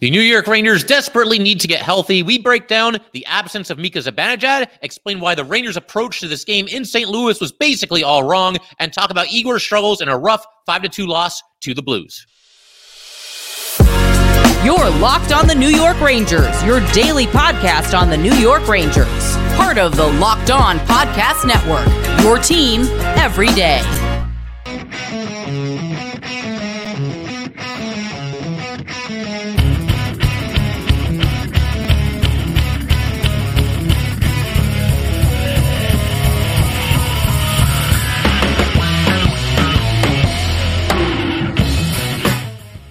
The 0.00 0.10
New 0.10 0.20
York 0.20 0.46
Rangers 0.46 0.84
desperately 0.84 1.38
need 1.38 1.58
to 1.60 1.68
get 1.68 1.80
healthy. 1.80 2.22
We 2.22 2.38
break 2.38 2.68
down 2.68 2.98
the 3.12 3.24
absence 3.24 3.70
of 3.70 3.78
Mika 3.78 4.00
Zibanejad, 4.00 4.68
explain 4.82 5.20
why 5.20 5.34
the 5.34 5.44
Rangers' 5.44 5.78
approach 5.78 6.20
to 6.20 6.28
this 6.28 6.44
game 6.44 6.68
in 6.68 6.84
St. 6.84 7.08
Louis 7.08 7.40
was 7.40 7.50
basically 7.50 8.04
all 8.04 8.22
wrong, 8.22 8.58
and 8.78 8.92
talk 8.92 9.10
about 9.10 9.28
Igor's 9.28 9.62
struggles 9.62 10.02
in 10.02 10.08
a 10.08 10.18
rough 10.18 10.44
5 10.66 10.90
2 10.90 11.06
loss 11.06 11.42
to 11.62 11.72
the 11.72 11.82
Blues. 11.82 12.26
You're 14.62 14.90
Locked 14.98 15.32
on 15.32 15.46
the 15.46 15.54
New 15.54 15.68
York 15.68 15.98
Rangers, 16.00 16.62
your 16.64 16.80
daily 16.92 17.26
podcast 17.26 17.98
on 17.98 18.10
the 18.10 18.16
New 18.16 18.34
York 18.34 18.66
Rangers. 18.68 19.36
Part 19.56 19.78
of 19.78 19.96
the 19.96 20.06
Locked 20.06 20.50
On 20.50 20.78
Podcast 20.80 21.46
Network, 21.46 21.86
your 22.22 22.38
team 22.38 22.82
every 23.16 23.48
day. 23.48 23.80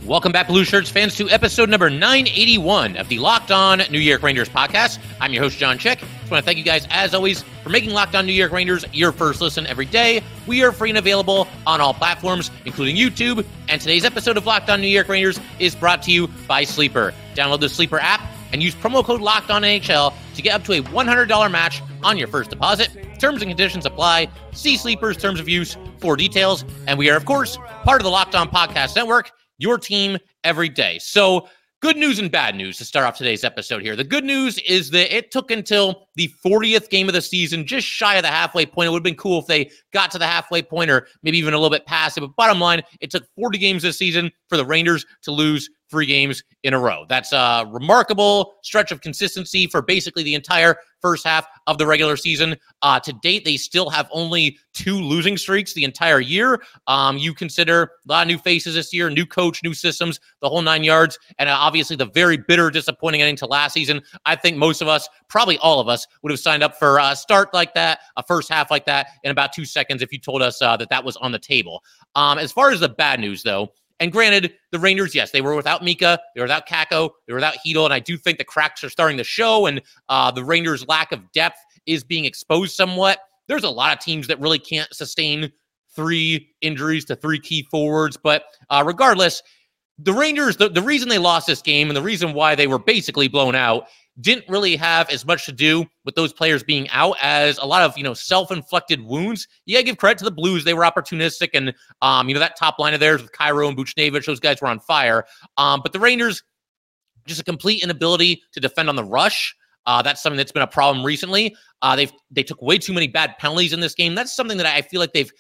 Welcome 0.06 0.32
back, 0.32 0.48
Blue 0.48 0.64
Shirts 0.64 0.92
fans, 0.92 1.16
to 1.16 1.28
episode 1.32 1.68
number 1.68 1.90
981 1.90 2.96
of 2.98 3.10
the 3.10 3.18
Locked 3.18 3.50
On 3.50 3.82
New 3.90 3.98
York 3.98 4.22
Rangers 4.22 4.48
podcast. 4.48 5.00
I'm 5.20 5.34
your 5.34 5.42
host, 5.42 5.58
John 5.58 5.80
Chick. 5.80 5.98
Just 5.98 6.30
want 6.30 6.44
to 6.44 6.46
thank 6.46 6.60
you 6.60 6.64
guys, 6.64 6.86
as 6.92 7.16
always, 7.16 7.42
for 7.64 7.70
making 7.70 7.90
Locked 7.90 8.14
On 8.14 8.24
New 8.24 8.32
York 8.32 8.52
Rangers 8.52 8.86
your 8.94 9.12
first 9.12 9.42
listen 9.42 9.66
every 9.66 9.88
day. 9.88 10.22
We 10.46 10.64
are 10.64 10.72
free 10.72 10.90
and 10.90 11.00
available 11.00 11.48
on 11.66 11.82
all 11.82 11.92
platforms, 11.92 12.52
including 12.66 12.96
YouTube. 12.96 13.44
And 13.68 13.82
today's 13.82 14.06
episode 14.06 14.38
of 14.38 14.46
Locked 14.46 14.70
On 14.70 14.80
New 14.80 14.88
York 14.88 15.10
Rangers 15.10 15.40
is 15.58 15.74
brought 15.74 16.04
to 16.04 16.12
you 16.12 16.28
by 16.48 16.66
Sleeper. 16.66 17.12
Download 17.34 17.60
the 17.60 17.68
Sleeper 17.68 17.98
app 17.98 18.22
and 18.54 18.62
use 18.62 18.76
promo 18.76 19.04
code 19.04 19.22
Locked 19.22 19.50
On 19.50 19.64
NHL 19.64 20.14
to 20.36 20.42
get 20.44 20.54
up 20.54 20.64
to 20.66 20.74
a 20.74 20.82
$100 20.84 21.52
match 21.52 21.82
on 22.04 22.16
your 22.16 22.28
first 22.28 22.52
deposit. 22.52 22.90
Terms 23.18 23.42
and 23.42 23.50
conditions 23.50 23.88
apply. 23.88 24.30
See 24.52 24.78
Sleeper's 24.78 25.18
terms 25.18 25.40
of 25.40 25.50
use 25.50 25.78
for 25.98 26.16
details. 26.16 26.64
And 26.86 27.00
we 27.00 27.10
are, 27.10 27.18
of 27.18 27.26
course, 27.26 27.58
part 27.84 28.02
of 28.02 28.04
the 28.04 28.12
Locked 28.12 28.36
On 28.36 28.48
Podcast 28.48 28.96
Network 28.96 29.32
your 29.58 29.78
team 29.78 30.18
every 30.44 30.70
day. 30.70 31.00
So, 31.00 31.48
good 31.82 31.98
news 31.98 32.18
and 32.18 32.32
bad 32.32 32.56
news 32.56 32.78
to 32.78 32.86
start 32.86 33.06
off 33.06 33.16
today's 33.16 33.44
episode 33.44 33.82
here. 33.82 33.96
The 33.96 34.04
good 34.04 34.24
news 34.24 34.58
is 34.60 34.90
that 34.90 35.16
it 35.16 35.30
took 35.30 35.52
until 35.52 36.08
the 36.16 36.32
40th 36.44 36.90
game 36.90 37.08
of 37.08 37.14
the 37.14 37.22
season, 37.22 37.64
just 37.64 37.86
shy 37.86 38.16
of 38.16 38.24
the 38.24 38.30
halfway 38.30 38.66
point. 38.66 38.88
It 38.88 38.90
would 38.90 39.00
have 39.00 39.04
been 39.04 39.16
cool 39.16 39.40
if 39.40 39.46
they 39.46 39.70
got 39.94 40.10
to 40.12 40.18
the 40.18 40.26
halfway 40.26 40.64
point 40.64 40.90
or 40.90 41.08
maybe 41.22 41.38
even 41.38 41.54
a 41.54 41.58
little 41.58 41.70
bit 41.70 41.86
past 41.86 42.18
it. 42.18 42.22
But 42.22 42.36
bottom 42.36 42.60
line, 42.60 42.82
it 43.02 43.12
took 43.12 43.28
40 43.36 43.60
games 43.60 43.84
this 43.84 44.00
season 44.00 44.32
for 44.50 44.58
the 44.58 44.66
Rangers 44.66 45.06
to 45.24 45.32
lose 45.32 45.70
three 45.92 46.08
games 46.08 46.44
in 46.64 46.74
a 46.74 46.80
row. 46.80 47.06
That's 47.08 47.32
a 47.34 47.68
remarkable 47.70 48.56
stretch 48.64 48.92
of 48.92 49.02
consistency 49.02 49.68
for 49.68 49.84
basically 49.84 50.24
the 50.24 50.34
entire 50.34 50.78
first 51.06 51.24
half 51.24 51.46
of 51.68 51.78
the 51.78 51.86
regular 51.86 52.18
season. 52.18 52.56
Uh, 52.82 53.00
to 53.00 53.14
date, 53.22 53.46
they 53.46 53.58
still 53.58 53.92
have 53.92 54.08
only 54.12 54.58
two 54.74 55.00
losing 55.00 55.38
streaks 55.38 55.72
the 55.76 55.84
entire 55.84 56.20
year. 56.20 56.64
Um, 56.88 57.20
you 57.20 57.32
consider 57.32 57.84
a 57.84 58.12
lot 58.12 58.24
of 58.24 58.28
new 58.28 58.40
faces 58.40 58.74
this 58.74 58.92
year, 58.92 59.08
new 59.12 59.28
coach, 59.28 59.62
new 59.62 59.76
systems, 59.76 60.20
the 60.42 60.50
whole 60.50 60.64
nine 60.64 60.84
yards, 60.84 61.20
and 61.38 61.48
uh, 61.48 61.56
obviously 61.56 61.96
the 61.96 62.08
very 62.08 62.38
bitter, 62.38 62.72
disappointing 62.72 63.22
ending 63.22 63.36
to 63.36 63.46
last 63.46 63.74
season. 63.74 64.02
I 64.26 64.36
think 64.36 64.58
most 64.58 64.82
of 64.82 64.88
us, 64.88 65.08
probably 65.30 65.60
all 65.60 65.80
of 65.80 65.88
us, 65.88 66.08
would 66.24 66.32
have 66.32 66.40
signed 66.40 66.64
up 66.64 66.80
for 66.80 66.98
a 66.98 67.16
start 67.16 67.54
like 67.54 67.76
that, 67.76 68.00
a 68.18 68.24
first 68.24 68.52
half 68.52 68.72
like 68.72 68.88
that, 68.88 69.10
in 69.24 69.30
about 69.30 69.54
two 69.54 69.66
seconds 69.66 70.02
if 70.02 70.12
you 70.12 70.18
told 70.18 70.42
us 70.42 70.60
uh, 70.60 70.76
that 70.78 70.90
that 70.90 71.04
was 71.04 71.18
on 71.18 71.32
the 71.32 71.38
table. 71.38 71.84
Um, 72.16 72.40
as 72.40 72.52
far 72.52 72.72
as 72.72 72.80
the 72.80 72.90
bad 72.90 73.20
news, 73.20 73.44
though, 73.44 73.70
and 74.00 74.12
granted, 74.12 74.54
the 74.72 74.80
Rangers, 74.80 75.16
yes, 75.16 75.32
they 75.32 75.42
were 75.42 75.56
without 75.56 75.84
Mika, 75.84 76.20
they 76.34 76.42
were 76.42 76.46
without 76.46 76.68
Kakko, 76.68 77.12
they 77.28 77.34
were 77.34 77.38
without 77.38 77.56
Chytil, 77.66 77.86
and 77.86 77.94
I 77.94 78.00
do 78.00 78.18
think 78.18 78.38
the 78.38 78.44
cracks 78.44 78.84
are 78.84 78.90
starting 78.90 79.18
to 79.18 79.24
show, 79.24 79.68
and 79.68 79.82
uh, 80.10 80.32
the 80.32 80.44
Rangers' 80.44 80.88
lack 80.88 81.12
of 81.12 81.32
depth 81.32 81.58
is 81.86 82.04
being 82.04 82.26
exposed 82.26 82.76
somewhat. 82.76 83.20
There's 83.48 83.64
a 83.64 83.70
lot 83.70 83.94
of 83.94 84.04
teams 84.04 84.28
that 84.28 84.40
really 84.40 84.60
can't 84.60 84.94
sustain 84.94 85.52
three 85.96 86.50
injuries 86.62 87.06
to 87.06 87.16
three 87.16 87.40
key 87.40 87.68
forwards, 87.72 88.18
but 88.18 88.46
uh, 88.70 88.84
regardless, 88.86 89.42
the 89.98 90.12
Rangers, 90.12 90.58
the, 90.58 90.68
the 90.68 90.82
reason 90.82 91.08
they 91.08 91.18
lost 91.18 91.48
this 91.48 91.62
game 91.62 91.88
and 91.88 91.96
the 91.96 92.02
reason 92.02 92.34
why 92.34 92.54
they 92.54 92.68
were 92.68 92.80
basically 92.80 93.30
blown 93.30 93.56
out 93.56 93.88
didn't 94.22 94.48
really 94.48 94.76
have 94.76 95.10
as 95.10 95.26
much 95.26 95.46
to 95.46 95.52
do 95.52 95.86
with 96.06 96.16
those 96.16 96.32
players 96.32 96.64
being 96.64 96.90
out 96.90 97.18
as 97.22 97.58
a 97.58 97.66
lot 97.66 97.84
of 97.84 97.98
you 97.98 98.04
know 98.04 98.14
self-inflicted 98.14 99.02
wounds. 99.02 99.48
Gotta 99.70 99.84
give 99.84 99.98
credit 99.98 100.20
to 100.20 100.26
the 100.26 100.32
Blues; 100.32 100.64
they 100.64 100.74
were 100.74 100.84
opportunistic, 100.84 101.50
and 101.54 101.74
um, 102.02 102.28
you 102.28 102.34
know 102.34 102.40
that 102.40 102.58
top 102.58 102.80
line 102.80 102.94
of 102.94 103.00
theirs 103.00 103.22
with 103.22 103.32
Kyrou 103.32 103.68
and 103.68 103.78
Buchnevich, 103.78 104.26
those 104.26 104.40
guys 104.40 104.62
were 104.62 104.68
on 104.68 104.80
fire. 104.80 105.26
Um, 105.58 105.82
but 105.84 105.94
the 105.94 106.00
Rangers, 106.00 106.44
just 107.26 107.42
a 107.42 107.44
complete 107.44 107.84
inability 107.84 108.42
to 108.54 108.60
defend 108.60 108.90
on 108.90 108.96
the 108.96 109.04
rush. 109.04 109.56
Uh, 109.86 110.02
that's 110.02 110.24
something 110.24 110.38
that's 110.38 110.52
been 110.52 110.64
a 110.64 110.68
problem 110.68 111.06
recently. 111.06 111.56
Uh, 111.82 111.96
they've 111.96 112.12
they 112.32 112.44
took 112.44 112.62
way 112.62 112.78
too 112.78 112.94
many 112.94 113.08
bad 113.08 113.36
penalties 113.38 113.74
in 113.74 113.80
this 113.80 113.94
game. 113.94 114.16
That's 114.16 114.36
something 114.36 114.58
that 114.58 114.66
I 114.66 114.82
feel 114.82 115.00
like 115.00 115.14
they've 115.14 115.32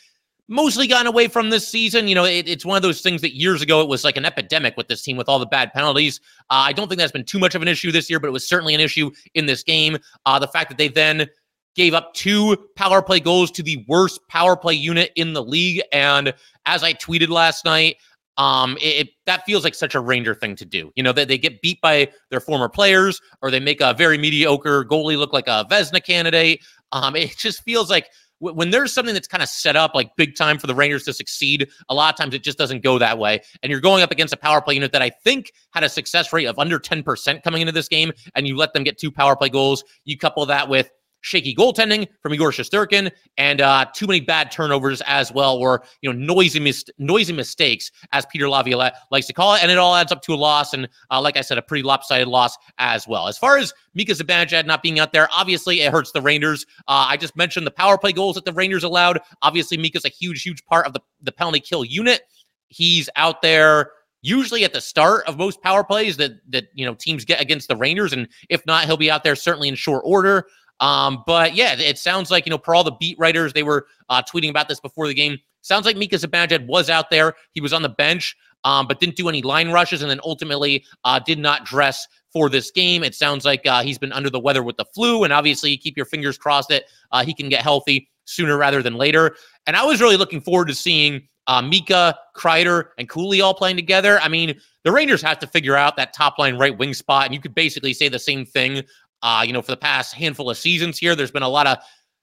mostly 0.48 0.88
gotten 0.88 1.08
away 1.08 1.28
from 1.28 1.50
this 1.50 1.68
season. 1.68 2.08
You 2.08 2.16
know, 2.16 2.26
it, 2.26 2.48
it's 2.48 2.66
one 2.66 2.78
of 2.78 2.84
those 2.84 3.02
things 3.02 3.22
that 3.22 3.36
years 3.36 3.62
ago 3.62 3.82
it 3.82 3.88
was 3.88 4.04
like 4.04 4.18
an 4.18 4.26
epidemic 4.26 4.78
with 4.78 4.88
this 4.88 5.02
team 5.02 5.18
with 5.18 5.30
all 5.30 5.40
the 5.40 5.46
bad 5.46 5.74
penalties. 5.74 6.20
Uh, 6.50 6.66
I 6.68 6.74
don't 6.74 6.88
think 6.88 7.00
that's 7.00 7.12
been 7.12 7.26
too 7.26 7.40
much 7.40 7.56
of 7.56 7.62
an 7.62 7.68
issue 7.68 7.92
this 7.92 8.10
year, 8.10 8.20
but 8.20 8.28
it 8.28 8.32
was 8.32 8.48
certainly 8.48 8.74
an 8.74 8.82
issue 8.82 9.12
in 9.34 9.46
this 9.46 9.64
game. 9.64 9.98
Uh, 10.26 10.40
the 10.40 10.48
fact 10.48 10.70
that 10.70 10.78
they 10.78 10.88
then 10.88 11.28
gave 11.76 11.94
up 11.94 12.14
two 12.14 12.56
power 12.76 13.02
play 13.02 13.20
goals 13.20 13.52
to 13.52 13.64
the 13.64 13.84
worst 13.88 14.20
power 14.30 14.56
play 14.56 14.74
unit 14.74 15.12
in 15.16 15.34
the 15.34 15.44
league. 15.44 15.82
And 15.92 16.34
as 16.66 16.84
I 16.84 16.94
tweeted 16.94 17.30
last 17.30 17.66
night, 17.66 17.98
um, 18.38 18.78
it, 18.78 19.08
it, 19.08 19.10
that 19.26 19.46
feels 19.46 19.64
like 19.64 19.76
such 19.76 19.96
a 19.96 20.00
Ranger 20.00 20.36
thing 20.36 20.56
to 20.58 20.66
do. 20.66 20.92
You 20.96 21.04
know, 21.04 21.14
that 21.14 21.28
they, 21.28 21.36
they 21.36 21.38
get 21.38 21.62
beat 21.62 21.80
by 21.82 22.10
their 22.32 22.40
former 22.40 22.68
players, 22.68 23.22
or 23.42 23.50
they 23.50 23.60
make 23.60 23.82
a 23.82 23.94
very 23.94 24.18
mediocre 24.18 24.84
goalie 24.86 25.18
look 25.18 25.34
like 25.34 25.48
a 25.48 25.66
Vezina 25.70 26.04
candidate. 26.04 26.62
Um, 26.92 27.16
it 27.16 27.38
just 27.38 27.64
feels 27.64 27.90
like 27.90 28.10
when 28.54 28.70
there's 28.70 28.94
something 28.94 29.14
that's 29.14 29.28
kind 29.28 29.44
of 29.44 29.50
set 29.50 29.76
up 29.76 29.96
like 29.96 30.16
big 30.16 30.36
time 30.36 30.58
for 30.58 30.68
the 30.68 30.76
Rangers 30.76 31.04
to 31.04 31.14
succeed, 31.14 31.68
a 31.90 31.94
lot 31.94 32.14
of 32.14 32.18
times 32.18 32.34
it 32.34 32.44
just 32.44 32.58
doesn't 32.58 32.84
go 32.84 32.98
that 33.00 33.18
way. 33.18 33.42
And 33.64 33.72
you're 33.72 33.82
going 33.82 34.04
up 34.04 34.12
against 34.12 34.34
a 34.34 34.38
power 34.38 34.62
play 34.62 34.76
unit 34.76 34.92
that 34.92 35.02
I 35.02 35.10
think 35.10 35.52
had 35.72 35.84
a 35.84 35.90
success 35.90 36.32
rate 36.32 36.46
of 36.46 36.60
under 36.60 36.80
10% 36.80 37.44
coming 37.44 37.62
into 37.62 37.72
this 37.72 37.88
game, 37.88 38.12
and 38.36 38.48
you 38.48 38.56
let 38.56 38.74
them 38.74 38.84
get 38.84 38.98
two 38.98 39.12
power 39.12 39.36
play 39.36 39.50
goals. 39.50 39.84
You 40.04 40.18
couple 40.18 40.46
that 40.46 40.70
with 40.70 40.90
shaky 41.26 41.56
goaltending 41.56 42.08
from 42.22 42.34
Igor 42.34 42.52
Shesterkin, 42.52 43.12
and 43.38 43.60
uh, 43.60 43.86
too 43.94 44.06
many 44.06 44.20
bad 44.20 44.52
turnovers 44.52 45.02
as 45.08 45.32
well, 45.32 45.58
or 45.58 45.84
you 46.02 46.12
know 46.12 46.18
noisy 46.18 46.60
mis- 46.60 46.86
noisy 46.98 47.34
mistakes, 47.34 47.92
as 48.14 48.26
Peter 48.28 48.48
Laviolette 48.48 48.96
likes 49.12 49.26
to 49.28 49.34
call 49.34 49.56
it, 49.56 49.64
and 49.64 49.72
it 49.72 49.78
all 49.78 49.96
adds 49.96 50.12
up 50.12 50.22
to 50.22 50.34
a 50.34 50.36
loss. 50.36 50.74
And 50.74 50.88
uh, 51.12 51.20
like 51.20 51.36
I 51.36 51.42
said, 51.42 51.58
a 51.58 51.62
pretty 51.62 51.84
lopsided 51.84 52.28
loss 52.28 52.56
as 52.78 53.08
well. 53.08 53.28
As 53.28 53.38
far 53.38 53.58
as 53.58 53.74
Mika 53.96 54.14
Zibanejad 54.14 54.66
not 54.66 54.84
being 54.84 55.00
out 55.00 55.12
there, 55.12 55.28
obviously 55.36 55.82
it 55.82 55.92
hurts 55.92 56.12
the 56.12 56.22
Rangers. 56.22 56.66
Uh, 56.88 57.08
I 57.10 57.18
just 57.18 57.36
mentioned 57.36 57.66
the 57.66 57.72
power 57.72 57.98
play 57.98 58.12
goals 58.12 58.36
that 58.36 58.46
the 58.46 58.54
Rangers 58.54 58.84
allowed. 58.84 59.20
Obviously, 59.42 59.78
Mika's 59.78 60.06
a 60.06 60.10
huge, 60.10 60.44
huge 60.44 60.64
part 60.66 60.86
of 60.86 60.94
the 60.94 61.02
the 61.24 61.32
penalty 61.32 61.60
kill 61.60 61.84
unit. 61.84 62.22
He's 62.68 63.10
out 63.16 63.42
there 63.42 63.92
usually 64.26 64.64
at 64.64 64.74
the 64.74 64.82
start 64.82 65.24
of 65.28 65.38
most 65.38 65.62
power 65.62 65.84
plays 65.84 66.18
that 66.18 66.34
that 66.50 66.66
you 66.74 66.86
know 66.86 66.96
teams 66.96 67.26
get 67.26 67.40
against 67.42 67.68
the 67.68 67.76
Rangers, 67.76 68.14
and 68.14 68.28
if 68.50 68.66
not, 68.66 68.86
he'll 68.86 68.98
be 68.98 69.12
out 69.12 69.24
there 69.24 69.36
certainly 69.36 69.68
in 69.68 69.76
short 69.76 70.04
order. 70.06 70.48
Um, 70.80 71.24
but 71.26 71.56
yeah, 71.56 71.76
it 71.76 71.98
sounds 71.98 72.32
like, 72.32 72.46
you 72.46 72.50
know, 72.50 72.58
for 72.58 72.76
all 72.76 72.84
the 72.84 72.92
beat 72.92 73.18
writers, 73.18 73.54
they 73.54 73.64
were 73.64 73.88
uh, 74.10 74.22
tweeting 74.22 74.50
about 74.50 74.68
this 74.68 74.80
before 74.80 75.08
the 75.08 75.14
game. 75.14 75.38
Sounds 75.62 75.86
like 75.86 75.98
Mika 75.98 76.18
Zibanejad 76.18 76.68
was 76.68 76.90
out 76.90 77.10
there. 77.10 77.34
He 77.52 77.62
was 77.62 77.74
on 77.74 77.82
the 77.82 77.90
bench, 77.90 78.36
um, 78.66 78.88
but 78.88 79.00
didn't 79.00 79.16
do 79.16 79.30
any 79.30 79.42
line 79.42 79.72
rushes 79.72 80.02
and 80.02 80.12
then 80.12 80.20
ultimately 80.24 80.84
uh, 81.04 81.20
did 81.20 81.40
not 81.40 81.66
dress 81.66 82.08
for 82.32 82.50
this 82.50 82.70
game. 82.70 83.04
It 83.04 83.16
sounds 83.16 83.46
like 83.46 83.66
uh, 83.66 83.82
he's 83.82 83.98
been 83.98 84.12
under 84.12 84.30
the 84.30 84.40
weather 84.40 84.62
with 84.62 84.76
the 84.78 84.86
flu, 84.94 85.24
and 85.24 85.32
obviously, 85.32 85.72
you 85.72 85.78
keep 85.78 85.96
your 85.96 86.06
fingers 86.06 86.38
crossed 86.38 86.70
that 86.70 86.84
uh, 87.12 87.24
he 87.24 87.34
can 87.34 87.48
get 87.48 87.62
healthy 87.62 88.10
sooner 88.26 88.58
rather 88.58 88.84
than 88.84 88.96
later. 88.96 89.38
And 89.68 89.78
I 89.78 89.86
was 89.86 90.02
really 90.02 90.18
looking 90.18 90.42
forward 90.42 90.68
to 90.68 90.76
seeing 90.76 91.28
uh, 91.48 91.62
Mika, 91.62 92.18
Kreider, 92.36 92.90
and 92.98 93.08
Cooley 93.08 93.40
all 93.40 93.54
playing 93.54 93.78
together. 93.78 94.20
I 94.20 94.28
mean, 94.28 94.60
the 94.84 94.92
Rangers 94.92 95.22
have 95.22 95.40
to 95.40 95.48
figure 95.48 95.76
out 95.76 95.96
that 95.98 96.14
top 96.14 96.38
line 96.38 96.58
right 96.58 96.78
wing 96.78 96.94
spot, 96.94 97.26
and 97.26 97.34
you 97.34 97.40
could 97.40 97.56
basically 97.56 97.94
say 97.94 98.10
the 98.10 98.20
same 98.20 98.46
thing 98.46 98.84
uh, 99.22 99.44
you 99.46 99.54
know, 99.54 99.62
for 99.62 99.72
the 99.72 99.78
past 99.78 100.14
handful 100.14 100.50
of 100.50 100.58
seasons 100.58 100.98
here, 100.98 101.16
there's 101.16 101.32
been 101.32 101.44
a 101.44 101.50
lot 101.50 101.68
of 101.68 101.78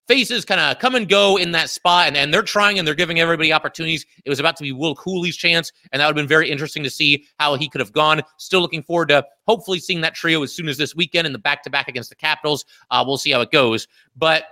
faces 0.09 0.45
kind 0.45 0.61
of 0.61 0.79
come 0.79 0.95
and 0.95 1.09
go 1.09 1.37
in 1.37 1.53
that 1.53 1.71
spot, 1.71 2.09
and, 2.09 2.17
and 2.17 2.33
they're 2.33 2.43
trying 2.43 2.79
and 2.79 2.87
they're 2.87 2.95
giving 2.95 3.21
everybody 3.21 3.53
opportunities. 3.53 4.05
It 4.25 4.31
was 4.31 4.41
about 4.41 4.57
to 4.57 4.63
be 4.63 4.73
Will 4.73 4.95
Cooley's 4.95 5.37
chance, 5.37 5.73
and 5.93 6.01
that 6.01 6.07
would 6.07 6.17
have 6.17 6.23
been 6.23 6.29
very 6.29 6.51
interesting 6.51 6.83
to 6.83 6.91
see 6.91 7.27
how 7.39 7.55
he 7.55 7.69
could 7.69 7.81
have 7.81 7.93
gone. 7.93 8.23
Still 8.39 8.61
looking 8.61 8.83
forward 8.83 9.09
to 9.09 9.25
hopefully 9.47 9.79
seeing 9.79 10.01
that 10.03 10.15
trio 10.15 10.43
as 10.43 10.53
soon 10.53 10.69
as 10.69 10.77
this 10.77 10.95
weekend 10.95 11.27
in 11.27 11.33
the 11.33 11.39
back 11.39 11.63
to 11.65 11.71
back 11.71 11.89
against 11.89 12.11
the 12.11 12.17
Capitals. 12.17 12.65
Uh, 12.91 13.05
we'll 13.07 13.17
see 13.17 13.31
how 13.31 13.41
it 13.41 13.51
goes. 13.51 13.87
But 14.17 14.45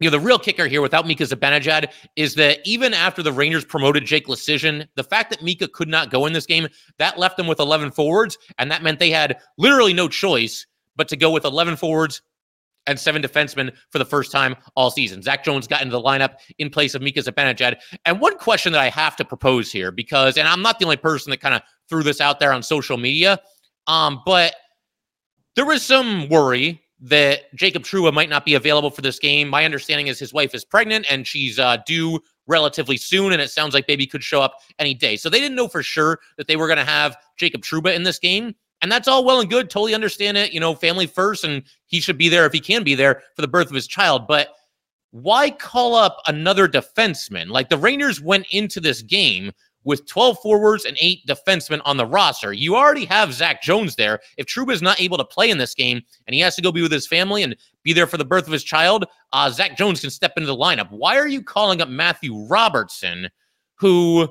you 0.00 0.10
know, 0.10 0.18
the 0.18 0.24
real 0.24 0.38
kicker 0.38 0.66
here 0.66 0.82
without 0.82 1.06
Mika 1.06 1.24
Zibanejad 1.24 1.90
is 2.16 2.34
that 2.34 2.58
even 2.64 2.92
after 2.92 3.22
the 3.22 3.32
Rangers 3.32 3.64
promoted 3.64 4.04
Jake 4.04 4.26
Leschyshyn, 4.26 4.86
the 4.96 5.04
fact 5.04 5.30
that 5.30 5.42
Mika 5.42 5.68
could 5.68 5.88
not 5.88 6.10
go 6.10 6.26
in 6.26 6.32
this 6.32 6.46
game, 6.46 6.66
that 6.98 7.18
left 7.18 7.36
them 7.36 7.46
with 7.46 7.60
11 7.60 7.92
forwards, 7.92 8.36
and 8.58 8.70
that 8.70 8.82
meant 8.82 8.98
they 8.98 9.10
had 9.10 9.38
literally 9.56 9.94
no 9.94 10.08
choice 10.08 10.66
but 10.96 11.08
to 11.08 11.16
go 11.16 11.30
with 11.30 11.44
11 11.44 11.76
forwards 11.76 12.22
and 12.86 12.98
seven 12.98 13.22
defensemen 13.22 13.74
for 13.90 13.98
the 13.98 14.04
first 14.04 14.30
time 14.30 14.54
all 14.76 14.90
season. 14.90 15.22
Zach 15.22 15.44
Jones 15.44 15.66
got 15.66 15.82
into 15.82 15.92
the 15.92 16.02
lineup 16.02 16.34
in 16.58 16.70
place 16.70 16.94
of 16.94 17.02
Mika 17.02 17.20
Zibanejad. 17.20 17.76
And 18.04 18.20
one 18.20 18.36
question 18.36 18.72
that 18.72 18.80
I 18.80 18.90
have 18.90 19.16
to 19.16 19.24
propose 19.24 19.72
here, 19.72 19.90
because, 19.90 20.36
and 20.36 20.46
I'm 20.46 20.62
not 20.62 20.78
the 20.78 20.84
only 20.84 20.96
person 20.96 21.30
that 21.30 21.40
kind 21.40 21.54
of 21.54 21.62
threw 21.88 22.02
this 22.02 22.20
out 22.20 22.40
there 22.40 22.52
on 22.52 22.62
social 22.62 22.96
media, 22.96 23.40
Um, 23.86 24.22
but 24.24 24.54
there 25.56 25.66
was 25.66 25.82
some 25.82 26.28
worry 26.28 26.82
that 27.00 27.54
Jacob 27.54 27.82
Trouba 27.82 28.12
might 28.12 28.30
not 28.30 28.44
be 28.44 28.54
available 28.54 28.90
for 28.90 29.02
this 29.02 29.18
game. 29.18 29.48
My 29.48 29.64
understanding 29.64 30.06
is 30.06 30.18
his 30.18 30.32
wife 30.32 30.54
is 30.54 30.64
pregnant 30.64 31.06
and 31.10 31.26
she's 31.26 31.58
uh, 31.58 31.78
due 31.86 32.20
relatively 32.46 32.96
soon, 32.96 33.32
and 33.32 33.40
it 33.40 33.50
sounds 33.50 33.74
like 33.74 33.86
baby 33.86 34.06
could 34.06 34.22
show 34.22 34.40
up 34.40 34.60
any 34.78 34.94
day. 34.94 35.16
So 35.16 35.28
they 35.28 35.40
didn't 35.40 35.56
know 35.56 35.68
for 35.68 35.82
sure 35.82 36.20
that 36.36 36.46
they 36.46 36.56
were 36.56 36.66
going 36.66 36.78
to 36.78 36.84
have 36.84 37.16
Jacob 37.38 37.62
Trouba 37.62 37.94
in 37.94 38.02
this 38.02 38.18
game. 38.18 38.54
And 38.84 38.92
that's 38.92 39.08
all 39.08 39.24
well 39.24 39.40
and 39.40 39.48
good. 39.48 39.70
Totally 39.70 39.94
understand 39.94 40.36
it. 40.36 40.52
You 40.52 40.60
know, 40.60 40.74
family 40.74 41.06
first, 41.06 41.42
and 41.42 41.62
he 41.86 42.00
should 42.00 42.18
be 42.18 42.28
there 42.28 42.44
if 42.44 42.52
he 42.52 42.60
can 42.60 42.84
be 42.84 42.94
there 42.94 43.22
for 43.34 43.40
the 43.40 43.48
birth 43.48 43.68
of 43.68 43.74
his 43.74 43.86
child. 43.86 44.26
But 44.28 44.48
why 45.10 45.52
call 45.52 45.94
up 45.94 46.18
another 46.26 46.68
defenseman? 46.68 47.48
Like 47.48 47.70
the 47.70 47.78
Rangers 47.78 48.20
went 48.20 48.44
into 48.50 48.80
this 48.80 49.00
game 49.00 49.52
with 49.84 50.06
12 50.06 50.38
forwards 50.42 50.84
and 50.84 50.98
eight 51.00 51.26
defensemen 51.26 51.80
on 51.86 51.96
the 51.96 52.04
roster. 52.04 52.52
You 52.52 52.76
already 52.76 53.06
have 53.06 53.32
Zach 53.32 53.62
Jones 53.62 53.96
there. 53.96 54.20
If 54.36 54.44
Trouba 54.44 54.72
is 54.74 54.82
not 54.82 55.00
able 55.00 55.16
to 55.16 55.24
play 55.24 55.48
in 55.48 55.56
this 55.56 55.74
game 55.74 56.02
and 56.26 56.34
he 56.34 56.40
has 56.40 56.54
to 56.56 56.62
go 56.62 56.70
be 56.70 56.82
with 56.82 56.92
his 56.92 57.06
family 57.06 57.42
and 57.42 57.56
be 57.84 57.94
there 57.94 58.06
for 58.06 58.18
the 58.18 58.24
birth 58.26 58.46
of 58.46 58.52
his 58.52 58.64
child, 58.64 59.06
uh, 59.32 59.48
Zach 59.48 59.78
Jones 59.78 60.02
can 60.02 60.10
step 60.10 60.34
into 60.36 60.46
the 60.46 60.54
lineup. 60.54 60.90
Why 60.90 61.16
are 61.16 61.26
you 61.26 61.42
calling 61.42 61.80
up 61.80 61.88
Matthew 61.88 62.36
Robertson, 62.36 63.30
who 63.76 64.28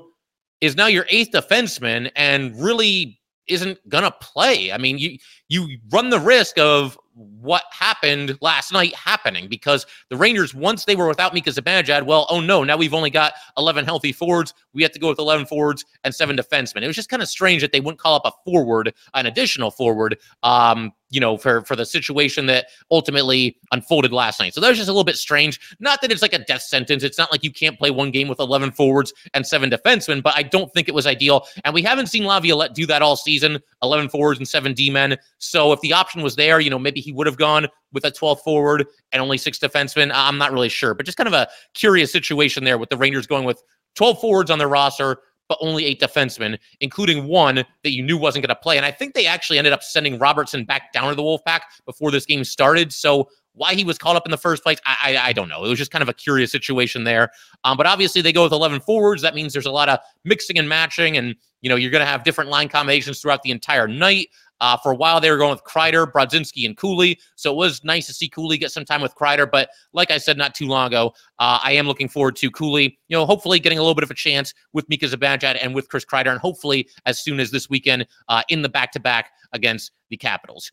is 0.60 0.76
now 0.76 0.86
your 0.86 1.06
eighth 1.10 1.32
defenseman 1.32 2.12
and 2.14 2.56
really 2.62 3.18
isn't 3.46 3.78
gonna 3.88 4.10
play? 4.20 4.72
I 4.72 4.78
mean, 4.78 4.98
you 4.98 5.18
you 5.48 5.78
run 5.90 6.10
the 6.10 6.20
risk 6.20 6.58
of 6.58 6.98
what 7.14 7.62
happened 7.70 8.36
last 8.40 8.72
night 8.72 8.94
happening 8.94 9.46
because 9.48 9.86
the 10.10 10.16
Rangers, 10.16 10.52
once 10.54 10.84
they 10.84 10.96
were 10.96 11.06
without 11.06 11.32
Mika 11.32 11.50
Zibanejad, 11.50 12.04
well, 12.04 12.26
oh 12.28 12.40
no, 12.40 12.64
now 12.64 12.76
we've 12.76 12.94
only 12.94 13.10
got 13.10 13.34
11 13.56 13.84
healthy 13.84 14.12
forwards. 14.12 14.52
We 14.72 14.82
have 14.82 14.92
to 14.92 14.98
go 14.98 15.08
with 15.08 15.20
11 15.20 15.46
forwards 15.46 15.84
and 16.02 16.12
seven 16.14 16.36
defensemen. 16.36 16.82
It 16.82 16.88
was 16.88 16.96
just 16.96 17.08
kind 17.08 17.22
of 17.22 17.28
strange 17.28 17.62
that 17.62 17.70
they 17.70 17.80
wouldn't 17.80 18.00
call 18.00 18.16
up 18.16 18.22
a 18.24 18.32
forward, 18.44 18.92
an 19.14 19.26
additional 19.26 19.70
forward, 19.70 20.18
um, 20.42 20.92
you 21.10 21.20
know, 21.20 21.36
for 21.36 21.62
for 21.62 21.76
the 21.76 21.86
situation 21.86 22.46
that 22.46 22.66
ultimately 22.90 23.56
unfolded 23.70 24.12
last 24.12 24.40
night. 24.40 24.52
So 24.52 24.60
that 24.60 24.68
was 24.68 24.78
just 24.78 24.88
a 24.88 24.92
little 24.92 25.04
bit 25.04 25.16
strange. 25.16 25.60
Not 25.78 26.00
that 26.00 26.10
it's 26.10 26.22
like 26.22 26.32
a 26.32 26.40
death 26.40 26.62
sentence. 26.62 27.04
It's 27.04 27.18
not 27.18 27.30
like 27.30 27.44
you 27.44 27.52
can't 27.52 27.78
play 27.78 27.92
one 27.92 28.10
game 28.10 28.26
with 28.26 28.40
11 28.40 28.72
forwards 28.72 29.12
and 29.32 29.46
seven 29.46 29.70
defensemen, 29.70 30.22
but 30.22 30.34
I 30.36 30.42
don't 30.42 30.72
think 30.72 30.88
it 30.88 30.94
was 30.94 31.06
ideal. 31.06 31.46
And 31.64 31.72
we 31.72 31.82
haven't 31.82 32.08
seen 32.08 32.24
Laviolette 32.24 32.74
do 32.74 32.84
that 32.86 33.02
all 33.02 33.14
season, 33.14 33.60
11 33.84 34.08
forwards 34.08 34.40
and 34.40 34.48
seven 34.48 34.72
D 34.72 34.90
men. 34.90 35.16
So 35.44 35.72
if 35.72 35.80
the 35.80 35.92
option 35.92 36.22
was 36.22 36.36
there, 36.36 36.60
you 36.60 36.70
know, 36.70 36.78
maybe 36.78 37.00
he 37.00 37.12
would 37.12 37.26
have 37.26 37.36
gone 37.36 37.68
with 37.92 38.04
a 38.04 38.10
12 38.10 38.40
forward 38.42 38.86
and 39.12 39.22
only 39.22 39.38
six 39.38 39.58
defensemen. 39.58 40.10
I'm 40.14 40.38
not 40.38 40.52
really 40.52 40.68
sure, 40.68 40.94
but 40.94 41.06
just 41.06 41.18
kind 41.18 41.28
of 41.28 41.34
a 41.34 41.48
curious 41.74 42.10
situation 42.10 42.64
there 42.64 42.78
with 42.78 42.90
the 42.90 42.96
Rangers 42.96 43.26
going 43.26 43.44
with 43.44 43.62
12 43.94 44.20
forwards 44.20 44.50
on 44.50 44.58
their 44.58 44.68
roster, 44.68 45.18
but 45.48 45.58
only 45.60 45.84
eight 45.84 46.00
defensemen, 46.00 46.58
including 46.80 47.26
one 47.26 47.56
that 47.56 47.90
you 47.90 48.02
knew 48.02 48.16
wasn't 48.16 48.44
going 48.44 48.54
to 48.54 48.60
play. 48.60 48.76
And 48.76 48.86
I 48.86 48.90
think 48.90 49.14
they 49.14 49.26
actually 49.26 49.58
ended 49.58 49.72
up 49.72 49.82
sending 49.82 50.18
Robertson 50.18 50.64
back 50.64 50.92
down 50.92 51.08
to 51.10 51.14
the 51.14 51.22
Wolfpack 51.22 51.60
before 51.86 52.10
this 52.10 52.24
game 52.24 52.44
started. 52.44 52.92
So 52.92 53.28
why 53.54 53.74
he 53.74 53.84
was 53.84 53.98
called 53.98 54.16
up 54.16 54.26
in 54.26 54.30
the 54.30 54.36
first 54.36 54.62
place, 54.62 54.78
I, 54.84 55.16
I, 55.16 55.28
I 55.28 55.32
don't 55.32 55.48
know. 55.48 55.64
It 55.64 55.68
was 55.68 55.78
just 55.78 55.90
kind 55.90 56.02
of 56.02 56.08
a 56.08 56.12
curious 56.12 56.50
situation 56.50 57.04
there. 57.04 57.30
Um, 57.62 57.76
but 57.76 57.86
obviously 57.86 58.20
they 58.20 58.32
go 58.32 58.42
with 58.42 58.52
11 58.52 58.80
forwards. 58.80 59.22
That 59.22 59.34
means 59.34 59.52
there's 59.52 59.66
a 59.66 59.70
lot 59.70 59.88
of 59.88 60.00
mixing 60.24 60.58
and 60.58 60.68
matching, 60.68 61.16
and 61.16 61.36
you 61.60 61.70
know 61.70 61.76
you're 61.76 61.90
going 61.90 62.00
to 62.00 62.06
have 62.06 62.24
different 62.24 62.50
line 62.50 62.68
combinations 62.68 63.20
throughout 63.20 63.42
the 63.42 63.50
entire 63.50 63.86
night. 63.86 64.28
Uh, 64.60 64.76
for 64.76 64.92
a 64.92 64.94
while, 64.94 65.20
they 65.20 65.30
were 65.30 65.36
going 65.36 65.50
with 65.50 65.64
Kreider, 65.64 66.10
Brodzinski, 66.10 66.66
and 66.66 66.76
Cooley. 66.76 67.18
So 67.36 67.52
it 67.52 67.56
was 67.56 67.82
nice 67.84 68.06
to 68.06 68.14
see 68.14 68.28
Cooley 68.28 68.56
get 68.56 68.70
some 68.70 68.84
time 68.84 69.02
with 69.02 69.14
Kreider. 69.14 69.50
But 69.50 69.70
like 69.92 70.10
I 70.10 70.18
said 70.18 70.38
not 70.38 70.54
too 70.54 70.66
long 70.66 70.88
ago, 70.88 71.12
uh, 71.38 71.58
I 71.62 71.72
am 71.72 71.86
looking 71.86 72.08
forward 72.08 72.36
to 72.36 72.50
Cooley, 72.50 72.98
you 73.08 73.16
know, 73.16 73.26
hopefully 73.26 73.58
getting 73.58 73.78
a 73.78 73.82
little 73.82 73.94
bit 73.94 74.04
of 74.04 74.10
a 74.10 74.14
chance 74.14 74.54
with 74.72 74.88
Mika 74.88 75.06
Zibanejad 75.06 75.58
and 75.60 75.74
with 75.74 75.88
Chris 75.88 76.04
Kreider, 76.04 76.30
and 76.30 76.40
hopefully 76.40 76.88
as 77.06 77.22
soon 77.22 77.40
as 77.40 77.50
this 77.50 77.68
weekend 77.68 78.06
uh, 78.28 78.42
in 78.48 78.62
the 78.62 78.68
back 78.68 78.92
to 78.92 79.00
back 79.00 79.30
against 79.52 79.92
the 80.10 80.16
Capitals. 80.16 80.70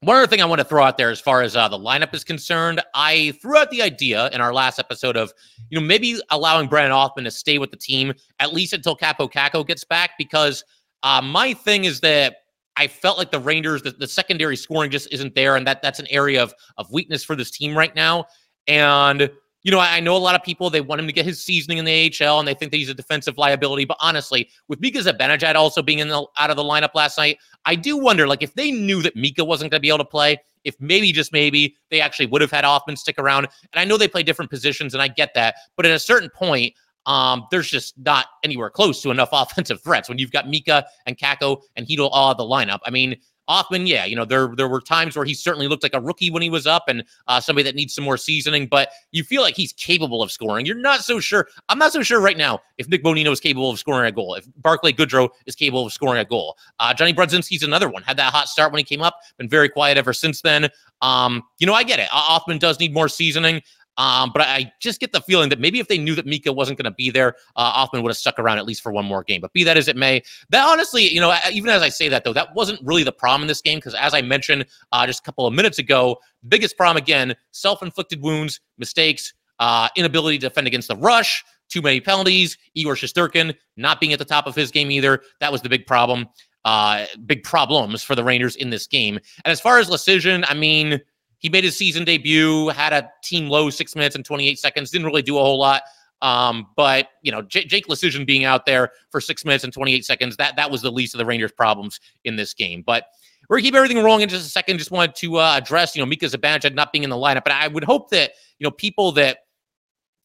One 0.00 0.16
other 0.16 0.28
thing 0.28 0.40
I 0.40 0.44
want 0.44 0.60
to 0.60 0.64
throw 0.64 0.84
out 0.84 0.96
there 0.96 1.10
as 1.10 1.20
far 1.20 1.42
as 1.42 1.56
uh, 1.56 1.66
the 1.66 1.78
lineup 1.78 2.14
is 2.14 2.22
concerned, 2.22 2.80
I 2.94 3.32
threw 3.42 3.56
out 3.56 3.68
the 3.70 3.82
idea 3.82 4.28
in 4.28 4.40
our 4.40 4.54
last 4.54 4.78
episode 4.78 5.16
of, 5.16 5.32
you 5.70 5.80
know, 5.80 5.84
maybe 5.84 6.20
allowing 6.30 6.68
Brennan 6.68 6.92
Othmann 6.92 7.24
to 7.24 7.32
stay 7.32 7.58
with 7.58 7.72
the 7.72 7.76
team 7.76 8.12
at 8.38 8.54
least 8.54 8.72
until 8.72 8.96
Kaapo 8.96 9.28
Kakko 9.28 9.66
gets 9.66 9.82
back 9.82 10.12
because 10.16 10.62
uh, 11.02 11.20
my 11.20 11.52
thing 11.52 11.84
is 11.84 11.98
that 12.00 12.36
I 12.78 12.86
felt 12.86 13.18
like 13.18 13.30
the 13.30 13.40
Rangers, 13.40 13.82
the, 13.82 13.90
the 13.90 14.06
secondary 14.06 14.56
scoring 14.56 14.90
just 14.90 15.12
isn't 15.12 15.34
there, 15.34 15.56
and 15.56 15.66
that 15.66 15.82
that's 15.82 15.98
an 15.98 16.06
area 16.08 16.42
of 16.42 16.54
of 16.76 16.90
weakness 16.92 17.24
for 17.24 17.36
this 17.36 17.50
team 17.50 17.76
right 17.76 17.94
now. 17.94 18.26
And 18.66 19.30
you 19.64 19.72
know, 19.72 19.80
I, 19.80 19.96
I 19.96 20.00
know 20.00 20.16
a 20.16 20.18
lot 20.18 20.34
of 20.34 20.42
people 20.42 20.70
they 20.70 20.80
want 20.80 21.00
him 21.00 21.06
to 21.06 21.12
get 21.12 21.26
his 21.26 21.42
seasoning 21.42 21.78
in 21.78 21.84
the 21.84 22.14
AHL, 22.22 22.38
and 22.38 22.46
they 22.46 22.54
think 22.54 22.70
that 22.70 22.78
he's 22.78 22.88
a 22.88 22.94
defensive 22.94 23.36
liability. 23.36 23.84
But 23.84 23.96
honestly, 24.00 24.48
with 24.68 24.80
Mika 24.80 25.00
Zibanejad 25.00 25.56
also 25.56 25.82
being 25.82 25.98
in 25.98 26.08
the, 26.08 26.24
out 26.38 26.50
of 26.50 26.56
the 26.56 26.62
lineup 26.62 26.94
last 26.94 27.18
night, 27.18 27.38
I 27.64 27.74
do 27.74 27.96
wonder, 27.96 28.26
like, 28.28 28.42
if 28.42 28.54
they 28.54 28.70
knew 28.70 29.02
that 29.02 29.16
Mika 29.16 29.44
wasn't 29.44 29.70
going 29.70 29.80
to 29.80 29.82
be 29.82 29.88
able 29.88 29.98
to 29.98 30.04
play, 30.04 30.38
if 30.64 30.76
maybe 30.80 31.12
just 31.12 31.32
maybe 31.32 31.76
they 31.90 32.00
actually 32.00 32.26
would 32.26 32.40
have 32.40 32.50
had 32.50 32.64
Othmann 32.64 32.96
stick 32.96 33.18
around. 33.18 33.48
And 33.72 33.80
I 33.80 33.84
know 33.84 33.96
they 33.96 34.08
play 34.08 34.22
different 34.22 34.50
positions, 34.50 34.94
and 34.94 35.02
I 35.02 35.08
get 35.08 35.34
that, 35.34 35.56
but 35.76 35.84
at 35.84 35.92
a 35.92 35.98
certain 35.98 36.30
point, 36.30 36.74
um, 37.08 37.46
there's 37.50 37.68
just 37.68 37.98
not 37.98 38.26
anywhere 38.44 38.70
close 38.70 39.02
to 39.02 39.10
enough 39.10 39.30
offensive 39.32 39.82
threats 39.82 40.08
when 40.08 40.18
you've 40.18 40.30
got 40.30 40.48
Mika 40.48 40.86
and 41.06 41.18
Kakko 41.18 41.62
and 41.74 41.86
Chytil 41.86 42.08
all 42.12 42.34
the 42.34 42.44
lineup. 42.44 42.78
I 42.84 42.90
mean, 42.90 43.16
Othmann, 43.48 43.88
yeah, 43.88 44.04
you 44.04 44.14
know, 44.14 44.26
there 44.26 44.48
there 44.56 44.68
were 44.68 44.80
times 44.80 45.16
where 45.16 45.24
he 45.24 45.32
certainly 45.32 45.68
looked 45.68 45.82
like 45.82 45.94
a 45.94 46.00
rookie 46.00 46.30
when 46.30 46.42
he 46.42 46.50
was 46.50 46.66
up 46.66 46.84
and 46.86 47.02
uh, 47.28 47.40
somebody 47.40 47.64
that 47.64 47.74
needs 47.74 47.94
some 47.94 48.04
more 48.04 48.18
seasoning, 48.18 48.66
but 48.66 48.90
you 49.10 49.24
feel 49.24 49.40
like 49.40 49.56
he's 49.56 49.72
capable 49.72 50.22
of 50.22 50.30
scoring. 50.30 50.66
You're 50.66 50.76
not 50.76 51.00
so 51.00 51.18
sure. 51.18 51.48
I'm 51.70 51.78
not 51.78 51.92
so 51.92 52.02
sure 52.02 52.20
right 52.20 52.36
now 52.36 52.60
if 52.76 52.88
Nick 52.88 53.02
Bonino 53.02 53.32
is 53.32 53.40
capable 53.40 53.70
of 53.70 53.78
scoring 53.78 54.06
a 54.06 54.12
goal, 54.12 54.34
if 54.34 54.46
Barclay 54.56 54.92
Goodrow 54.92 55.30
is 55.46 55.54
capable 55.54 55.86
of 55.86 55.94
scoring 55.94 56.20
a 56.20 56.26
goal. 56.26 56.58
Uh, 56.78 56.92
Johnny 56.92 57.14
Brodzinski's 57.14 57.62
another 57.62 57.88
one. 57.88 58.02
Had 58.02 58.18
that 58.18 58.34
hot 58.34 58.48
start 58.48 58.70
when 58.70 58.80
he 58.80 58.84
came 58.84 59.00
up, 59.00 59.18
been 59.38 59.48
very 59.48 59.70
quiet 59.70 59.96
ever 59.96 60.12
since 60.12 60.42
then. 60.42 60.68
Um, 61.00 61.42
you 61.58 61.66
know, 61.66 61.74
I 61.74 61.84
get 61.84 62.00
it. 62.00 62.08
Othmann 62.10 62.58
does 62.58 62.78
need 62.78 62.92
more 62.92 63.08
seasoning. 63.08 63.62
Um, 63.98 64.30
but 64.32 64.42
I 64.42 64.72
just 64.80 65.00
get 65.00 65.12
the 65.12 65.20
feeling 65.20 65.48
that 65.50 65.58
maybe 65.58 65.80
if 65.80 65.88
they 65.88 65.98
knew 65.98 66.14
that 66.14 66.24
Mika 66.24 66.52
wasn't 66.52 66.78
going 66.78 66.90
to 66.90 66.94
be 66.96 67.10
there, 67.10 67.34
uh, 67.56 67.84
Othmann 67.84 68.02
would 68.02 68.10
have 68.10 68.16
stuck 68.16 68.38
around 68.38 68.58
at 68.58 68.64
least 68.64 68.80
for 68.80 68.92
one 68.92 69.04
more 69.04 69.24
game. 69.24 69.40
But 69.40 69.52
be 69.52 69.64
that 69.64 69.76
as 69.76 69.88
it 69.88 69.96
may, 69.96 70.22
that 70.50 70.64
honestly, 70.64 71.12
you 71.12 71.20
know, 71.20 71.36
even 71.52 71.68
as 71.68 71.82
I 71.82 71.88
say 71.88 72.08
that 72.08 72.22
though, 72.22 72.32
that 72.32 72.54
wasn't 72.54 72.80
really 72.84 73.02
the 73.02 73.12
problem 73.12 73.42
in 73.42 73.48
this 73.48 73.60
game 73.60 73.78
because 73.78 73.96
as 73.96 74.14
I 74.14 74.22
mentioned 74.22 74.66
uh, 74.92 75.06
just 75.06 75.20
a 75.20 75.22
couple 75.24 75.46
of 75.46 75.52
minutes 75.52 75.80
ago, 75.80 76.16
biggest 76.48 76.76
problem 76.76 76.96
again, 76.96 77.34
self-inflicted 77.50 78.22
wounds, 78.22 78.60
mistakes, 78.78 79.34
uh, 79.58 79.88
inability 79.96 80.38
to 80.38 80.48
defend 80.48 80.68
against 80.68 80.86
the 80.86 80.96
rush, 80.96 81.44
too 81.68 81.82
many 81.82 82.00
penalties. 82.00 82.56
Igor 82.74 82.94
Shesterkin 82.94 83.54
not 83.76 84.00
being 84.00 84.12
at 84.12 84.20
the 84.20 84.24
top 84.24 84.46
of 84.46 84.54
his 84.54 84.70
game 84.70 84.92
either. 84.92 85.22
That 85.40 85.50
was 85.50 85.60
the 85.60 85.68
big 85.68 85.86
problem. 85.86 86.28
Uh, 86.64 87.06
big 87.26 87.42
problems 87.42 88.02
for 88.02 88.14
the 88.14 88.22
Rangers 88.22 88.54
in 88.56 88.70
this 88.70 88.86
game. 88.86 89.16
And 89.44 89.52
as 89.52 89.60
far 89.60 89.78
as 89.78 89.88
Leschyshyn, 89.88 90.44
I 90.48 90.54
mean 90.54 91.00
he 91.38 91.48
made 91.48 91.64
his 91.64 91.76
season 91.76 92.04
debut, 92.04 92.68
had 92.68 92.92
a 92.92 93.10
team 93.22 93.48
low 93.48 93.70
six 93.70 93.94
minutes 93.94 94.14
and 94.16 94.24
28 94.24 94.58
seconds, 94.58 94.90
didn't 94.90 95.06
really 95.06 95.22
do 95.22 95.38
a 95.38 95.40
whole 95.40 95.58
lot. 95.58 95.82
Um, 96.20 96.66
but 96.76 97.08
you 97.22 97.30
know, 97.30 97.42
J- 97.42 97.64
Jake 97.64 97.86
Leschyshyn 97.86 98.26
being 98.26 98.44
out 98.44 98.66
there 98.66 98.90
for 99.10 99.20
six 99.20 99.44
minutes 99.44 99.64
and 99.64 99.72
28 99.72 100.04
seconds, 100.04 100.36
that 100.36 100.56
that 100.56 100.70
was 100.70 100.82
the 100.82 100.90
least 100.90 101.14
of 101.14 101.18
the 101.18 101.26
Rangers' 101.26 101.52
problems 101.52 102.00
in 102.24 102.36
this 102.36 102.54
game. 102.54 102.82
But 102.84 103.04
we're 103.48 103.58
gonna 103.58 103.64
keep 103.64 103.74
everything 103.74 104.02
rolling 104.02 104.22
in 104.22 104.28
just 104.28 104.46
a 104.46 104.50
second. 104.50 104.78
Just 104.78 104.90
wanted 104.90 105.14
to 105.16 105.36
uh, 105.38 105.54
address, 105.56 105.94
you 105.94 106.02
know, 106.02 106.06
Mika 106.06 106.26
Zibanejad 106.26 106.74
not 106.74 106.92
being 106.92 107.04
in 107.04 107.10
the 107.10 107.16
lineup, 107.16 107.44
but 107.44 107.52
I 107.52 107.68
would 107.68 107.84
hope 107.84 108.10
that 108.10 108.32
you 108.58 108.64
know 108.64 108.70
people 108.70 109.12
that 109.12 109.38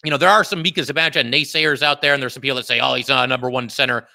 you 0.04 0.12
know 0.12 0.18
there 0.18 0.30
are 0.30 0.44
some 0.44 0.62
Mika 0.62 0.82
Zibanejad 0.82 1.32
naysayers 1.32 1.84
out 1.84 2.02
there, 2.02 2.14
and 2.14 2.22
there's 2.22 2.34
some 2.34 2.42
people 2.42 2.58
that 2.58 2.66
say, 2.66 2.80
oh, 2.80 2.96
he's 2.96 3.08
not 3.08 3.24
a 3.24 3.28
number 3.28 3.50
one 3.50 3.70
center. 3.70 4.08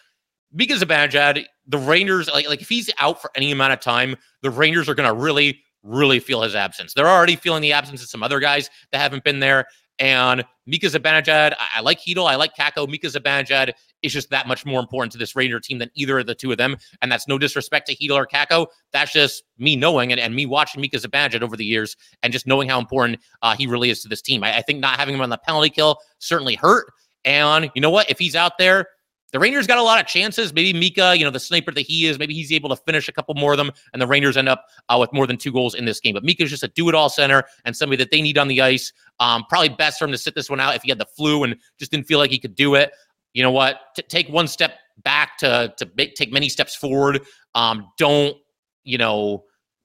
Mika 0.53 0.75
Zibanejad, 0.75 1.45
the 1.69 1.79
Rangers, 1.79 2.29
like 2.29 2.49
like 2.49 2.61
if 2.61 2.69
he's 2.69 2.91
out 2.99 3.23
for 3.23 3.31
any 3.37 3.53
amount 3.53 3.73
of 3.73 3.81
time, 3.81 4.17
the 4.43 4.51
Rangers 4.51 4.89
are 4.89 4.95
gonna 4.95 5.15
really 5.15 5.63
really 5.89 6.21
feel 6.21 6.43
his 6.43 6.55
absence. 6.55 6.95
They're 6.95 7.09
already 7.09 7.37
feeling 7.37 7.63
the 7.63 7.73
absence 7.73 8.03
of 8.03 8.09
some 8.09 8.23
other 8.23 8.41
guys 8.41 8.71
that 8.93 8.99
haven't 8.99 9.25
been 9.25 9.41
there. 9.41 9.67
And 9.99 10.45
Mika 10.67 10.87
Zibanejad, 10.87 11.55
I, 11.59 11.69
I 11.77 11.81
like 11.81 11.99
Chytil, 12.01 12.29
I 12.29 12.37
like 12.37 12.55
Kakko. 12.55 12.89
Mika 12.89 13.09
Zibanejad 13.09 13.73
is 14.03 14.13
just 14.13 14.31
that 14.31 14.47
much 14.47 14.65
more 14.65 14.79
important 14.79 15.11
to 15.13 15.19
this 15.19 15.35
Ranger 15.35 15.59
team 15.59 15.79
than 15.79 15.91
either 15.95 16.21
of 16.21 16.27
the 16.27 16.37
two 16.37 16.53
of 16.53 16.59
them. 16.59 16.77
And 17.03 17.11
that's 17.11 17.27
no 17.27 17.37
disrespect 17.37 17.89
to 17.89 17.97
Chytil 17.97 18.15
or 18.15 18.27
Kakko. 18.27 18.69
That's 18.93 19.13
just 19.13 19.43
me 19.59 19.75
knowing 19.75 20.13
and, 20.13 20.21
and 20.21 20.37
me 20.37 20.47
watching 20.47 20.81
Mika 20.81 20.99
Zibanejad 20.99 21.43
over 21.43 21.57
the 21.57 21.65
years 21.65 21.97
and 22.23 22.33
just 22.33 22.47
knowing 22.47 22.69
how 22.69 22.79
important 22.79 23.19
uh, 23.43 23.57
he 23.57 23.67
really 23.67 23.91
is 23.91 24.03
to 24.03 24.09
this 24.09 24.23
team. 24.23 24.45
I, 24.45 24.59
I 24.59 24.63
think 24.63 24.79
not 24.79 24.99
having 24.99 25.17
him 25.17 25.21
on 25.21 25.31
the 25.31 25.39
penalty 25.39 25.71
kill 25.71 25.99
certainly 26.21 26.55
hurt. 26.55 26.93
And 27.25 27.71
you 27.75 27.81
know 27.81 27.91
what? 27.91 28.09
If 28.09 28.19
he's 28.19 28.37
out 28.37 28.59
there, 28.59 28.87
the 29.33 29.39
Rangers 29.39 29.67
got 29.67 29.79
a 29.79 29.83
lot 29.83 30.01
of 30.01 30.07
chances. 30.07 30.53
Maybe 30.53 30.79
Mika, 30.79 31.17
you 31.17 31.25
know, 31.25 31.31
the 31.31 31.41
sniper 31.41 31.71
that 31.73 31.83
he 31.83 32.07
is, 32.07 32.19
maybe 32.19 32.35
he's 32.35 32.53
able 32.53 32.71
to 32.71 32.77
finish 32.77 33.09
a 33.09 33.13
couple 33.13 33.35
more 33.35 33.53
of 33.53 33.59
them, 33.59 33.71
and 33.93 34.01
the 34.01 34.07
Rangers 34.07 34.37
end 34.37 34.49
up 34.49 34.67
uh, 34.89 34.97
with 34.99 35.13
more 35.13 35.27
than 35.27 35.37
two 35.37 35.53
goals 35.53 35.75
in 35.75 35.85
this 35.85 36.01
game. 36.01 36.15
But 36.15 36.25
Mika's 36.25 36.51
just 36.51 36.63
a 36.63 36.69
do-it-all 36.69 37.09
center 37.09 37.45
and 37.65 37.77
somebody 37.77 38.03
that 38.03 38.11
they 38.11 38.23
need 38.23 38.39
on 38.39 38.49
the 38.49 38.63
ice. 38.63 38.93
Um, 39.21 39.45
probably 39.49 39.69
best 39.69 39.99
for 39.99 40.07
him 40.07 40.13
to 40.13 40.19
sit 40.19 40.35
this 40.35 40.49
one 40.49 40.61
out 40.61 40.75
if 40.75 40.83
he 40.83 40.91
had 40.91 40.99
the 40.99 41.07
flu 41.07 41.45
and 41.45 41.57
just 41.79 41.91
didn't 41.91 42.07
feel 42.07 42.19
like 42.19 42.31
he 42.31 42.39
could 42.39 42.55
do 42.55 42.75
it. 42.75 42.93
You 43.35 43.43
know 43.43 43.51
what? 43.51 43.81
T- 43.97 44.03
take 44.03 44.29
one 44.29 44.49
step 44.49 44.79
back 45.05 45.39
to 45.39 45.75
to 45.77 45.87
take 46.15 46.33
many 46.33 46.49
steps 46.49 46.75
forward. 46.75 47.23
Um, 47.55 47.89
don't 47.99 48.37
you 48.85 48.99
know 48.99 49.45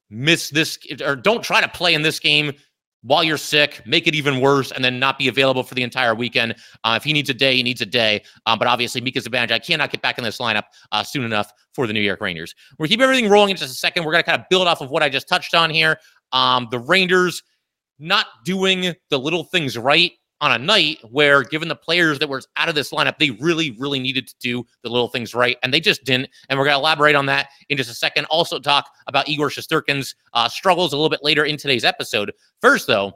miss 0.10 0.50
this 0.50 0.78
or 1.04 1.16
don't 1.16 1.44
try 1.44 1.60
to 1.60 1.68
play 1.68 1.94
in 1.94 2.02
this 2.02 2.20
game 2.20 2.54
while 3.04 3.24
you're 3.24 3.38
sick, 3.38 3.82
make 3.86 4.08
it 4.08 4.16
even 4.16 4.40
worse, 4.40 4.72
and 4.72 4.84
then 4.84 4.98
not 4.98 5.20
be 5.20 5.28
available 5.28 5.62
for 5.62 5.76
the 5.76 5.84
entire 5.84 6.16
weekend. 6.16 6.56
Uh, 6.84 6.96
if 6.98 7.04
he 7.04 7.14
needs 7.14 7.30
a 7.30 7.34
day, 7.34 7.56
he 7.56 7.64
needs 7.64 7.82
a 7.82 7.86
day. 7.86 8.24
Um, 8.46 8.58
but 8.58 8.68
obviously, 8.68 9.02
Mika 9.02 9.20
Zibanejad 9.20 9.66
cannot 9.66 9.92
get 9.92 10.02
back 10.02 10.18
in 10.18 10.24
this 10.24 10.38
lineup 10.38 10.64
uh, 10.92 11.04
soon 11.04 11.24
enough 11.24 11.52
for 11.74 11.86
the 11.86 11.94
New 11.94 12.02
York 12.02 12.22
Rangers. 12.22 12.56
We're 12.80 12.88
keep 12.88 13.02
everything 13.02 13.30
rolling 13.30 13.52
in 13.52 13.58
just 13.58 13.72
a 13.72 13.78
second. 13.78 14.04
We're 14.06 14.14
going 14.14 14.24
to 14.24 14.30
kind 14.30 14.42
of 14.42 14.48
build 14.50 14.68
off 14.68 14.82
of 14.82 14.90
what 14.90 15.04
I 15.04 15.10
just 15.10 15.28
touched 15.28 15.54
on 15.54 15.70
here. 15.70 16.00
Um, 16.32 16.68
the 16.72 16.80
Rangers 16.80 17.44
not 18.00 18.26
doing 18.44 18.94
the 19.10 19.20
little 19.20 19.44
things 19.44 19.78
right 19.78 20.12
on 20.44 20.52
a 20.52 20.58
night 20.58 21.00
where, 21.10 21.42
given 21.42 21.70
the 21.70 21.76
players 21.76 22.20
that 22.20 22.28
were 22.28 22.42
out 22.58 22.68
of 22.68 22.76
this 22.76 22.92
lineup, 22.92 23.18
they 23.18 23.30
really, 23.32 23.72
really 23.80 23.98
needed 23.98 24.28
to 24.28 24.36
do 24.42 24.66
the 24.82 24.90
little 24.90 25.08
things 25.08 25.34
right, 25.34 25.56
and 25.64 25.74
they 25.74 25.80
just 25.80 26.04
didn't. 26.04 26.30
And 26.50 26.60
we're 26.60 26.66
going 26.66 26.76
to 26.76 26.80
elaborate 26.80 27.16
on 27.16 27.26
that 27.28 27.48
in 27.70 27.78
just 27.78 27.90
a 27.90 27.94
second. 27.94 28.26
Also, 28.26 28.60
talk 28.60 28.92
about 29.08 29.30
Igor 29.30 29.48
Shesterkin's 29.48 30.16
uh, 30.34 30.50
struggles 30.50 30.92
a 30.92 30.98
little 30.98 31.10
bit 31.10 31.24
later 31.24 31.46
in 31.46 31.56
today's 31.56 31.86
episode. 31.86 32.34
First, 32.60 32.88
though, 32.88 33.14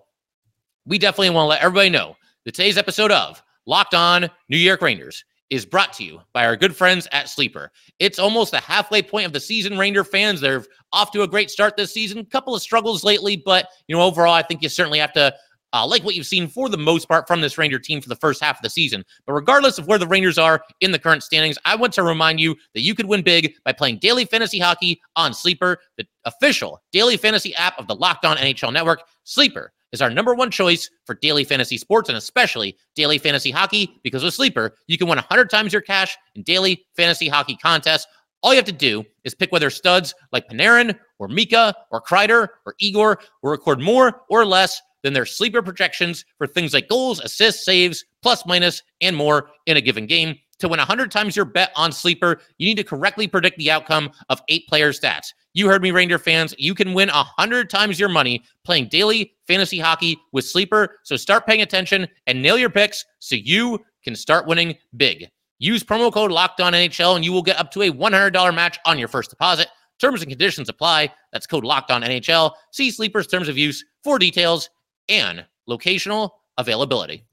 we 0.86 0.98
definitely 0.98 1.32
want 1.32 1.44
to 1.44 1.50
let 1.50 1.62
everybody 1.62 1.90
know 1.90 2.16
that 2.46 2.56
today's 2.56 2.78
episode 2.78 3.12
of 3.12 3.44
Locked 3.66 3.94
On 3.94 4.30
New 4.48 4.58
York 4.58 4.82
Rangers 4.82 5.26
is 5.50 5.66
brought 5.66 5.92
to 5.94 6.06
you 6.06 6.22
by 6.32 6.46
our 6.46 6.56
good 6.56 6.76
friends 6.76 7.10
at 7.12 7.28
Sleeper. 7.28 7.72
It's 8.00 8.20
almost 8.20 8.52
the 8.52 8.60
halfway 8.62 9.02
point 9.02 9.26
of 9.26 9.34
the 9.34 9.40
season, 9.42 9.78
Ranger 9.78 10.06
fans. 10.06 10.40
They're 10.40 10.64
off 10.94 11.12
to 11.12 11.24
a 11.24 11.28
great 11.28 11.52
start 11.52 11.76
this 11.76 11.94
season. 11.94 12.24
Couple 12.26 12.56
of 12.56 12.62
struggles 12.62 13.04
lately, 13.04 13.36
but 13.36 13.68
you 13.88 13.96
know, 13.96 14.02
overall, 14.02 14.34
I 14.34 14.44
think 14.44 14.62
you 14.62 14.70
certainly 14.70 15.00
have 15.00 15.14
to 15.14 15.34
uh, 15.78 15.86
like 15.86 16.04
what 16.04 16.16
you've 16.16 16.26
seen 16.26 16.48
for 16.48 16.70
the 16.70 16.78
most 16.78 17.08
part 17.08 17.28
from 17.28 17.40
this 17.40 17.58
Ranger 17.58 17.78
team 17.78 18.02
for 18.02 18.10
the 18.10 18.16
first 18.16 18.42
half 18.42 18.58
of 18.58 18.64
the 18.64 18.70
season. 18.70 19.06
But 19.26 19.34
regardless 19.34 19.78
of 19.78 19.88
where 19.88 20.00
the 20.00 20.08
Rangers 20.08 20.40
are 20.40 20.64
in 20.82 20.92
the 20.92 20.98
current 20.98 21.22
standings, 21.22 21.58
I 21.66 21.76
want 21.76 21.94
to 21.94 22.04
remind 22.04 22.40
you 22.40 22.56
that 22.74 22.82
you 22.82 22.96
could 22.96 23.06
win 23.06 23.22
big 23.22 23.54
by 23.64 23.74
playing 23.74 24.00
daily 24.00 24.26
fantasy 24.26 24.58
hockey 24.58 25.00
on 25.16 25.34
Sleeper, 25.34 25.78
the 25.98 26.06
official 26.26 26.82
daily 26.92 27.16
fantasy 27.16 27.54
app 27.56 27.78
of 27.78 27.88
the 27.88 27.96
Locked 27.96 28.26
On 28.26 28.38
NHL 28.38 28.74
Network. 28.74 29.04
Sleeper 29.24 29.72
is 29.92 30.02
our 30.02 30.10
number 30.10 30.34
one 30.34 30.50
choice 30.50 30.90
for 31.06 31.14
daily 31.16 31.44
fantasy 31.44 31.78
sports 31.78 32.10
and 32.10 32.18
especially 32.18 32.76
daily 32.96 33.20
fantasy 33.20 33.52
hockey 33.52 34.00
because 34.04 34.24
with 34.24 34.34
Sleeper, 34.34 34.74
you 34.88 34.98
can 34.98 35.08
win 35.08 35.18
100 35.18 35.50
times 35.50 35.72
your 35.72 35.84
cash 35.84 36.18
in 36.34 36.42
daily 36.42 36.86
fantasy 36.96 37.28
hockey 37.28 37.56
contests. 37.56 38.08
All 38.44 38.52
you 38.52 38.58
have 38.58 38.66
to 38.66 38.72
do 38.72 39.04
is 39.24 39.34
pick 39.34 39.52
whether 39.52 39.70
studs 39.70 40.14
like 40.32 40.48
Panarin 40.48 40.98
or 41.20 41.28
Mika 41.28 41.76
or 41.92 42.02
Kreider 42.02 42.48
or 42.66 42.76
Igor 42.80 43.20
will 43.42 43.52
record 43.52 43.80
more 43.80 44.22
or 44.30 44.46
less 44.46 44.82
than 45.04 45.14
their 45.14 45.26
sleeper 45.26 45.62
projections 45.62 46.26
for 46.38 46.48
things 46.48 46.74
like 46.74 46.90
goals, 46.90 47.20
assists, 47.20 47.66
saves, 47.66 48.06
plus 48.22 48.46
minus, 48.46 48.84
and 49.02 49.16
more 49.16 49.50
in 49.66 49.78
a 49.78 49.82
given 49.82 50.06
game. 50.06 50.36
To 50.60 50.68
win 50.68 50.80
100 50.80 51.12
times 51.12 51.36
your 51.36 51.46
bet 51.46 51.72
on 51.76 51.92
Sleeper, 51.92 52.42
you 52.58 52.68
need 52.68 52.78
to 52.78 52.84
correctly 52.84 53.28
predict 53.28 53.58
the 53.60 53.70
outcome 53.70 54.10
of 54.30 54.42
eight 54.48 54.68
player 54.68 54.92
stats. 54.92 55.28
You 55.54 55.68
heard 55.68 55.84
me, 55.84 55.92
Ranger 55.92 56.18
fans. 56.18 56.56
You 56.58 56.74
can 56.74 56.94
win 56.94 57.10
100 57.10 57.70
times 57.70 58.00
your 58.00 58.10
money 58.10 58.44
playing 58.64 58.88
daily 58.88 59.34
fantasy 59.48 59.78
hockey 59.78 60.18
with 60.32 60.46
Sleeper. 60.46 60.98
So 61.04 61.16
start 61.16 61.46
paying 61.46 61.62
attention 61.62 62.08
and 62.26 62.42
nail 62.42 62.58
your 62.58 62.72
picks 62.72 63.06
so 63.20 63.36
you 63.36 63.80
can 64.04 64.16
start 64.16 64.48
winning 64.48 64.76
big. 64.98 65.28
Use 65.60 65.84
promo 65.84 66.12
code 66.12 66.32
Locked 66.32 66.62
On 66.62 66.74
NHL 66.74 67.16
and 67.16 67.26
you 67.26 67.32
will 67.32 67.44
get 67.44 67.60
up 67.60 67.72
to 67.72 67.84
a 67.84 67.92
$100 67.92 68.56
match 68.56 68.80
on 68.86 68.98
your 68.98 69.08
first 69.08 69.30
deposit. 69.30 69.68
Terms 70.00 70.22
and 70.22 70.30
conditions 70.30 70.70
apply. 70.70 71.12
That's 71.34 71.48
code 71.48 71.64
Locked 71.64 71.92
On 71.92 72.02
NHL. 72.02 72.54
See 72.72 72.92
Sleeper's 72.92 73.28
terms 73.28 73.50
of 73.50 73.58
use 73.58 73.84
for 74.04 74.20
details 74.20 74.70
and 75.10 75.46
locational 75.70 76.32
availability. 76.58 77.26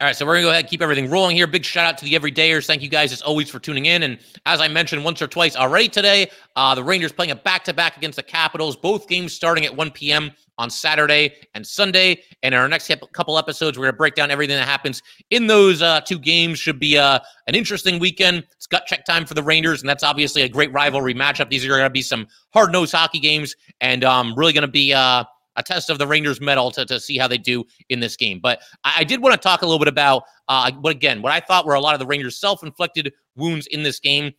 All 0.00 0.06
right, 0.06 0.16
so 0.16 0.24
we're 0.24 0.36
gonna 0.36 0.44
go 0.44 0.48
ahead 0.48 0.64
and 0.64 0.70
keep 0.70 0.80
everything 0.80 1.10
rolling 1.10 1.36
here. 1.36 1.46
Big 1.46 1.62
shout 1.62 1.84
out 1.84 1.98
to 1.98 2.06
the 2.06 2.14
everydayers. 2.14 2.64
Thank 2.64 2.80
you 2.80 2.88
guys 2.88 3.12
as 3.12 3.20
always 3.20 3.50
for 3.50 3.58
tuning 3.58 3.84
in. 3.84 4.02
And 4.02 4.18
as 4.46 4.58
I 4.58 4.66
mentioned 4.66 5.04
once 5.04 5.20
or 5.20 5.26
twice 5.26 5.56
already 5.56 5.88
today, 5.88 6.30
uh, 6.56 6.74
the 6.74 6.82
Rangers 6.82 7.12
playing 7.12 7.32
a 7.32 7.36
back 7.36 7.64
to 7.64 7.74
back 7.74 7.98
against 7.98 8.16
the 8.16 8.22
Capitals. 8.22 8.76
Both 8.76 9.08
games 9.08 9.34
starting 9.34 9.66
at 9.66 9.76
1 9.76 9.90
p.m. 9.90 10.30
on 10.56 10.70
Saturday 10.70 11.34
and 11.52 11.66
Sunday. 11.66 12.22
And 12.42 12.54
in 12.54 12.60
our 12.62 12.66
next 12.66 12.90
couple 13.12 13.36
episodes, 13.36 13.78
we're 13.78 13.88
gonna 13.88 13.98
break 13.98 14.14
down 14.14 14.30
everything 14.30 14.56
that 14.56 14.66
happens 14.66 15.02
in 15.28 15.46
those 15.46 15.82
uh, 15.82 16.00
two 16.00 16.18
games. 16.18 16.58
Should 16.58 16.80
be 16.80 16.96
uh, 16.96 17.18
an 17.46 17.54
interesting 17.54 17.98
weekend. 17.98 18.46
It's 18.52 18.66
gut 18.66 18.86
check 18.86 19.04
time 19.04 19.26
for 19.26 19.34
the 19.34 19.42
Rangers, 19.42 19.82
and 19.82 19.88
that's 19.90 20.02
obviously 20.02 20.40
a 20.40 20.48
great 20.48 20.72
rivalry 20.72 21.12
matchup. 21.14 21.50
These 21.50 21.66
are 21.66 21.76
gonna 21.76 21.90
be 21.90 22.00
some 22.00 22.26
hard 22.54 22.72
nosed 22.72 22.94
hockey 22.94 23.20
games, 23.20 23.54
and 23.82 24.02
um, 24.02 24.32
really 24.34 24.54
gonna 24.54 24.66
be. 24.66 24.94
Uh, 24.94 25.24
a 25.56 25.62
test 25.62 25.90
of 25.90 25.98
the 25.98 26.06
Rangers 26.06 26.40
mettle 26.40 26.70
to, 26.72 26.84
to 26.86 27.00
see 27.00 27.18
how 27.18 27.28
they 27.28 27.38
do 27.38 27.64
in 27.88 28.00
this 28.00 28.16
game. 28.16 28.40
But 28.40 28.60
I, 28.84 28.96
I 28.98 29.04
did 29.04 29.22
want 29.22 29.34
to 29.34 29.38
talk 29.38 29.62
a 29.62 29.66
little 29.66 29.78
bit 29.78 29.88
about, 29.88 30.24
uh, 30.48 30.70
but 30.70 30.92
again, 30.92 31.22
what 31.22 31.32
I 31.32 31.40
thought 31.40 31.66
were 31.66 31.74
a 31.74 31.80
lot 31.80 31.94
of 31.94 32.00
the 32.00 32.06
Rangers' 32.06 32.38
self 32.40 32.62
inflicted 32.62 33.12
wounds 33.36 33.66
in 33.68 33.82
this 33.82 34.00
game. 34.00 34.32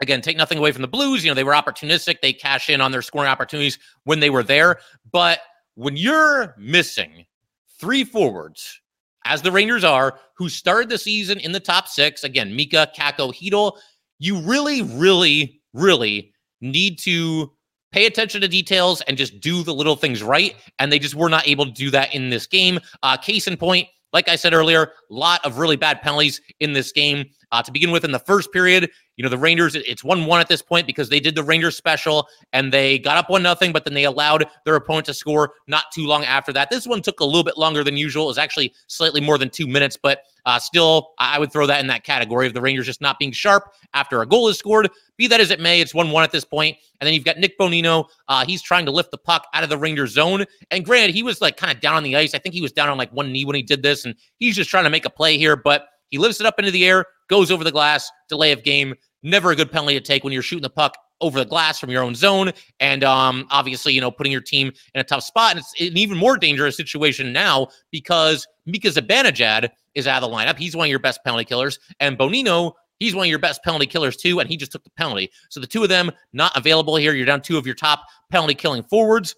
Again, 0.00 0.20
take 0.20 0.36
nothing 0.36 0.58
away 0.58 0.72
from 0.72 0.82
the 0.82 0.88
Blues. 0.88 1.24
You 1.24 1.30
know, 1.30 1.34
they 1.34 1.44
were 1.44 1.52
opportunistic. 1.52 2.20
They 2.20 2.32
cash 2.32 2.68
in 2.68 2.80
on 2.80 2.90
their 2.90 3.02
scoring 3.02 3.28
opportunities 3.28 3.78
when 4.04 4.20
they 4.20 4.30
were 4.30 4.42
there. 4.42 4.78
But 5.12 5.40
when 5.76 5.96
you're 5.96 6.54
missing 6.58 7.24
three 7.80 8.04
forwards, 8.04 8.80
as 9.24 9.40
the 9.40 9.52
Rangers 9.52 9.84
are, 9.84 10.18
who 10.36 10.48
started 10.48 10.90
the 10.90 10.98
season 10.98 11.38
in 11.38 11.52
the 11.52 11.60
top 11.60 11.88
six, 11.88 12.24
again, 12.24 12.54
Mika, 12.54 12.90
Kakko, 12.96 13.32
Chytil, 13.32 13.78
you 14.18 14.40
really, 14.40 14.82
really, 14.82 15.62
really 15.72 16.32
need 16.60 16.98
to 17.00 17.52
pay 17.94 18.06
attention 18.06 18.40
to 18.40 18.48
details 18.48 19.02
and 19.02 19.16
just 19.16 19.38
do 19.38 19.62
the 19.62 19.72
little 19.72 19.94
things 19.94 20.20
right. 20.20 20.56
And 20.80 20.90
they 20.90 20.98
just 20.98 21.14
were 21.14 21.28
not 21.28 21.46
able 21.46 21.64
to 21.64 21.70
do 21.70 21.92
that 21.92 22.12
in 22.12 22.28
this 22.28 22.44
game. 22.44 22.80
Uh, 23.04 23.16
case 23.16 23.46
in 23.46 23.56
point, 23.56 23.86
like 24.12 24.28
I 24.28 24.34
said 24.34 24.52
earlier, 24.52 24.82
a 24.82 25.14
lot 25.14 25.44
of 25.46 25.58
really 25.58 25.76
bad 25.76 26.02
penalties 26.02 26.40
in 26.58 26.72
this 26.72 26.90
game. 26.90 27.24
Uh, 27.54 27.62
to 27.62 27.70
begin 27.70 27.92
with, 27.92 28.04
in 28.04 28.10
the 28.10 28.18
first 28.18 28.52
period, 28.52 28.90
you 29.16 29.22
know 29.22 29.28
the 29.28 29.38
Rangers. 29.38 29.76
It's 29.76 30.02
one-one 30.02 30.40
at 30.40 30.48
this 30.48 30.60
point 30.60 30.88
because 30.88 31.08
they 31.08 31.20
did 31.20 31.36
the 31.36 31.44
Rangers 31.44 31.76
special 31.76 32.26
and 32.52 32.72
they 32.72 32.98
got 32.98 33.16
up 33.16 33.30
one 33.30 33.44
nothing, 33.44 33.72
but 33.72 33.84
then 33.84 33.94
they 33.94 34.02
allowed 34.02 34.44
their 34.64 34.74
opponent 34.74 35.06
to 35.06 35.14
score 35.14 35.52
not 35.68 35.84
too 35.92 36.04
long 36.04 36.24
after 36.24 36.52
that. 36.52 36.68
This 36.68 36.84
one 36.84 37.00
took 37.00 37.20
a 37.20 37.24
little 37.24 37.44
bit 37.44 37.56
longer 37.56 37.84
than 37.84 37.96
usual. 37.96 38.24
It 38.24 38.26
was 38.26 38.38
actually 38.38 38.74
slightly 38.88 39.20
more 39.20 39.38
than 39.38 39.50
two 39.50 39.68
minutes, 39.68 39.96
but 39.96 40.22
uh, 40.46 40.58
still, 40.58 41.12
I 41.20 41.38
would 41.38 41.52
throw 41.52 41.64
that 41.68 41.78
in 41.78 41.86
that 41.86 42.02
category 42.02 42.48
of 42.48 42.54
the 42.54 42.60
Rangers 42.60 42.86
just 42.86 43.00
not 43.00 43.20
being 43.20 43.30
sharp 43.30 43.72
after 43.94 44.20
a 44.20 44.26
goal 44.26 44.48
is 44.48 44.58
scored. 44.58 44.90
Be 45.16 45.28
that 45.28 45.40
as 45.40 45.52
it 45.52 45.60
may, 45.60 45.80
it's 45.80 45.94
one-one 45.94 46.24
at 46.24 46.32
this 46.32 46.44
point. 46.44 46.76
And 47.00 47.06
then 47.06 47.14
you've 47.14 47.24
got 47.24 47.38
Nick 47.38 47.56
Bonino. 47.56 48.06
Uh, 48.26 48.44
he's 48.44 48.62
trying 48.62 48.84
to 48.86 48.90
lift 48.90 49.12
the 49.12 49.18
puck 49.18 49.46
out 49.54 49.62
of 49.62 49.68
the 49.68 49.78
Rangers 49.78 50.10
zone. 50.10 50.44
And 50.72 50.84
granted, 50.84 51.14
he 51.14 51.22
was 51.22 51.40
like 51.40 51.56
kind 51.56 51.72
of 51.72 51.80
down 51.80 51.94
on 51.94 52.02
the 52.02 52.16
ice. 52.16 52.34
I 52.34 52.38
think 52.38 52.52
he 52.52 52.60
was 52.60 52.72
down 52.72 52.88
on 52.88 52.98
like 52.98 53.12
one 53.12 53.30
knee 53.30 53.44
when 53.44 53.54
he 53.54 53.62
did 53.62 53.84
this, 53.84 54.04
and 54.04 54.16
he's 54.38 54.56
just 54.56 54.70
trying 54.70 54.84
to 54.84 54.90
make 54.90 55.04
a 55.04 55.10
play 55.10 55.38
here, 55.38 55.54
but. 55.54 55.86
He 56.14 56.18
lifts 56.18 56.38
it 56.38 56.46
up 56.46 56.60
into 56.60 56.70
the 56.70 56.86
air, 56.86 57.06
goes 57.28 57.50
over 57.50 57.64
the 57.64 57.72
glass, 57.72 58.08
delay 58.28 58.52
of 58.52 58.62
game. 58.62 58.94
Never 59.24 59.50
a 59.50 59.56
good 59.56 59.72
penalty 59.72 59.94
to 59.94 60.00
take 60.00 60.22
when 60.22 60.32
you're 60.32 60.42
shooting 60.42 60.62
the 60.62 60.70
puck 60.70 60.96
over 61.20 61.40
the 61.40 61.44
glass 61.44 61.80
from 61.80 61.90
your 61.90 62.04
own 62.04 62.14
zone. 62.14 62.52
And 62.78 63.02
um, 63.02 63.48
obviously, 63.50 63.94
you 63.94 64.00
know, 64.00 64.12
putting 64.12 64.30
your 64.30 64.40
team 64.40 64.70
in 64.94 65.00
a 65.00 65.02
tough 65.02 65.24
spot. 65.24 65.56
And 65.56 65.58
it's 65.58 65.74
an 65.80 65.98
even 65.98 66.16
more 66.16 66.36
dangerous 66.36 66.76
situation 66.76 67.32
now 67.32 67.66
because 67.90 68.46
Mika 68.64 68.90
Zibanejad 68.90 69.70
is 69.96 70.06
out 70.06 70.22
of 70.22 70.30
the 70.30 70.36
lineup. 70.36 70.56
He's 70.56 70.76
one 70.76 70.86
of 70.86 70.90
your 70.90 71.00
best 71.00 71.18
penalty 71.24 71.46
killers. 71.46 71.80
And 71.98 72.16
Bonino, 72.16 72.74
he's 73.00 73.16
one 73.16 73.26
of 73.26 73.30
your 73.30 73.40
best 73.40 73.64
penalty 73.64 73.86
killers 73.86 74.16
too. 74.16 74.38
And 74.38 74.48
he 74.48 74.56
just 74.56 74.70
took 74.70 74.84
the 74.84 74.90
penalty. 74.90 75.32
So 75.50 75.58
the 75.58 75.66
two 75.66 75.82
of 75.82 75.88
them 75.88 76.12
not 76.32 76.56
available 76.56 76.94
here. 76.94 77.12
You're 77.12 77.26
down 77.26 77.42
two 77.42 77.58
of 77.58 77.66
your 77.66 77.74
top 77.74 78.04
penalty 78.30 78.54
killing 78.54 78.84
forwards. 78.84 79.34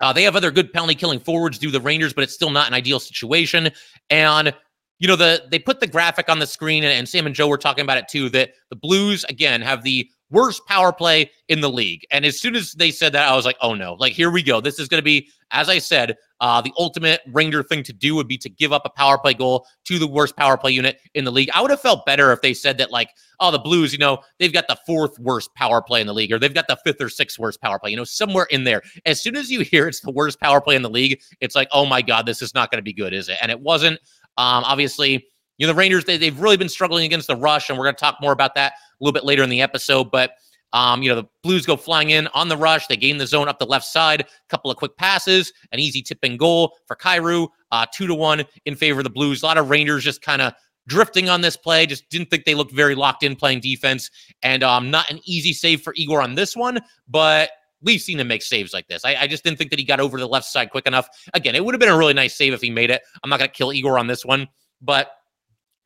Uh, 0.00 0.12
they 0.12 0.22
have 0.22 0.36
other 0.36 0.52
good 0.52 0.72
penalty 0.72 0.94
killing 0.94 1.18
forwards, 1.18 1.58
do 1.58 1.68
the 1.72 1.80
Rangers, 1.80 2.12
but 2.12 2.22
it's 2.22 2.32
still 2.32 2.50
not 2.50 2.68
an 2.68 2.74
ideal 2.74 3.00
situation. 3.00 3.70
And 4.08 4.54
you 5.00 5.08
know, 5.08 5.16
the 5.16 5.42
they 5.50 5.58
put 5.58 5.80
the 5.80 5.86
graphic 5.86 6.28
on 6.28 6.38
the 6.38 6.46
screen, 6.46 6.84
and, 6.84 6.92
and 6.92 7.08
Sam 7.08 7.26
and 7.26 7.34
Joe 7.34 7.48
were 7.48 7.58
talking 7.58 7.82
about 7.82 7.98
it 7.98 8.06
too. 8.06 8.28
That 8.28 8.52
the 8.68 8.76
Blues 8.76 9.24
again 9.24 9.60
have 9.62 9.82
the 9.82 10.08
worst 10.30 10.64
power 10.66 10.92
play 10.92 11.30
in 11.48 11.60
the 11.60 11.68
league. 11.68 12.06
And 12.10 12.24
as 12.24 12.38
soon 12.38 12.54
as 12.54 12.72
they 12.72 12.90
said 12.90 13.12
that, 13.12 13.28
I 13.28 13.34
was 13.34 13.44
like, 13.44 13.56
oh 13.60 13.74
no, 13.74 13.94
like 13.94 14.12
here 14.12 14.30
we 14.30 14.42
go. 14.42 14.60
This 14.60 14.78
is 14.78 14.88
going 14.88 15.00
to 15.00 15.04
be, 15.04 15.28
as 15.50 15.68
I 15.68 15.78
said, 15.78 16.16
uh, 16.40 16.60
the 16.60 16.72
ultimate 16.78 17.20
Ranger 17.32 17.62
thing 17.62 17.82
to 17.82 17.92
do 17.92 18.14
would 18.14 18.28
be 18.28 18.38
to 18.38 18.48
give 18.48 18.72
up 18.72 18.82
a 18.84 18.90
power 18.90 19.18
play 19.18 19.34
goal 19.34 19.66
to 19.86 19.98
the 19.98 20.06
worst 20.06 20.36
power 20.36 20.56
play 20.56 20.70
unit 20.70 21.00
in 21.14 21.24
the 21.24 21.32
league. 21.32 21.50
I 21.52 21.60
would 21.60 21.70
have 21.70 21.80
felt 21.80 22.06
better 22.06 22.32
if 22.32 22.40
they 22.40 22.54
said 22.54 22.78
that, 22.78 22.90
like, 22.90 23.10
oh, 23.40 23.50
the 23.50 23.58
Blues, 23.58 23.92
you 23.92 23.98
know, 23.98 24.20
they've 24.38 24.52
got 24.52 24.68
the 24.68 24.78
fourth 24.86 25.18
worst 25.18 25.52
power 25.54 25.82
play 25.82 26.00
in 26.00 26.06
the 26.06 26.14
league, 26.14 26.32
or 26.32 26.38
they've 26.38 26.54
got 26.54 26.68
the 26.68 26.78
fifth 26.84 27.00
or 27.00 27.08
sixth 27.08 27.38
worst 27.38 27.60
power 27.60 27.78
play, 27.78 27.90
you 27.90 27.96
know, 27.96 28.04
somewhere 28.04 28.46
in 28.50 28.64
there. 28.64 28.82
As 29.06 29.20
soon 29.20 29.36
as 29.36 29.50
you 29.50 29.60
hear 29.60 29.88
it's 29.88 30.00
the 30.00 30.12
worst 30.12 30.40
power 30.40 30.60
play 30.60 30.76
in 30.76 30.82
the 30.82 30.90
league, 30.90 31.20
it's 31.40 31.56
like, 31.56 31.68
oh 31.72 31.84
my 31.84 32.02
God, 32.02 32.24
this 32.24 32.40
is 32.40 32.54
not 32.54 32.70
going 32.70 32.78
to 32.78 32.82
be 32.82 32.92
good, 32.92 33.12
is 33.12 33.28
it? 33.28 33.38
And 33.42 33.50
it 33.50 33.60
wasn't. 33.60 33.98
Um, 34.40 34.64
obviously, 34.64 35.26
you 35.58 35.66
know, 35.66 35.72
the 35.74 35.76
Rangers, 35.76 36.06
they, 36.06 36.16
they've 36.16 36.40
really 36.40 36.56
been 36.56 36.70
struggling 36.70 37.04
against 37.04 37.26
the 37.26 37.36
rush, 37.36 37.68
and 37.68 37.78
we're 37.78 37.84
going 37.84 37.94
to 37.94 38.00
talk 38.00 38.16
more 38.22 38.32
about 38.32 38.54
that 38.54 38.72
a 38.72 39.04
little 39.04 39.12
bit 39.12 39.24
later 39.24 39.42
in 39.42 39.50
the 39.50 39.60
episode. 39.60 40.10
But, 40.10 40.32
um, 40.72 41.02
you 41.02 41.10
know, 41.10 41.16
the 41.16 41.28
Blues 41.42 41.66
go 41.66 41.76
flying 41.76 42.08
in 42.08 42.26
on 42.28 42.48
the 42.48 42.56
rush. 42.56 42.86
They 42.86 42.96
gain 42.96 43.18
the 43.18 43.26
zone 43.26 43.48
up 43.48 43.58
the 43.58 43.66
left 43.66 43.84
side, 43.84 44.22
a 44.22 44.26
couple 44.48 44.70
of 44.70 44.78
quick 44.78 44.96
passes, 44.96 45.52
an 45.72 45.78
easy 45.78 46.00
tipping 46.00 46.38
goal 46.38 46.78
for 46.86 46.96
Kyrou, 46.96 47.48
uh, 47.70 47.84
two 47.92 48.06
to 48.06 48.14
one 48.14 48.44
in 48.64 48.76
favor 48.76 49.00
of 49.00 49.04
the 49.04 49.10
Blues. 49.10 49.42
A 49.42 49.46
lot 49.46 49.58
of 49.58 49.68
Rangers 49.68 50.02
just 50.02 50.22
kind 50.22 50.40
of 50.40 50.54
drifting 50.86 51.28
on 51.28 51.42
this 51.42 51.58
play. 51.58 51.84
Just 51.84 52.08
didn't 52.08 52.30
think 52.30 52.46
they 52.46 52.54
looked 52.54 52.72
very 52.72 52.94
locked 52.94 53.22
in 53.22 53.36
playing 53.36 53.60
defense. 53.60 54.10
And 54.42 54.62
um, 54.62 54.90
not 54.90 55.10
an 55.10 55.20
easy 55.24 55.52
save 55.52 55.82
for 55.82 55.92
Igor 55.96 56.22
on 56.22 56.34
this 56.34 56.56
one, 56.56 56.80
but 57.06 57.50
we've 57.82 58.00
seen 58.00 58.20
him 58.20 58.28
make 58.28 58.42
saves 58.42 58.72
like 58.72 58.88
this. 58.88 59.04
I, 59.04 59.16
I, 59.16 59.26
just 59.26 59.44
didn't 59.44 59.58
think 59.58 59.70
that 59.70 59.78
he 59.78 59.84
got 59.84 60.00
over 60.00 60.18
the 60.18 60.28
left 60.28 60.46
side 60.46 60.70
quick 60.70 60.86
enough. 60.86 61.08
Again, 61.34 61.54
it 61.54 61.64
would 61.64 61.74
have 61.74 61.80
been 61.80 61.88
a 61.88 61.96
really 61.96 62.14
nice 62.14 62.36
save 62.36 62.52
if 62.52 62.60
he 62.60 62.70
made 62.70 62.90
it. 62.90 63.02
I'm 63.22 63.30
not 63.30 63.38
going 63.38 63.50
to 63.50 63.56
kill 63.56 63.72
Igor 63.72 63.98
on 63.98 64.06
this 64.06 64.24
one, 64.24 64.48
but 64.80 65.12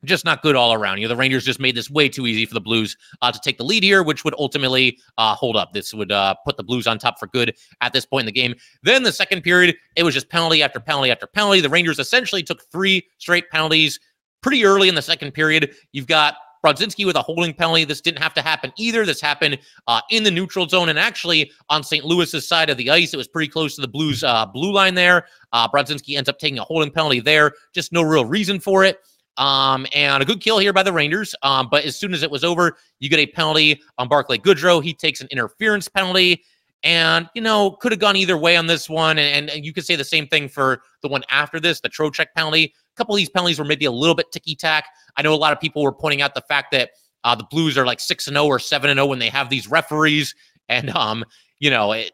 just 0.04 0.24
not 0.24 0.42
good 0.42 0.54
all 0.54 0.72
around. 0.72 0.98
You 0.98 1.04
know, 1.04 1.08
the 1.08 1.16
Rangers 1.16 1.44
just 1.44 1.60
made 1.60 1.74
this 1.74 1.90
way 1.90 2.08
too 2.08 2.26
easy 2.26 2.46
for 2.46 2.54
the 2.54 2.60
Blues 2.60 2.96
uh, 3.22 3.32
to 3.32 3.40
take 3.40 3.58
the 3.58 3.64
lead 3.64 3.82
here, 3.82 4.02
which 4.02 4.24
would 4.24 4.34
ultimately 4.38 4.98
uh, 5.18 5.34
hold 5.34 5.56
up. 5.56 5.72
This 5.72 5.94
would 5.94 6.12
uh, 6.12 6.34
put 6.44 6.56
the 6.56 6.62
Blues 6.62 6.86
on 6.86 6.98
top 6.98 7.18
for 7.18 7.26
good 7.28 7.54
at 7.80 7.92
this 7.92 8.04
point 8.04 8.22
in 8.22 8.26
the 8.26 8.32
game. 8.32 8.54
Then 8.82 9.02
the 9.02 9.12
second 9.12 9.42
period, 9.42 9.76
it 9.96 10.02
was 10.02 10.14
just 10.14 10.28
penalty 10.28 10.62
after 10.62 10.80
penalty 10.80 11.10
after 11.10 11.26
penalty. 11.26 11.60
The 11.60 11.68
Rangers 11.68 11.98
essentially 11.98 12.42
took 12.42 12.62
three 12.70 13.06
straight 13.18 13.48
penalties 13.50 13.98
pretty 14.42 14.64
early 14.64 14.88
in 14.88 14.94
the 14.94 15.02
second 15.02 15.32
period. 15.32 15.74
You've 15.92 16.06
got 16.06 16.34
Brodzinski 16.64 17.04
with 17.04 17.16
a 17.16 17.22
holding 17.22 17.52
penalty. 17.52 17.84
This 17.84 18.00
didn't 18.00 18.22
have 18.22 18.34
to 18.34 18.42
happen 18.42 18.72
either. 18.78 19.04
This 19.04 19.20
happened 19.20 19.58
uh, 19.86 20.00
in 20.10 20.22
the 20.22 20.30
neutral 20.30 20.66
zone 20.66 20.88
and 20.88 20.98
actually 20.98 21.50
on 21.68 21.84
St. 21.84 22.04
Louis's 22.04 22.48
side 22.48 22.70
of 22.70 22.76
the 22.76 22.90
ice. 22.90 23.12
It 23.12 23.16
was 23.18 23.28
pretty 23.28 23.50
close 23.50 23.74
to 23.74 23.80
the 23.80 23.88
Blues 23.88 24.24
uh, 24.24 24.46
blue 24.46 24.72
line 24.72 24.94
there. 24.94 25.26
Uh, 25.52 25.68
Brodzinski 25.68 26.16
ends 26.16 26.28
up 26.28 26.38
taking 26.38 26.58
a 26.58 26.64
holding 26.64 26.90
penalty 26.90 27.20
there. 27.20 27.52
Just 27.74 27.92
no 27.92 28.02
real 28.02 28.24
reason 28.24 28.58
for 28.58 28.84
it. 28.84 28.98
Um, 29.36 29.86
and 29.94 30.22
a 30.22 30.26
good 30.26 30.40
kill 30.40 30.58
here 30.58 30.72
by 30.72 30.82
the 30.82 30.92
Rangers. 30.92 31.34
Um, 31.42 31.68
but 31.70 31.84
as 31.84 31.96
soon 31.96 32.14
as 32.14 32.22
it 32.22 32.30
was 32.30 32.44
over, 32.44 32.76
you 33.00 33.08
get 33.08 33.18
a 33.18 33.26
penalty 33.26 33.82
on 33.98 34.08
Barclay 34.08 34.38
Goodrow. 34.38 34.82
He 34.82 34.94
takes 34.94 35.20
an 35.20 35.28
interference 35.30 35.88
penalty. 35.88 36.44
And, 36.82 37.30
you 37.34 37.40
know, 37.40 37.70
could 37.70 37.92
have 37.92 37.98
gone 37.98 38.14
either 38.14 38.36
way 38.36 38.56
on 38.56 38.66
this 38.66 38.90
one. 38.90 39.18
And, 39.18 39.48
and, 39.48 39.64
you 39.64 39.72
could 39.72 39.86
say 39.86 39.96
the 39.96 40.04
same 40.04 40.26
thing 40.26 40.50
for 40.50 40.82
the 41.00 41.08
one 41.08 41.22
after 41.30 41.58
this, 41.58 41.80
the 41.80 41.88
Trocheck 41.88 42.26
penalty. 42.36 42.74
A 42.94 42.96
couple 42.96 43.14
of 43.14 43.18
these 43.18 43.30
penalties 43.30 43.58
were 43.58 43.64
maybe 43.64 43.86
a 43.86 43.90
little 43.90 44.14
bit 44.14 44.30
ticky 44.32 44.54
tack. 44.54 44.86
I 45.16 45.22
know 45.22 45.34
a 45.34 45.36
lot 45.36 45.52
of 45.52 45.60
people 45.60 45.82
were 45.82 45.92
pointing 45.92 46.22
out 46.22 46.34
the 46.34 46.42
fact 46.42 46.70
that 46.72 46.90
uh, 47.24 47.34
the 47.34 47.44
Blues 47.50 47.76
are 47.76 47.86
like 47.86 48.00
6 48.00 48.26
and 48.28 48.36
0 48.36 48.46
or 48.46 48.58
7 48.58 48.88
and 48.88 48.98
0 48.98 49.06
when 49.06 49.18
they 49.18 49.30
have 49.30 49.48
these 49.50 49.68
referees. 49.68 50.34
And, 50.68 50.90
um, 50.90 51.24
you 51.58 51.70
know, 51.70 51.92
it, 51.92 52.12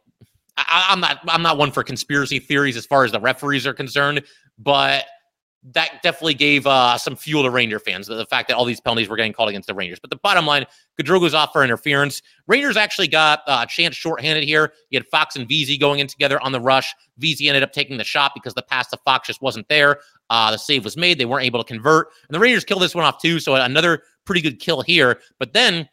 I, 0.56 0.86
I'm 0.88 1.00
not 1.00 1.20
I'm 1.28 1.42
not 1.42 1.58
one 1.58 1.70
for 1.70 1.82
conspiracy 1.82 2.38
theories 2.38 2.76
as 2.76 2.86
far 2.86 3.04
as 3.04 3.12
the 3.12 3.20
referees 3.20 3.66
are 3.66 3.74
concerned, 3.74 4.22
but 4.58 5.04
that 5.62 6.00
definitely 6.02 6.34
gave 6.34 6.66
uh, 6.66 6.96
some 6.96 7.14
fuel 7.14 7.42
to 7.42 7.50
Ranger 7.50 7.78
fans. 7.78 8.06
The, 8.06 8.24
fact 8.26 8.48
that 8.48 8.56
all 8.56 8.64
these 8.64 8.80
penalties 8.80 9.08
were 9.08 9.16
getting 9.16 9.32
called 9.32 9.50
against 9.50 9.68
the 9.68 9.74
Rangers. 9.74 9.98
But 10.00 10.08
the 10.08 10.16
bottom 10.16 10.46
line, 10.46 10.64
Goodrow 10.98 11.20
goes 11.20 11.34
off 11.34 11.52
for 11.52 11.62
interference. 11.62 12.22
Rangers 12.46 12.76
actually 12.76 13.08
got 13.08 13.40
uh, 13.46 13.64
a 13.64 13.66
chance 13.66 13.94
shorthanded 13.94 14.44
here. 14.44 14.72
You 14.88 14.98
had 14.98 15.06
Fox 15.08 15.36
and 15.36 15.46
Vesey 15.46 15.76
going 15.76 16.00
in 16.00 16.06
together 16.06 16.40
on 16.40 16.52
the 16.52 16.60
rush. 16.60 16.94
Vesey 17.18 17.48
ended 17.48 17.62
up 17.62 17.72
taking 17.72 17.98
the 17.98 18.04
shot 18.04 18.32
because 18.34 18.54
the 18.54 18.62
pass 18.62 18.88
to 18.88 18.96
Fox 19.04 19.26
just 19.26 19.42
wasn't 19.42 19.68
there. 19.68 20.00
Uh, 20.30 20.50
the 20.50 20.56
save 20.56 20.84
was 20.84 20.96
made. 20.96 21.18
They 21.18 21.26
weren't 21.26 21.44
able 21.44 21.62
to 21.62 21.68
convert. 21.68 22.08
And 22.28 22.34
the 22.34 22.40
Rangers 22.40 22.64
killed 22.64 22.80
this 22.80 22.94
one 22.94 23.04
off 23.04 23.20
too. 23.20 23.38
So 23.38 23.54
another 23.54 24.02
pretty 24.24 24.40
good 24.40 24.60
kill 24.60 24.80
here. 24.80 25.20
But 25.38 25.52
then, 25.52 25.88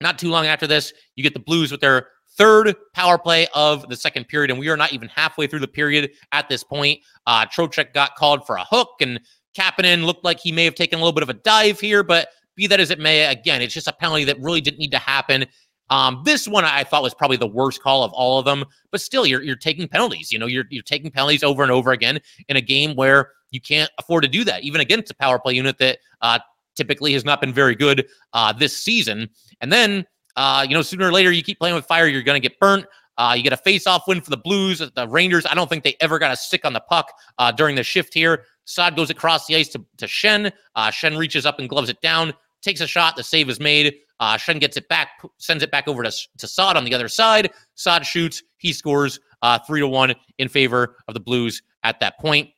not 0.00 0.18
too 0.18 0.28
long 0.28 0.46
after 0.46 0.66
this, 0.66 0.92
you 1.16 1.24
get 1.24 1.34
the 1.34 1.40
Blues 1.40 1.72
with 1.72 1.80
their 1.80 2.08
third 2.36 2.74
power 2.92 3.18
play 3.18 3.46
of 3.54 3.88
the 3.88 3.96
second 3.96 4.28
period, 4.28 4.50
and 4.50 4.58
we 4.58 4.68
are 4.68 4.76
not 4.76 4.92
even 4.92 5.08
halfway 5.08 5.46
through 5.46 5.60
the 5.60 5.68
period 5.68 6.10
at 6.32 6.48
this 6.48 6.64
point. 6.64 7.00
Uh, 7.26 7.46
Trocheck 7.46 7.92
got 7.92 8.16
called 8.16 8.46
for 8.46 8.56
a 8.56 8.64
hook, 8.64 8.90
and 9.00 9.20
Kapanen 9.56 10.04
looked 10.04 10.24
like 10.24 10.40
he 10.40 10.52
may 10.52 10.64
have 10.64 10.74
taken 10.74 10.98
a 10.98 11.02
little 11.02 11.12
bit 11.12 11.22
of 11.22 11.28
a 11.28 11.34
dive 11.34 11.80
here, 11.80 12.02
but 12.02 12.28
be 12.56 12.66
that 12.66 12.80
as 12.80 12.90
it 12.90 12.98
may, 12.98 13.24
again, 13.26 13.62
it's 13.62 13.74
just 13.74 13.88
a 13.88 13.92
penalty 13.92 14.24
that 14.24 14.40
really 14.40 14.60
didn't 14.60 14.78
need 14.78 14.92
to 14.92 14.98
happen. 14.98 15.46
Um, 15.90 16.22
this 16.24 16.48
one 16.48 16.64
I 16.64 16.82
thought 16.82 17.02
was 17.02 17.14
probably 17.14 17.36
the 17.36 17.46
worst 17.46 17.82
call 17.82 18.04
of 18.04 18.12
all 18.12 18.38
of 18.38 18.44
them, 18.44 18.64
but 18.90 19.00
still, 19.00 19.26
you're 19.26 19.42
you're 19.42 19.56
taking 19.56 19.86
penalties. 19.86 20.32
You 20.32 20.38
know, 20.38 20.46
you're 20.46 20.64
you're 20.70 20.82
taking 20.82 21.10
penalties 21.10 21.42
over 21.42 21.62
and 21.62 21.70
over 21.70 21.92
again 21.92 22.20
in 22.48 22.56
a 22.56 22.60
game 22.60 22.96
where 22.96 23.32
you 23.50 23.60
can't 23.60 23.90
afford 23.98 24.22
to 24.24 24.28
do 24.28 24.44
that, 24.44 24.64
even 24.64 24.80
against 24.80 25.10
a 25.10 25.14
power 25.14 25.38
play 25.38 25.54
unit 25.54 25.78
that 25.78 25.98
uh, 26.22 26.38
typically 26.74 27.12
has 27.12 27.24
not 27.24 27.40
been 27.40 27.52
very 27.52 27.74
good 27.74 28.06
uh, 28.32 28.52
this 28.52 28.76
season. 28.76 29.28
And 29.60 29.70
then 29.70 30.06
uh, 30.36 30.66
you 30.68 30.74
know, 30.74 30.82
sooner 30.82 31.08
or 31.08 31.12
later, 31.12 31.30
you 31.30 31.42
keep 31.42 31.58
playing 31.58 31.74
with 31.74 31.86
fire, 31.86 32.06
you're 32.06 32.22
going 32.22 32.40
to 32.40 32.48
get 32.48 32.58
burnt. 32.58 32.86
Uh, 33.16 33.34
you 33.36 33.42
get 33.42 33.52
a 33.52 33.56
face-off 33.56 34.08
win 34.08 34.20
for 34.20 34.30
the 34.30 34.36
Blues. 34.36 34.78
The 34.78 35.08
Rangers, 35.08 35.46
I 35.46 35.54
don't 35.54 35.70
think 35.70 35.84
they 35.84 35.96
ever 36.00 36.18
got 36.18 36.32
a 36.32 36.36
stick 36.36 36.64
on 36.64 36.72
the 36.72 36.80
puck 36.80 37.12
uh, 37.38 37.52
during 37.52 37.76
the 37.76 37.84
shift 37.84 38.12
here. 38.12 38.44
Saad 38.64 38.96
goes 38.96 39.10
across 39.10 39.46
the 39.46 39.54
ice 39.54 39.68
to, 39.68 39.84
to 39.98 40.06
Schenn. 40.06 40.50
Uh, 40.74 40.90
Schenn 40.90 41.16
reaches 41.16 41.46
up 41.46 41.60
and 41.60 41.68
gloves 41.68 41.88
it 41.88 42.00
down, 42.00 42.32
takes 42.60 42.80
a 42.80 42.86
shot. 42.86 43.14
The 43.14 43.22
save 43.22 43.48
is 43.48 43.60
made. 43.60 43.94
Uh, 44.18 44.36
Schenn 44.36 44.58
gets 44.58 44.76
it 44.76 44.88
back, 44.88 45.08
sends 45.38 45.62
it 45.62 45.70
back 45.70 45.86
over 45.86 46.02
to, 46.02 46.12
to 46.38 46.48
Saad 46.48 46.76
on 46.76 46.84
the 46.84 46.94
other 46.94 47.08
side. 47.08 47.52
Saad 47.76 48.04
shoots. 48.04 48.42
He 48.58 48.72
scores 48.72 49.20
uh, 49.42 49.58
three 49.60 49.80
to 49.80 49.86
one 49.86 50.14
in 50.38 50.48
favor 50.48 50.96
of 51.06 51.14
the 51.14 51.20
Blues 51.20 51.62
at 51.84 52.00
that 52.00 52.18
point. 52.18 52.50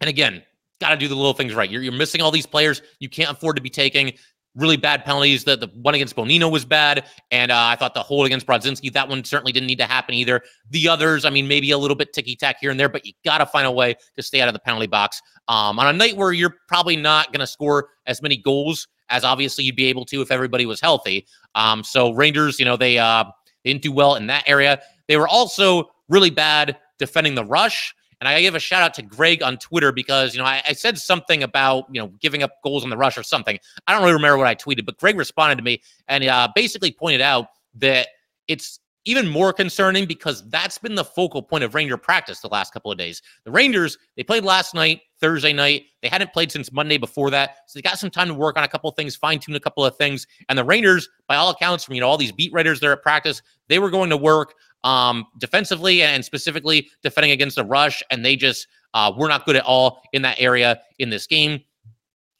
And 0.00 0.10
again, 0.10 0.42
got 0.80 0.90
to 0.90 0.96
do 0.96 1.08
the 1.08 1.14
little 1.14 1.32
things 1.32 1.54
right. 1.54 1.70
You're, 1.70 1.82
you're 1.82 1.92
missing 1.92 2.20
all 2.20 2.32
these 2.32 2.46
players 2.46 2.82
you 2.98 3.08
can't 3.08 3.30
afford 3.30 3.56
to 3.56 3.62
be 3.62 3.70
taking 3.70 4.12
really 4.54 4.76
bad 4.76 5.04
penalties. 5.04 5.44
The, 5.44 5.56
the 5.56 5.68
one 5.68 5.94
against 5.94 6.16
Bonino 6.16 6.50
was 6.50 6.64
bad. 6.64 7.04
And 7.30 7.50
uh, 7.50 7.56
I 7.56 7.76
thought 7.76 7.94
the 7.94 8.02
hold 8.02 8.26
against 8.26 8.46
Brodzinski, 8.46 8.92
that 8.92 9.08
one 9.08 9.24
certainly 9.24 9.52
didn't 9.52 9.66
need 9.66 9.78
to 9.78 9.86
happen 9.86 10.14
either. 10.14 10.42
The 10.70 10.88
others, 10.88 11.24
I 11.24 11.30
mean, 11.30 11.48
maybe 11.48 11.70
a 11.70 11.78
little 11.78 11.94
bit 11.94 12.12
ticky 12.12 12.36
tack 12.36 12.56
here 12.60 12.70
and 12.70 12.78
there, 12.78 12.88
but 12.88 13.06
you 13.06 13.12
got 13.24 13.38
to 13.38 13.46
find 13.46 13.66
a 13.66 13.72
way 13.72 13.96
to 14.16 14.22
stay 14.22 14.40
out 14.40 14.48
of 14.48 14.54
the 14.54 14.60
penalty 14.60 14.86
box. 14.86 15.20
Um, 15.48 15.78
on 15.78 15.86
a 15.86 15.92
night 15.92 16.16
where 16.16 16.32
you're 16.32 16.56
probably 16.68 16.96
not 16.96 17.32
going 17.32 17.40
to 17.40 17.46
score 17.46 17.88
as 18.06 18.22
many 18.22 18.36
goals 18.36 18.86
as 19.08 19.24
obviously 19.24 19.64
you'd 19.64 19.76
be 19.76 19.86
able 19.86 20.04
to 20.06 20.22
if 20.22 20.30
everybody 20.30 20.66
was 20.66 20.80
healthy. 20.80 21.26
Um, 21.54 21.82
so 21.84 22.12
Rangers, 22.12 22.58
you 22.58 22.64
know, 22.64 22.76
they, 22.76 22.98
uh, 22.98 23.24
they 23.64 23.70
didn't 23.70 23.82
do 23.82 23.92
well 23.92 24.14
in 24.16 24.26
that 24.28 24.44
area. 24.46 24.80
They 25.08 25.16
were 25.16 25.28
also 25.28 25.90
really 26.08 26.30
bad 26.30 26.78
defending 26.98 27.34
the 27.34 27.44
rush. 27.44 27.94
And 28.22 28.28
I 28.28 28.40
give 28.40 28.54
a 28.54 28.60
shout 28.60 28.84
out 28.84 28.94
to 28.94 29.02
Greg 29.02 29.42
on 29.42 29.56
Twitter 29.56 29.90
because, 29.90 30.32
you 30.32 30.38
know, 30.38 30.44
I, 30.44 30.62
I, 30.68 30.74
said 30.74 30.96
something 30.96 31.42
about, 31.42 31.86
you 31.90 32.00
know, 32.00 32.06
giving 32.20 32.44
up 32.44 32.52
goals 32.62 32.84
on 32.84 32.90
the 32.90 32.96
rush 32.96 33.18
or 33.18 33.24
something. 33.24 33.58
I 33.88 33.92
don't 33.92 34.00
really 34.00 34.12
remember 34.12 34.38
what 34.38 34.46
I 34.46 34.54
tweeted, 34.54 34.86
but 34.86 34.96
Greg 34.96 35.18
responded 35.18 35.56
to 35.56 35.62
me 35.64 35.82
and 36.06 36.22
uh, 36.22 36.46
basically 36.54 36.92
pointed 36.92 37.20
out 37.20 37.46
that 37.74 38.06
it's 38.46 38.78
even 39.06 39.26
more 39.26 39.52
concerning 39.52 40.06
because 40.06 40.48
that's 40.50 40.78
been 40.78 40.94
the 40.94 41.04
focal 41.04 41.42
point 41.42 41.64
of 41.64 41.74
Ranger 41.74 41.96
practice 41.96 42.38
the 42.38 42.48
last 42.48 42.72
couple 42.72 42.92
of 42.92 42.98
days. 42.98 43.20
The 43.44 43.50
Rangers, 43.50 43.98
they 44.16 44.22
played 44.22 44.44
last 44.44 44.72
night, 44.72 45.00
Thursday 45.20 45.52
night. 45.52 45.86
They 46.00 46.08
hadn't 46.08 46.32
played 46.32 46.52
since 46.52 46.70
Monday 46.70 46.98
before 46.98 47.28
that. 47.30 47.56
So 47.66 47.76
they 47.76 47.82
got 47.82 47.98
some 47.98 48.10
time 48.10 48.28
to 48.28 48.34
work 48.34 48.56
on 48.56 48.62
a 48.62 48.68
couple 48.68 48.88
of 48.88 48.94
things, 48.94 49.16
fine 49.16 49.40
tune 49.40 49.56
a 49.56 49.60
couple 49.60 49.84
of 49.84 49.96
things. 49.96 50.28
And 50.48 50.56
the 50.56 50.64
Rangers, 50.64 51.08
by 51.26 51.34
all 51.34 51.50
accounts, 51.50 51.82
from 51.82 51.96
you 51.96 52.00
know 52.00 52.08
all 52.08 52.18
these 52.18 52.30
beat 52.30 52.52
writers 52.52 52.78
there 52.78 52.92
at 52.92 53.02
practice, 53.02 53.42
they 53.68 53.80
were 53.80 53.90
going 53.90 54.10
to 54.10 54.16
work 54.16 54.54
um, 54.84 55.26
defensively 55.38 56.02
and 56.02 56.24
specifically 56.24 56.88
defending 57.02 57.30
against 57.32 57.56
the 57.56 57.64
rush, 57.64 58.02
and 58.10 58.24
they 58.24 58.36
just 58.36 58.66
uh, 58.94 59.12
were 59.16 59.28
not 59.28 59.46
good 59.46 59.56
at 59.56 59.64
all 59.64 60.02
in 60.12 60.22
that 60.22 60.40
area 60.40 60.80
in 60.98 61.10
this 61.10 61.26
game. 61.26 61.60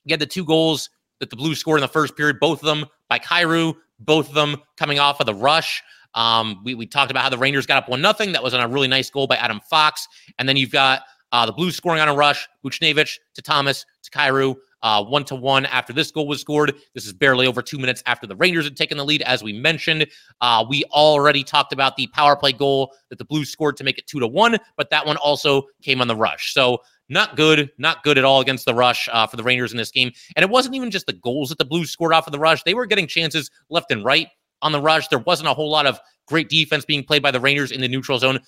You 0.05 0.13
had 0.13 0.21
the 0.21 0.27
two 0.27 0.45
goals 0.45 0.91
that 1.21 1.31
the 1.31 1.37
Blues 1.37 1.59
scored 1.59 1.79
in 1.79 1.83
the 1.83 1.89
first 1.89 2.17
period, 2.17 2.41
both 2.41 2.61
of 2.61 2.67
them 2.67 2.87
by 3.09 3.19
Kyrou, 3.19 3.75
both 4.01 4.29
of 4.29 4.35
them 4.35 4.57
coming 4.77 4.99
off 4.99 5.21
of 5.21 5.27
the 5.27 5.35
rush. 5.35 5.83
Um, 6.15 6.61
we, 6.65 6.75
we 6.75 6.87
talked 6.87 7.11
about 7.11 7.23
how 7.23 7.31
the 7.31 7.39
Rangers 7.39 7.65
got 7.65 7.79
up 7.79 7.89
one 7.89 8.03
nothing. 8.03 8.33
That 8.33 8.43
was 8.43 8.55
on 8.55 8.61
a 8.61 8.69
really 8.69 8.89
nice 8.89 9.09
goal 9.09 9.27
by 9.27 9.37
Adam 9.37 9.61
Fox, 9.71 10.07
and 10.39 10.49
then 10.49 10.57
you've 10.57 10.73
got 10.73 11.03
uh, 11.31 11.47
the 11.47 11.53
Blues 11.53 11.77
scoring 11.77 12.01
on 12.01 12.09
a 12.09 12.15
rush, 12.15 12.49
Buchnevich 12.65 13.19
to 13.35 13.43
Thomas 13.43 13.87
to 14.03 14.21
uh, 14.21 14.55
one 14.83 15.25
to 15.25 15.35
one 15.35 15.67
after 15.67 15.93
this 15.93 16.11
goal 16.11 16.27
was 16.27 16.41
scored. 16.41 16.75
This 16.95 17.07
is 17.07 17.13
barely 17.13 17.47
over 17.47 17.63
two 17.63 17.79
minutes 17.79 18.03
after 18.07 18.27
the 18.27 18.37
Rangers 18.37 18.65
had 18.65 18.77
taken 18.77 18.99
the 18.99 19.05
lead, 19.05 19.23
as 19.23 19.43
we 19.43 19.53
mentioned. 19.53 20.07
Uh, 20.41 20.65
we 20.69 20.85
already 20.93 21.45
talked 21.45 21.73
about 21.73 21.97
the 21.97 22.07
power 22.09 22.37
play 22.37 22.53
goal 22.53 22.95
that 23.11 23.19
the 23.19 23.25
Blues 23.25 23.51
scored 23.51 23.77
to 23.77 23.85
make 23.85 23.99
it 23.99 24.07
two 24.07 24.21
to 24.21 24.27
one, 24.27 24.59
but 24.77 24.91
that 24.91 25.07
one 25.07 25.17
also 25.19 25.65
came 25.83 26.01
on 26.01 26.09
the 26.09 26.17
rush. 26.17 26.53
So 26.53 26.83
not 27.09 27.37
good, 27.37 27.71
not 27.79 28.03
good 28.03 28.19
at 28.19 28.25
all 28.25 28.41
against 28.41 28.65
the 28.65 28.75
rush 28.75 29.09
uh, 29.13 29.27
for 29.27 29.37
the 29.37 29.43
Rangers 29.43 29.73
in 29.73 29.79
this 29.79 29.91
game. 29.91 30.13
And 30.35 30.43
it 30.43 30.51
wasn't 30.51 30.75
even 30.75 30.91
just 30.91 31.07
the 31.07 31.13
goals 31.13 31.51
that 31.51 31.59
the 31.59 31.65
Blues 31.65 31.91
scored 31.91 32.13
off 32.13 32.27
of 32.27 32.33
the 32.33 32.39
rush; 32.39 32.63
they 32.63 32.75
were 32.75 32.87
getting 32.87 33.07
chances 33.07 33.51
left 33.69 33.91
and 33.91 34.05
right 34.05 34.29
on 34.63 34.73
the 34.73 34.81
rush. 34.81 35.09
There 35.09 35.19
wasn't 35.19 35.49
a 35.49 35.55
whole 35.55 35.71
lot 35.71 35.87
of 35.87 36.01
great 36.27 36.49
defense 36.49 36.85
being 36.85 37.05
played 37.05 37.23
by 37.23 37.31
the 37.31 37.41
Rangers 37.41 37.73
in 37.73 37.81
the 37.81 37.89
neutral 37.89 38.19
zone. 38.19 38.41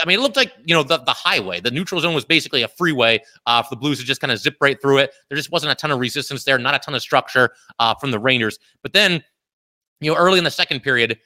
I 0.00 0.06
mean, 0.06 0.18
it 0.18 0.22
looked 0.22 0.36
like 0.36 0.52
you 0.64 0.74
know 0.74 0.82
the, 0.82 0.98
the 0.98 1.12
highway. 1.12 1.60
The 1.60 1.70
neutral 1.70 2.00
zone 2.00 2.14
was 2.14 2.24
basically 2.24 2.62
a 2.62 2.68
freeway 2.68 3.20
uh, 3.46 3.62
for 3.62 3.70
the 3.70 3.76
Blues 3.76 3.98
to 3.98 4.04
just 4.04 4.20
kind 4.20 4.32
of 4.32 4.38
zip 4.38 4.56
right 4.60 4.80
through 4.80 4.98
it. 4.98 5.12
There 5.28 5.36
just 5.36 5.50
wasn't 5.50 5.72
a 5.72 5.74
ton 5.74 5.90
of 5.90 5.98
resistance 5.98 6.44
there, 6.44 6.58
not 6.58 6.74
a 6.74 6.78
ton 6.78 6.94
of 6.94 7.02
structure 7.02 7.52
uh, 7.78 7.94
from 7.94 8.10
the 8.10 8.18
Rangers. 8.18 8.58
But 8.82 8.92
then, 8.92 9.22
you 10.00 10.10
know, 10.10 10.16
early 10.16 10.38
in 10.38 10.44
the 10.44 10.50
second 10.50 10.80
period, 10.80 11.12
a 11.12 11.16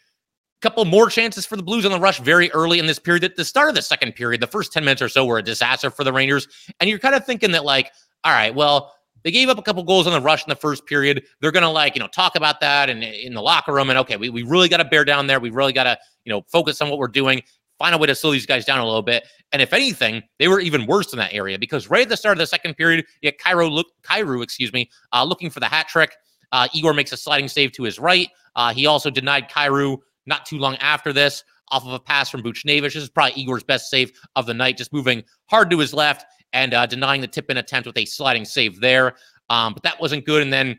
couple 0.61 0.85
more 0.85 1.09
chances 1.09 1.47
for 1.47 1.57
the 1.57 1.63
Blues 1.63 1.85
on 1.85 1.93
the 1.93 2.01
rush 2.01 2.21
very 2.21 2.51
early 2.53 2.79
in 2.79 2.87
this 2.87 2.99
period. 2.99 3.25
At 3.25 3.37
the 3.37 3.45
start 3.45 3.69
of 3.69 3.75
the 3.75 3.83
second 3.83 4.15
period, 4.15 4.41
the 4.41 4.47
first 4.47 4.73
ten 4.73 4.85
minutes 4.85 5.03
or 5.03 5.09
so 5.09 5.25
were 5.25 5.39
a 5.39 5.43
disaster 5.43 5.91
for 5.91 6.05
the 6.05 6.13
Rangers, 6.13 6.49
and 6.81 6.91
you're 6.91 6.99
kind 6.99 7.15
of 7.15 7.25
thinking 7.27 7.53
that 7.53 7.65
like, 7.65 7.93
all 8.25 8.33
right, 8.33 8.55
well. 8.55 8.95
They 9.23 9.31
gave 9.31 9.51
up 9.51 9.59
a 9.59 9.63
couple 9.63 9.83
goals 9.83 10.07
on 10.07 10.15
the 10.15 10.21
rush 10.23 10.47
in 10.47 10.49
the 10.49 10.57
first 10.57 10.87
period. 10.87 11.23
They're 11.43 11.53
going 11.53 11.63
to 11.63 11.69
like, 11.69 11.95
you 11.95 12.01
know, 12.01 12.09
talk 12.09 12.37
about 12.37 12.59
that 12.61 12.89
and 12.89 13.05
in 13.05 13.35
the 13.35 13.43
locker 13.43 13.71
room. 13.71 13.91
And 13.91 13.99
okay, 13.99 14.17
we, 14.17 14.31
we 14.31 14.45
really 14.45 14.67
got 14.67 14.79
to 14.79 14.85
bear 14.87 15.05
down 15.05 15.27
there. 15.27 15.39
We 15.39 15.51
really 15.51 15.75
got 15.75 15.85
to, 15.85 15.99
you 16.25 16.33
know, 16.33 16.41
focus 16.51 16.81
on 16.81 16.89
what 16.89 16.99
we're 16.99 17.07
doing 17.07 17.43
find 17.81 17.95
a 17.95 17.99
way 17.99 18.07
to 18.07 18.15
slow 18.15 18.31
these 18.31 18.47
guys 18.47 18.67
down 18.67 18.79
a 18.79 18.85
little 18.85 19.03
bit. 19.03 19.27
And 19.53 19.63
if 19.63 19.73
anything, 19.73 20.23
they 20.39 20.49
were 20.49 20.61
even 20.61 20.87
worse 20.87 21.13
in 21.13 21.19
that 21.19 21.33
area 21.33 21.59
because 21.59 21.89
right 21.89 22.03
at 22.03 22.11
the 22.11 22.17
start 22.17 22.35
of 22.35 22.39
the 22.39 22.47
second 22.47 22.77
period, 22.77 23.07
you 23.23 23.33
Kyrou 23.33 23.71
look 23.71 23.87
Kyrou 24.03 24.45
excuse 24.45 24.73
me, 24.73 24.91
uh, 25.13 25.25
looking 25.25 25.51
for 25.51 25.59
the 25.59 25.67
hat 25.67 25.89
trick. 25.89 26.15
Uh, 26.53 26.69
Igor 26.75 26.93
makes 26.93 27.11
a 27.13 27.17
sliding 27.17 27.49
save 27.49 27.73
to 27.73 27.85
his 27.85 27.99
right. 27.99 28.29
Uh, 28.55 28.73
he 28.73 28.87
also 28.87 29.09
denied 29.09 29.51
Kyrou 29.51 29.97
not 30.27 30.45
too 30.45 30.59
long 30.59 30.77
after 30.77 31.13
this 31.13 31.43
off 31.71 31.87
of 31.87 31.93
a 31.93 31.99
pass 31.99 32.29
from 32.29 32.43
Buchnevich. 32.43 32.83
This 32.83 32.97
is 32.97 33.09
probably 33.09 33.41
Igor's 33.41 33.65
best 33.65 33.89
save 33.89 34.13
of 34.37 34.45
the 34.47 34.55
night, 34.55 34.77
just 34.77 34.93
moving 34.93 35.25
hard 35.47 35.71
to 35.71 35.79
his 35.79 35.95
left 35.95 36.27
and 36.53 36.75
uh, 36.75 36.85
denying 36.85 37.21
the 37.21 37.29
tip 37.29 37.49
in 37.49 37.57
attempt 37.57 37.87
with 37.87 37.97
a 37.97 38.05
sliding 38.05 38.45
save 38.45 38.81
there. 38.81 39.15
Um, 39.49 39.73
but 39.73 39.85
that 39.85 40.01
wasn't 40.01 40.27
good. 40.27 40.43
And 40.43 40.53
then, 40.53 40.79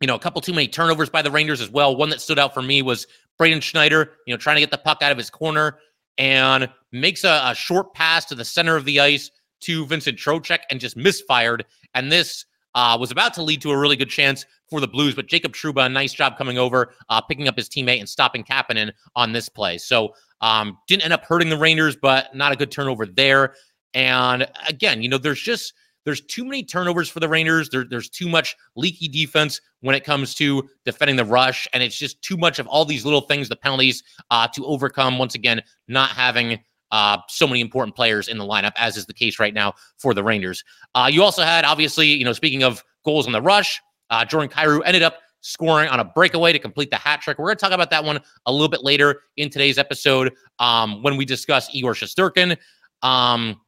you 0.00 0.06
know, 0.06 0.14
a 0.14 0.18
couple 0.18 0.40
too 0.40 0.54
many 0.54 0.66
turnovers 0.66 1.10
by 1.10 1.22
the 1.22 1.30
Rangers 1.30 1.60
as 1.60 1.70
well. 1.70 1.94
One 1.94 2.08
that 2.10 2.20
stood 2.20 2.38
out 2.38 2.54
for 2.54 2.62
me 2.62 2.80
was 2.82 3.06
Braden 3.38 3.60
Schneider, 3.60 4.12
you 4.26 4.34
know, 4.34 4.38
trying 4.38 4.56
to 4.56 4.60
get 4.60 4.70
the 4.70 4.78
puck 4.78 5.02
out 5.02 5.12
of 5.12 5.18
his 5.18 5.30
corner 5.30 5.78
and 6.20 6.68
makes 6.92 7.24
a, 7.24 7.40
a, 7.44 7.54
short 7.54 7.94
pass 7.94 8.26
to 8.26 8.34
the 8.34 8.44
center 8.44 8.76
of 8.76 8.84
the 8.84 9.00
ice 9.00 9.30
to 9.60 9.86
Vincent 9.86 10.18
Trocheck 10.18 10.60
and 10.70 10.78
just 10.78 10.94
misfired. 10.94 11.64
And 11.94 12.12
this 12.12 12.44
uh, 12.74 12.96
was 13.00 13.10
about 13.10 13.32
to 13.34 13.42
lead 13.42 13.62
to 13.62 13.70
a 13.70 13.78
really 13.78 13.96
good 13.96 14.10
chance 14.10 14.44
for 14.68 14.80
the 14.80 14.86
Blues, 14.86 15.14
but 15.14 15.26
Jacob 15.26 15.54
Trouba, 15.54 15.86
a 15.86 15.88
nice 15.88 16.12
job 16.12 16.36
coming 16.36 16.58
over, 16.58 16.92
uh, 17.08 17.22
picking 17.22 17.48
up 17.48 17.56
his 17.56 17.70
teammate 17.70 18.00
and 18.00 18.08
stopping 18.08 18.44
Kapanen 18.44 18.92
on 19.16 19.32
this 19.32 19.48
play. 19.48 19.78
So 19.78 20.14
um, 20.42 20.76
didn't 20.86 21.04
end 21.04 21.14
up 21.14 21.24
hurting 21.24 21.48
the 21.48 21.56
Rangers, 21.56 21.96
but 21.96 22.34
not 22.34 22.52
a 22.52 22.56
good 22.56 22.70
turnover 22.70 23.06
there. 23.06 23.54
And 23.94 24.46
again, 24.68 25.02
you 25.02 25.08
know, 25.08 25.18
there's 25.18 25.40
just 25.40 25.72
there's 26.04 26.20
too 26.22 26.44
many 26.44 26.64
turnovers 26.64 27.08
for 27.08 27.20
the 27.20 27.28
Rangers. 27.28 27.68
There, 27.68 27.84
there's 27.84 28.08
too 28.08 28.28
much 28.28 28.56
leaky 28.76 29.08
defense 29.08 29.60
when 29.80 29.94
it 29.94 30.04
comes 30.04 30.34
to 30.36 30.68
defending 30.84 31.16
the 31.16 31.24
rush, 31.24 31.68
and 31.72 31.82
it's 31.82 31.96
just 31.96 32.20
too 32.22 32.36
much 32.36 32.58
of 32.58 32.66
all 32.66 32.84
these 32.84 33.04
little 33.04 33.22
things, 33.22 33.48
the 33.48 33.56
penalties 33.56 34.02
uh, 34.30 34.48
to 34.48 34.64
overcome. 34.64 35.18
Once 35.18 35.34
again, 35.34 35.62
not 35.88 36.10
having 36.10 36.58
uh, 36.90 37.18
so 37.28 37.46
many 37.46 37.60
important 37.60 37.94
players 37.94 38.28
in 38.28 38.38
the 38.38 38.44
lineup, 38.44 38.72
as 38.76 38.96
is 38.96 39.06
the 39.06 39.14
case 39.14 39.38
right 39.38 39.54
now 39.54 39.72
for 39.98 40.14
the 40.14 40.22
Rangers. 40.22 40.64
Uh, 40.94 41.08
you 41.10 41.22
also 41.22 41.42
had, 41.42 41.64
obviously, 41.64 42.08
you 42.08 42.24
know, 42.24 42.32
speaking 42.32 42.62
of 42.62 42.82
goals 43.04 43.26
on 43.26 43.32
the 43.32 43.42
rush, 43.42 43.80
uh, 44.10 44.24
Jordan 44.24 44.50
Kyrou 44.50 44.82
ended 44.84 45.02
up 45.02 45.18
scoring 45.42 45.88
on 45.88 46.00
a 46.00 46.04
breakaway 46.04 46.52
to 46.52 46.58
complete 46.58 46.90
the 46.90 46.96
hat 46.96 47.22
trick. 47.22 47.38
We're 47.38 47.46
going 47.46 47.56
to 47.56 47.60
talk 47.60 47.72
about 47.72 47.90
that 47.90 48.04
one 48.04 48.20
a 48.46 48.52
little 48.52 48.68
bit 48.68 48.82
later 48.84 49.22
in 49.36 49.48
today's 49.48 49.78
episode 49.78 50.32
um, 50.58 51.02
when 51.02 51.16
we 51.16 51.24
discuss 51.24 51.68
Igor 51.72 51.94
Shesterkin. 51.94 52.56
Um, 53.02 53.60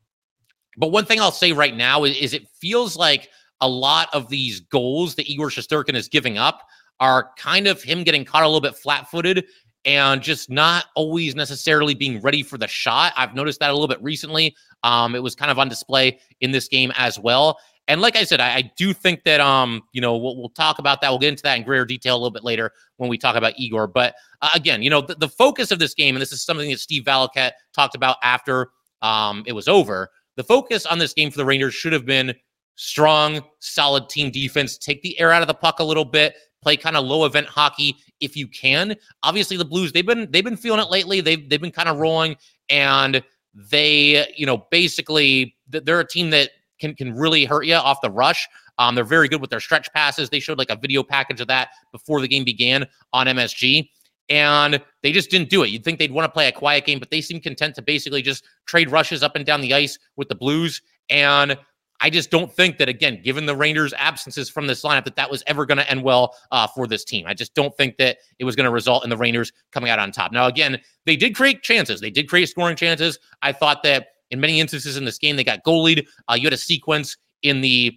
but 0.76 0.88
one 0.88 1.04
thing 1.04 1.20
I'll 1.20 1.32
say 1.32 1.52
right 1.52 1.76
now 1.76 2.04
is, 2.04 2.16
is, 2.16 2.34
it 2.34 2.48
feels 2.48 2.96
like 2.96 3.28
a 3.60 3.68
lot 3.68 4.08
of 4.12 4.28
these 4.28 4.60
goals 4.60 5.14
that 5.16 5.30
Igor 5.30 5.48
Shesterkin 5.48 5.94
is 5.94 6.08
giving 6.08 6.38
up 6.38 6.66
are 7.00 7.30
kind 7.36 7.66
of 7.66 7.82
him 7.82 8.04
getting 8.04 8.24
caught 8.24 8.42
a 8.42 8.46
little 8.46 8.60
bit 8.60 8.76
flat 8.76 9.10
footed 9.10 9.44
and 9.84 10.22
just 10.22 10.50
not 10.50 10.86
always 10.94 11.34
necessarily 11.34 11.94
being 11.94 12.20
ready 12.20 12.42
for 12.42 12.56
the 12.56 12.68
shot. 12.68 13.12
I've 13.16 13.34
noticed 13.34 13.60
that 13.60 13.70
a 13.70 13.72
little 13.72 13.88
bit 13.88 14.02
recently. 14.02 14.54
Um, 14.84 15.14
it 15.14 15.22
was 15.22 15.34
kind 15.34 15.50
of 15.50 15.58
on 15.58 15.68
display 15.68 16.20
in 16.40 16.52
this 16.52 16.68
game 16.68 16.92
as 16.96 17.18
well. 17.18 17.58
And 17.88 18.00
like 18.00 18.14
I 18.14 18.22
said, 18.22 18.40
I, 18.40 18.56
I 18.56 18.72
do 18.76 18.92
think 18.92 19.24
that 19.24 19.40
um, 19.40 19.82
you 19.92 20.00
know, 20.00 20.16
we'll, 20.16 20.36
we'll, 20.36 20.50
talk 20.50 20.78
about 20.78 21.00
that. 21.00 21.10
We'll 21.10 21.18
get 21.18 21.30
into 21.30 21.42
that 21.42 21.58
in 21.58 21.64
greater 21.64 21.84
detail 21.84 22.14
a 22.14 22.18
little 22.18 22.30
bit 22.30 22.44
later 22.44 22.70
when 22.98 23.10
we 23.10 23.18
talk 23.18 23.34
about 23.34 23.54
Igor. 23.56 23.88
But 23.88 24.14
uh, 24.40 24.50
again, 24.54 24.82
you 24.82 24.90
know, 24.90 25.00
the, 25.00 25.16
the, 25.16 25.28
focus 25.28 25.72
of 25.72 25.80
this 25.80 25.92
game, 25.92 26.14
and 26.14 26.22
this 26.22 26.32
is 26.32 26.42
something 26.42 26.70
that 26.70 26.78
Steve 26.78 27.02
Valiquette 27.02 27.52
talked 27.74 27.96
about 27.96 28.18
after 28.22 28.70
um, 29.02 29.42
it 29.46 29.52
was 29.52 29.66
over. 29.66 30.08
The 30.36 30.44
focus 30.44 30.86
on 30.86 30.98
this 30.98 31.12
game 31.12 31.30
for 31.30 31.38
the 31.38 31.44
Rangers 31.44 31.74
should 31.74 31.92
have 31.92 32.06
been 32.06 32.34
strong, 32.76 33.42
solid 33.60 34.08
team 34.08 34.30
defense. 34.30 34.78
Take 34.78 35.02
the 35.02 35.18
air 35.20 35.32
out 35.32 35.42
of 35.42 35.48
the 35.48 35.54
puck 35.54 35.78
a 35.80 35.84
little 35.84 36.04
bit. 36.04 36.34
Play 36.62 36.76
kind 36.76 36.96
of 36.96 37.04
low 37.04 37.24
event 37.24 37.48
hockey 37.48 37.96
if 38.20 38.36
you 38.36 38.46
can. 38.46 38.94
Obviously, 39.22 39.56
the 39.56 39.64
Blues 39.64 39.92
they've 39.92 40.06
been 40.06 40.30
they've 40.30 40.44
been 40.44 40.56
feeling 40.56 40.80
it 40.80 40.90
lately. 40.90 41.20
They've 41.20 41.48
they've 41.48 41.60
been 41.60 41.72
kind 41.72 41.88
of 41.88 41.98
rolling, 41.98 42.36
and 42.68 43.22
they 43.54 44.32
you 44.36 44.46
know 44.46 44.66
basically 44.70 45.56
they're 45.68 46.00
a 46.00 46.06
team 46.06 46.30
that 46.30 46.50
can 46.78 46.94
can 46.94 47.14
really 47.14 47.44
hurt 47.44 47.66
you 47.66 47.74
off 47.74 48.00
the 48.00 48.10
rush. 48.10 48.48
Um, 48.78 48.94
they're 48.94 49.04
very 49.04 49.28
good 49.28 49.40
with 49.40 49.50
their 49.50 49.60
stretch 49.60 49.92
passes. 49.92 50.30
They 50.30 50.40
showed 50.40 50.58
like 50.58 50.70
a 50.70 50.76
video 50.76 51.02
package 51.02 51.40
of 51.40 51.48
that 51.48 51.70
before 51.90 52.20
the 52.20 52.28
game 52.28 52.44
began 52.44 52.86
on 53.12 53.26
MSG, 53.26 53.88
and 54.28 54.80
they 55.02 55.12
just 55.12 55.30
didn't 55.30 55.50
do 55.50 55.62
it. 55.62 55.70
You'd 55.70 55.84
think 55.84 55.98
they'd 55.98 56.12
want 56.12 56.24
to 56.26 56.32
play 56.32 56.48
a 56.48 56.52
quiet 56.52 56.86
game, 56.86 56.98
but 56.98 57.10
they 57.10 57.20
seem 57.20 57.40
content 57.40 57.74
to 57.76 57.82
basically 57.82 58.22
just 58.22 58.44
trade 58.66 58.90
rushes 58.90 59.22
up 59.22 59.36
and 59.36 59.44
down 59.44 59.60
the 59.60 59.74
ice 59.74 59.98
with 60.16 60.28
the 60.28 60.34
Blues. 60.34 60.80
And 61.10 61.58
I 62.00 62.10
just 62.10 62.30
don't 62.30 62.52
think 62.52 62.78
that, 62.78 62.88
again, 62.88 63.20
given 63.22 63.46
the 63.46 63.54
Rangers' 63.54 63.94
absences 63.96 64.50
from 64.50 64.66
this 64.66 64.82
lineup, 64.82 65.04
that 65.04 65.14
that 65.16 65.30
was 65.30 65.44
ever 65.46 65.64
going 65.64 65.78
to 65.78 65.88
end 65.88 66.02
well 66.02 66.34
uh, 66.50 66.66
for 66.66 66.88
this 66.88 67.04
team. 67.04 67.26
I 67.28 67.34
just 67.34 67.54
don't 67.54 67.76
think 67.76 67.96
that 67.98 68.18
it 68.40 68.44
was 68.44 68.56
going 68.56 68.64
to 68.64 68.72
result 68.72 69.04
in 69.04 69.10
the 69.10 69.16
Rangers 69.16 69.52
coming 69.70 69.88
out 69.88 70.00
on 70.00 70.10
top. 70.10 70.32
Now, 70.32 70.46
again, 70.46 70.80
they 71.06 71.14
did 71.16 71.36
create 71.36 71.62
chances. 71.62 72.00
They 72.00 72.10
did 72.10 72.28
create 72.28 72.48
scoring 72.48 72.76
chances. 72.76 73.20
I 73.42 73.52
thought 73.52 73.84
that 73.84 74.08
in 74.32 74.40
many 74.40 74.58
instances 74.60 74.96
in 74.96 75.04
this 75.04 75.18
game, 75.18 75.36
they 75.36 75.44
got 75.44 75.62
goalied. 75.64 76.06
Uh, 76.28 76.34
you 76.34 76.44
had 76.44 76.52
a 76.52 76.58
sequence 76.58 77.16
in 77.42 77.60
the 77.60 77.96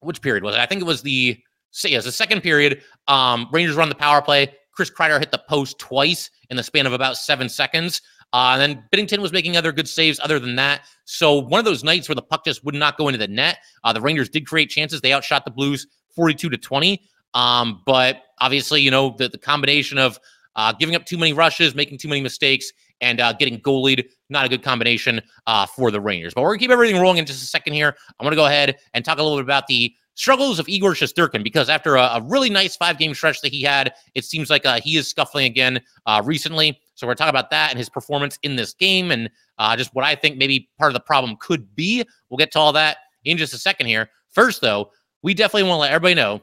which 0.00 0.22
period 0.22 0.42
was 0.42 0.54
it? 0.54 0.60
I 0.60 0.66
think 0.66 0.80
it 0.80 0.86
was 0.86 1.02
the 1.02 1.38
say 1.72 1.90
yes, 1.90 2.04
the 2.04 2.12
second 2.12 2.40
period. 2.42 2.82
Um, 3.06 3.48
Rangers 3.52 3.76
run 3.76 3.88
the 3.88 3.94
power 3.94 4.22
play. 4.22 4.54
Chris 4.80 4.90
Kreider 4.90 5.18
hit 5.18 5.30
the 5.30 5.42
post 5.46 5.78
twice 5.78 6.30
in 6.48 6.56
the 6.56 6.62
span 6.62 6.86
of 6.86 6.94
about 6.94 7.18
seven 7.18 7.50
seconds. 7.50 8.00
Uh, 8.32 8.56
and 8.58 8.62
then 8.62 8.84
Binnington 8.90 9.18
was 9.18 9.30
making 9.30 9.54
other 9.54 9.72
good 9.72 9.86
saves 9.86 10.18
other 10.24 10.38
than 10.38 10.56
that. 10.56 10.86
So 11.04 11.38
one 11.38 11.58
of 11.58 11.66
those 11.66 11.84
nights 11.84 12.08
where 12.08 12.16
the 12.16 12.22
puck 12.22 12.46
just 12.46 12.64
would 12.64 12.74
not 12.74 12.96
go 12.96 13.08
into 13.08 13.18
the 13.18 13.28
net. 13.28 13.58
Uh, 13.84 13.92
the 13.92 14.00
Rangers 14.00 14.30
did 14.30 14.46
create 14.46 14.70
chances. 14.70 15.02
They 15.02 15.12
outshot 15.12 15.44
the 15.44 15.50
Blues 15.50 15.86
42 16.16 16.48
to 16.48 16.56
20. 16.56 17.02
Um, 17.34 17.82
but 17.84 18.22
obviously, 18.40 18.80
you 18.80 18.90
know, 18.90 19.14
the, 19.18 19.28
the 19.28 19.36
combination 19.36 19.98
of 19.98 20.18
uh, 20.56 20.72
giving 20.72 20.94
up 20.94 21.04
too 21.04 21.18
many 21.18 21.34
rushes, 21.34 21.74
making 21.74 21.98
too 21.98 22.08
many 22.08 22.22
mistakes, 22.22 22.72
and 23.02 23.20
uh, 23.20 23.34
getting 23.34 23.60
goalied, 23.60 24.08
not 24.30 24.46
a 24.46 24.48
good 24.48 24.62
combination 24.62 25.20
uh, 25.46 25.66
for 25.66 25.90
the 25.90 26.00
Rangers. 26.00 26.32
But 26.32 26.40
we're 26.40 26.48
going 26.48 26.60
to 26.60 26.64
keep 26.64 26.70
everything 26.70 26.98
rolling 26.98 27.18
in 27.18 27.26
just 27.26 27.42
a 27.42 27.46
second 27.46 27.74
here. 27.74 27.94
I'm 28.18 28.24
going 28.24 28.32
to 28.32 28.36
go 28.36 28.46
ahead 28.46 28.78
and 28.94 29.04
talk 29.04 29.18
a 29.18 29.22
little 29.22 29.36
bit 29.36 29.44
about 29.44 29.66
the 29.66 29.94
struggles 30.20 30.58
of 30.58 30.68
Igor 30.68 30.92
Shesterkin 30.92 31.42
because 31.42 31.70
after 31.70 31.96
a, 31.96 32.02
a 32.02 32.22
really 32.22 32.50
nice 32.50 32.76
five 32.76 32.98
game 32.98 33.14
stretch 33.14 33.40
that 33.40 33.50
he 33.50 33.62
had, 33.62 33.94
it 34.14 34.22
seems 34.26 34.50
like 34.50 34.66
uh, 34.66 34.78
he 34.78 34.98
is 34.98 35.08
scuffling 35.08 35.46
again 35.46 35.80
uh, 36.04 36.20
recently. 36.22 36.78
So 36.94 37.06
we're 37.06 37.14
talking 37.14 37.30
about 37.30 37.48
that 37.48 37.70
and 37.70 37.78
his 37.78 37.88
performance 37.88 38.38
in 38.42 38.54
this 38.54 38.74
game 38.74 39.12
and 39.12 39.30
uh, 39.56 39.74
just 39.76 39.94
what 39.94 40.04
I 40.04 40.14
think 40.14 40.36
maybe 40.36 40.68
part 40.78 40.90
of 40.90 40.92
the 40.92 41.00
problem 41.00 41.38
could 41.40 41.74
be. 41.74 42.04
We'll 42.28 42.36
get 42.36 42.52
to 42.52 42.58
all 42.58 42.70
that 42.74 42.98
in 43.24 43.38
just 43.38 43.54
a 43.54 43.58
second 43.58 43.86
here. 43.86 44.10
First, 44.28 44.60
though, 44.60 44.90
we 45.22 45.32
definitely 45.32 45.62
want 45.62 45.78
to 45.78 45.80
let 45.80 45.92
everybody 45.92 46.16
know 46.16 46.42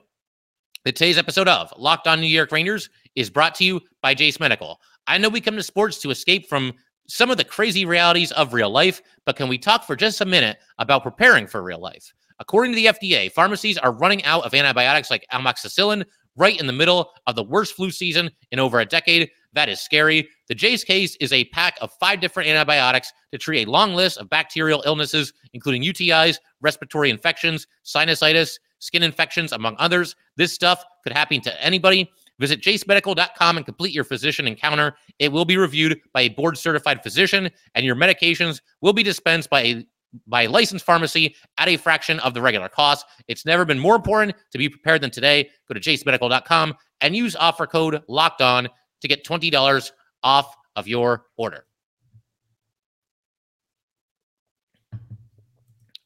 that 0.83 0.95
today's 0.95 1.19
episode 1.19 1.47
of 1.47 1.71
Locked 1.77 2.07
On 2.07 2.19
New 2.19 2.25
York 2.25 2.51
Rangers 2.51 2.89
is 3.13 3.29
brought 3.29 3.53
to 3.55 3.63
you 3.63 3.79
by 4.01 4.15
Jase 4.15 4.39
Medical. 4.39 4.81
I 5.05 5.19
know 5.19 5.29
we 5.29 5.39
come 5.39 5.55
to 5.55 5.61
sports 5.61 6.01
to 6.01 6.09
escape 6.09 6.49
from 6.49 6.73
some 7.07 7.29
of 7.29 7.37
the 7.37 7.43
crazy 7.43 7.85
realities 7.85 8.31
of 8.31 8.53
real 8.53 8.71
life, 8.71 9.03
but 9.23 9.35
can 9.35 9.47
we 9.47 9.59
talk 9.59 9.83
for 9.83 9.95
just 9.95 10.19
a 10.21 10.25
minute 10.25 10.57
about 10.79 11.03
preparing 11.03 11.45
for 11.45 11.61
real 11.61 11.79
life? 11.79 12.11
According 12.39 12.73
to 12.73 12.75
the 12.75 12.85
FDA, 12.85 13.31
pharmacies 13.31 13.77
are 13.77 13.91
running 13.91 14.23
out 14.23 14.43
of 14.45 14.53
antibiotics 14.53 15.09
like 15.09 15.25
amoxicillin 15.33 16.05
right 16.35 16.59
in 16.59 16.67
the 16.67 16.73
middle 16.73 17.11
of 17.25 17.35
the 17.35 17.43
worst 17.43 17.75
flu 17.75 17.89
season 17.89 18.29
in 18.51 18.59
over 18.59 18.79
a 18.79 18.85
decade. 18.85 19.29
That 19.53 19.69
is 19.69 19.79
scary. 19.79 20.29
The 20.47 20.55
Jase 20.55 20.83
case 20.83 21.15
is 21.19 21.33
a 21.33 21.45
pack 21.45 21.77
of 21.81 21.91
five 21.99 22.21
different 22.21 22.47
antibiotics 22.47 23.11
to 23.31 23.39
treat 23.39 23.67
a 23.67 23.71
long 23.71 23.95
list 23.95 24.19
of 24.19 24.29
bacterial 24.29 24.83
illnesses, 24.85 25.33
including 25.53 25.81
UTIs, 25.81 26.37
respiratory 26.61 27.09
infections, 27.09 27.65
sinusitis, 27.83 28.59
skin 28.79 29.01
infections, 29.01 29.51
among 29.51 29.75
others. 29.79 30.15
This 30.35 30.53
stuff 30.53 30.83
could 31.03 31.13
happen 31.13 31.41
to 31.41 31.63
anybody. 31.63 32.09
Visit 32.39 32.61
jasemedical.com 32.61 33.57
and 33.57 33.65
complete 33.65 33.93
your 33.93 34.03
physician 34.03 34.47
encounter. 34.47 34.95
It 35.17 35.31
will 35.31 35.45
be 35.45 35.57
reviewed 35.57 35.99
by 36.13 36.21
a 36.21 36.29
board 36.29 36.55
certified 36.55 37.01
physician, 37.01 37.49
and 37.73 37.83
your 37.83 37.95
medications 37.95 38.61
will 38.81 38.93
be 38.93 39.01
dispensed 39.01 39.49
by 39.49 39.61
a 39.61 39.87
by 40.25 40.43
a 40.43 40.49
licensed 40.49 40.85
pharmacy 40.85 41.35
at 41.57 41.67
a 41.67 41.77
fraction 41.77 42.19
of 42.21 42.33
the 42.33 42.41
regular 42.41 42.69
cost. 42.69 43.05
It's 43.27 43.45
never 43.45 43.65
been 43.65 43.79
more 43.79 43.95
important 43.95 44.35
to 44.51 44.57
be 44.57 44.69
prepared 44.69 45.01
than 45.01 45.11
today. 45.11 45.49
Go 45.67 45.73
to 45.73 45.79
jasemedical.com 45.79 46.75
and 47.01 47.15
use 47.15 47.35
offer 47.35 47.67
code 47.67 48.01
locked 48.07 48.41
on 48.41 48.67
to 49.01 49.07
get 49.07 49.25
$20 49.25 49.91
off 50.23 50.55
of 50.75 50.87
your 50.87 51.25
order. 51.37 51.65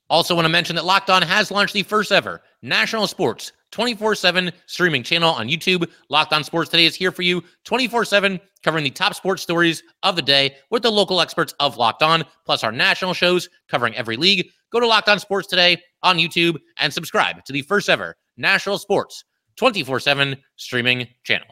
Also, 0.09 0.35
want 0.35 0.43
to 0.43 0.49
mention 0.49 0.75
that 0.75 0.83
Locked 0.83 1.09
On 1.09 1.21
has 1.21 1.51
launched 1.51 1.73
the 1.73 1.83
first 1.83 2.11
ever 2.11 2.41
national 2.61 3.07
sports 3.07 3.53
24 3.71 4.15
7 4.15 4.51
streaming 4.65 5.03
channel 5.03 5.31
on 5.31 5.47
YouTube. 5.47 5.89
Locked 6.09 6.33
On 6.33 6.43
Sports 6.43 6.69
Today 6.69 6.85
is 6.85 6.95
here 6.95 7.11
for 7.11 7.21
you 7.21 7.43
24 7.65 8.05
7, 8.05 8.39
covering 8.63 8.83
the 8.83 8.89
top 8.89 9.15
sports 9.15 9.41
stories 9.41 9.83
of 10.03 10.15
the 10.15 10.21
day 10.21 10.55
with 10.69 10.83
the 10.83 10.91
local 10.91 11.21
experts 11.21 11.53
of 11.59 11.77
Locked 11.77 12.03
On, 12.03 12.23
plus 12.45 12.63
our 12.63 12.71
national 12.71 13.13
shows 13.13 13.49
covering 13.67 13.95
every 13.95 14.17
league. 14.17 14.47
Go 14.71 14.79
to 14.79 14.87
Locked 14.87 15.09
On 15.09 15.19
Sports 15.19 15.47
Today 15.47 15.81
on 16.03 16.17
YouTube 16.17 16.59
and 16.77 16.93
subscribe 16.93 17.43
to 17.45 17.53
the 17.53 17.61
first 17.63 17.89
ever 17.89 18.15
national 18.37 18.77
sports 18.77 19.23
24 19.57 19.99
7 19.99 20.35
streaming 20.55 21.07
channel. 21.23 21.47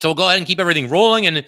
So 0.00 0.08
we'll 0.08 0.14
go 0.14 0.26
ahead 0.26 0.38
and 0.38 0.46
keep 0.46 0.60
everything 0.60 0.88
rolling. 0.88 1.26
And 1.26 1.44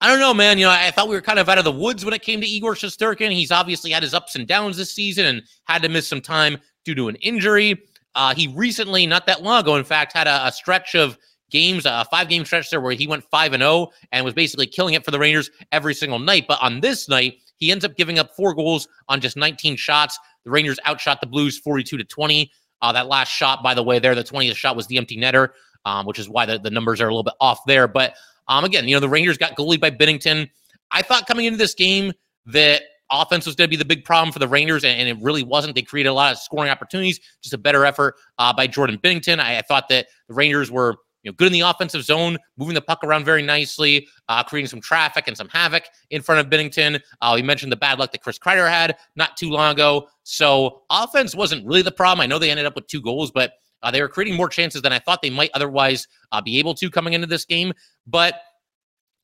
I 0.00 0.08
don't 0.08 0.18
know, 0.18 0.34
man. 0.34 0.58
You 0.58 0.64
know, 0.64 0.72
I 0.72 0.90
thought 0.90 1.08
we 1.08 1.14
were 1.14 1.20
kind 1.20 1.38
of 1.38 1.48
out 1.48 1.58
of 1.58 1.64
the 1.64 1.70
woods 1.70 2.04
when 2.04 2.12
it 2.14 2.22
came 2.22 2.40
to 2.40 2.46
Igor 2.46 2.74
Shesterkin. 2.74 3.30
He's 3.30 3.52
obviously 3.52 3.92
had 3.92 4.02
his 4.02 4.14
ups 4.14 4.34
and 4.34 4.48
downs 4.48 4.76
this 4.76 4.92
season 4.92 5.26
and 5.26 5.42
had 5.64 5.82
to 5.82 5.88
miss 5.88 6.08
some 6.08 6.20
time 6.20 6.58
due 6.84 6.96
to 6.96 7.08
an 7.08 7.14
injury. 7.16 7.80
Uh, 8.14 8.34
he 8.34 8.48
recently, 8.48 9.06
not 9.06 9.26
that 9.26 9.42
long 9.42 9.62
ago, 9.62 9.76
in 9.76 9.84
fact, 9.84 10.12
had 10.12 10.26
a, 10.26 10.46
a 10.46 10.52
stretch 10.52 10.94
of 10.94 11.18
games, 11.50 11.86
a 11.86 12.04
five 12.10 12.28
game 12.28 12.44
stretch 12.44 12.70
there 12.70 12.80
where 12.80 12.92
he 12.92 13.06
went 13.06 13.22
5 13.30 13.52
and 13.52 13.62
0 13.62 13.88
and 14.10 14.24
was 14.24 14.34
basically 14.34 14.66
killing 14.66 14.94
it 14.94 15.04
for 15.04 15.10
the 15.10 15.18
Rangers 15.18 15.50
every 15.70 15.94
single 15.94 16.18
night. 16.18 16.46
But 16.48 16.58
on 16.60 16.80
this 16.80 17.08
night, 17.08 17.34
he 17.56 17.70
ends 17.70 17.84
up 17.84 17.96
giving 17.96 18.18
up 18.18 18.34
four 18.34 18.54
goals 18.54 18.88
on 19.08 19.20
just 19.20 19.36
19 19.36 19.76
shots. 19.76 20.18
The 20.44 20.50
Rangers 20.50 20.80
outshot 20.86 21.20
the 21.20 21.26
Blues 21.26 21.58
42 21.58 21.98
to 21.98 22.04
20. 22.04 22.50
Uh, 22.80 22.92
that 22.92 23.06
last 23.06 23.28
shot, 23.28 23.62
by 23.62 23.74
the 23.74 23.82
way, 23.82 24.00
there, 24.00 24.14
the 24.16 24.24
20th 24.24 24.56
shot 24.56 24.74
was 24.74 24.88
the 24.88 24.98
empty 24.98 25.16
netter, 25.16 25.50
um, 25.84 26.04
which 26.04 26.18
is 26.18 26.28
why 26.28 26.44
the, 26.44 26.58
the 26.58 26.70
numbers 26.70 27.00
are 27.00 27.06
a 27.06 27.10
little 27.10 27.22
bit 27.22 27.34
off 27.40 27.60
there. 27.66 27.86
But 27.86 28.14
um, 28.48 28.64
again, 28.64 28.88
you 28.88 28.96
know, 28.96 29.00
the 29.00 29.08
Rangers 29.08 29.38
got 29.38 29.56
goalied 29.56 29.80
by 29.80 29.92
Binnington. 29.92 30.50
I 30.90 31.02
thought 31.02 31.28
coming 31.28 31.46
into 31.46 31.58
this 31.58 31.74
game 31.74 32.12
that 32.46 32.82
offense 33.12 33.46
was 33.46 33.54
going 33.54 33.68
to 33.68 33.70
be 33.70 33.76
the 33.76 33.84
big 33.84 34.04
problem 34.04 34.32
for 34.32 34.38
the 34.38 34.48
Rangers, 34.48 34.84
and, 34.84 34.98
and, 34.98 35.08
it 35.08 35.22
really 35.22 35.42
wasn't. 35.42 35.74
They 35.74 35.82
created 35.82 36.08
a 36.08 36.14
lot 36.14 36.32
of 36.32 36.38
scoring 36.38 36.70
opportunities, 36.70 37.20
just 37.42 37.52
a 37.52 37.58
better 37.58 37.84
effort 37.84 38.16
uh, 38.38 38.52
by 38.52 38.66
Jordan 38.66 38.98
Binnington. 38.98 39.38
I, 39.38 39.58
I, 39.58 39.62
thought 39.62 39.88
that 39.88 40.06
the 40.28 40.34
Rangers 40.34 40.70
were 40.70 40.96
you 41.22 41.30
know, 41.30 41.34
good 41.34 41.46
in 41.48 41.52
the 41.52 41.60
offensive 41.60 42.02
zone, 42.02 42.36
moving 42.56 42.74
the 42.74 42.80
puck 42.80 43.04
around 43.04 43.24
very 43.24 43.42
nicely, 43.42 44.08
uh, 44.28 44.42
creating 44.42 44.68
some 44.68 44.80
traffic 44.80 45.28
and 45.28 45.36
some 45.36 45.48
havoc 45.48 45.84
in 46.10 46.22
front 46.22 46.40
of 46.40 46.50
Binnington. 46.50 47.00
Uh, 47.20 47.32
we 47.34 47.42
mentioned 47.42 47.70
the 47.70 47.76
bad 47.76 47.98
luck 47.98 48.12
that 48.12 48.22
Chris 48.22 48.38
Kreider 48.38 48.68
had 48.68 48.96
not 49.14 49.36
too 49.36 49.50
long 49.50 49.72
ago. 49.72 50.08
So 50.24 50.82
offense 50.90 51.34
wasn't 51.34 51.66
really 51.66 51.82
the 51.82 51.92
problem. 51.92 52.22
I 52.22 52.26
know 52.26 52.38
they 52.38 52.50
ended 52.50 52.66
up 52.66 52.74
with 52.74 52.86
two 52.88 53.00
goals, 53.00 53.30
but 53.30 53.52
uh, 53.82 53.90
they 53.90 54.00
were 54.00 54.08
creating 54.08 54.36
more 54.36 54.48
chances 54.48 54.82
than 54.82 54.92
I 54.92 54.98
thought 54.98 55.22
they 55.22 55.30
might 55.30 55.50
otherwise 55.54 56.08
uh, 56.32 56.40
be 56.40 56.58
able 56.58 56.74
to 56.74 56.90
coming 56.90 57.12
into 57.12 57.26
this 57.26 57.44
game. 57.44 57.72
But 58.06 58.40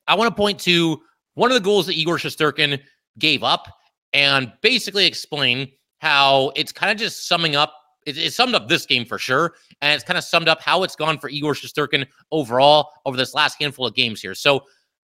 I 0.07 0.15
want 0.15 0.29
to 0.29 0.35
point 0.35 0.59
to 0.61 1.01
one 1.35 1.51
of 1.51 1.55
the 1.55 1.63
goals 1.63 1.85
that 1.87 1.95
Igor 1.95 2.17
Shesterkin 2.17 2.79
gave 3.17 3.43
up 3.43 3.67
and 4.13 4.51
basically 4.61 5.05
explain 5.05 5.71
how 5.99 6.51
it's 6.55 6.71
kind 6.71 6.91
of 6.91 6.97
just 6.97 7.27
summing 7.27 7.55
up. 7.55 7.73
It, 8.05 8.17
it, 8.17 8.33
summed 8.33 8.55
up 8.55 8.67
this 8.67 8.85
game 8.85 9.05
for 9.05 9.19
sure, 9.19 9.53
and 9.81 9.93
it's 9.93 10.03
kind 10.03 10.17
of 10.17 10.23
summed 10.23 10.47
up 10.47 10.61
how 10.61 10.83
it's 10.83 10.95
gone 10.95 11.19
for 11.19 11.29
Igor 11.29 11.53
Shesterkin 11.53 12.07
overall 12.31 12.89
over 13.05 13.17
this 13.17 13.33
last 13.33 13.61
handful 13.61 13.85
of 13.85 13.93
games 13.93 14.21
here. 14.21 14.33
So, 14.33 14.63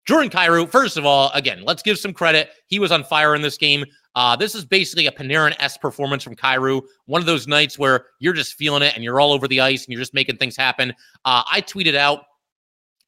Jordan 0.06 0.30
Kyrou, 0.30 0.70
first 0.70 0.98
of 0.98 1.06
all, 1.06 1.32
again, 1.34 1.64
let's 1.66 1.82
give 1.82 1.98
some 1.98 2.14
credit. 2.14 2.52
He 2.68 2.78
was 2.78 2.92
on 2.92 3.04
fire 3.04 3.34
in 3.34 3.42
this 3.42 3.58
game. 3.58 3.86
Uh, 4.14 4.36
this 4.36 4.54
is 4.54 4.64
basically 4.64 5.08
a 5.08 5.12
Panarin 5.12 5.56
s 5.60 5.78
performance 5.78 6.24
from 6.24 6.36
Kyrou. 6.36 6.84
One 7.06 7.22
of 7.22 7.26
those 7.26 7.48
nights 7.48 7.80
where 7.80 8.06
you're 8.20 8.34
just 8.34 8.54
feeling 8.54 8.84
it 8.84 8.94
and 8.94 9.04
you're 9.04 9.20
all 9.20 9.34
over 9.34 9.48
the 9.48 9.60
ice 9.60 9.84
and 9.84 9.92
you're 9.92 10.02
just 10.02 10.14
making 10.14 10.38
things 10.38 10.56
happen. 10.56 10.92
Uh, 11.26 11.44
I 11.52 11.62
tweeted 11.62 11.96
out 11.96 12.22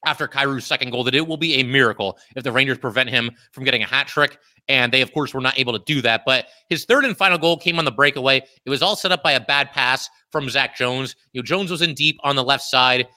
after 0.06 0.28
Kyrou's 0.28 0.66
second 0.66 0.90
goal 0.90 1.04
that 1.04 1.14
it 1.14 1.26
will 1.26 1.36
be 1.36 1.54
a 1.54 1.62
miracle 1.62 2.18
if 2.36 2.44
the 2.44 2.52
Rangers 2.52 2.78
prevent 2.78 3.10
him 3.10 3.30
from 3.52 3.64
getting 3.64 3.82
a 3.82 3.86
hat 3.86 4.06
trick. 4.06 4.38
And 4.68 4.92
they, 4.92 5.00
of 5.00 5.12
course, 5.12 5.32
were 5.32 5.40
not 5.40 5.58
able 5.58 5.72
to 5.72 5.84
do 5.86 6.02
that. 6.02 6.22
But 6.26 6.46
his 6.68 6.84
third 6.84 7.04
and 7.04 7.16
final 7.16 7.38
goal 7.38 7.56
came 7.56 7.78
on 7.78 7.84
the 7.84 7.90
breakaway. 7.90 8.42
It 8.64 8.70
was 8.70 8.82
all 8.82 8.96
set 8.96 9.12
up 9.12 9.22
by 9.22 9.32
a 9.32 9.40
bad 9.40 9.72
pass 9.72 10.08
from 10.30 10.50
Zach 10.50 10.76
Jones. 10.76 11.16
You 11.32 11.40
know, 11.40 11.44
Jones 11.44 11.70
was 11.70 11.82
in 11.82 11.94
deep 11.94 12.18
on 12.22 12.36
the 12.36 12.44
left 12.44 12.64
side. 12.64 13.08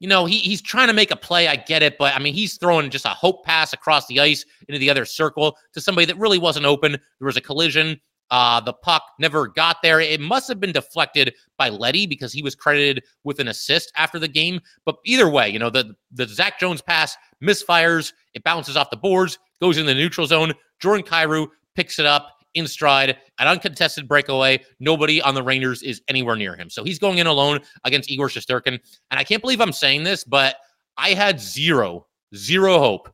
You 0.00 0.08
know, 0.08 0.26
he, 0.26 0.38
he's 0.38 0.60
trying 0.60 0.88
to 0.88 0.92
make 0.92 1.10
a 1.10 1.16
play. 1.16 1.48
I 1.48 1.56
get 1.56 1.82
it. 1.82 1.98
But 1.98 2.14
I 2.14 2.18
mean, 2.18 2.34
he's 2.34 2.56
throwing 2.56 2.90
just 2.90 3.04
a 3.04 3.10
hope 3.10 3.44
pass 3.44 3.72
across 3.72 4.06
the 4.06 4.20
ice 4.20 4.44
into 4.68 4.78
the 4.78 4.90
other 4.90 5.04
circle 5.04 5.56
to 5.72 5.80
somebody 5.80 6.04
that 6.06 6.18
really 6.18 6.38
wasn't 6.38 6.66
open. 6.66 6.92
There 6.92 7.26
was 7.26 7.36
a 7.36 7.40
collision. 7.40 8.00
Uh, 8.30 8.60
the 8.60 8.72
puck 8.72 9.02
never 9.18 9.48
got 9.48 9.78
there. 9.82 10.00
It 10.00 10.20
must 10.20 10.48
have 10.48 10.60
been 10.60 10.72
deflected 10.72 11.34
by 11.56 11.68
Leddy 11.70 12.06
because 12.06 12.32
he 12.32 12.42
was 12.42 12.54
credited 12.54 13.02
with 13.24 13.40
an 13.40 13.48
assist 13.48 13.90
after 13.96 14.18
the 14.18 14.28
game. 14.28 14.60
But 14.84 14.96
either 15.04 15.28
way, 15.28 15.48
you 15.48 15.58
know, 15.58 15.70
the, 15.70 15.94
the 16.12 16.26
Zach 16.26 16.60
Jones 16.60 16.82
pass 16.82 17.16
misfires. 17.42 18.12
It 18.34 18.44
bounces 18.44 18.76
off 18.76 18.90
the 18.90 18.96
boards, 18.96 19.38
goes 19.60 19.78
in 19.78 19.86
the 19.86 19.94
neutral 19.94 20.26
zone. 20.26 20.52
Jordan 20.80 21.06
Kyrou 21.06 21.48
picks 21.74 21.98
it 21.98 22.06
up 22.06 22.34
in 22.54 22.66
stride, 22.66 23.16
an 23.38 23.48
uncontested 23.48 24.08
breakaway. 24.08 24.62
Nobody 24.80 25.22
on 25.22 25.34
the 25.34 25.42
Rangers 25.42 25.82
is 25.82 26.02
anywhere 26.08 26.36
near 26.36 26.56
him. 26.56 26.70
So 26.70 26.84
he's 26.84 26.98
going 26.98 27.18
in 27.18 27.26
alone 27.26 27.60
against 27.84 28.10
Igor 28.10 28.28
Shesterkin. 28.28 28.78
And 29.10 29.20
I 29.20 29.24
can't 29.24 29.42
believe 29.42 29.60
I'm 29.60 29.72
saying 29.72 30.02
this, 30.02 30.24
but 30.24 30.56
I 30.96 31.10
had 31.10 31.40
zero, 31.40 32.06
zero 32.34 32.78
hope 32.78 33.12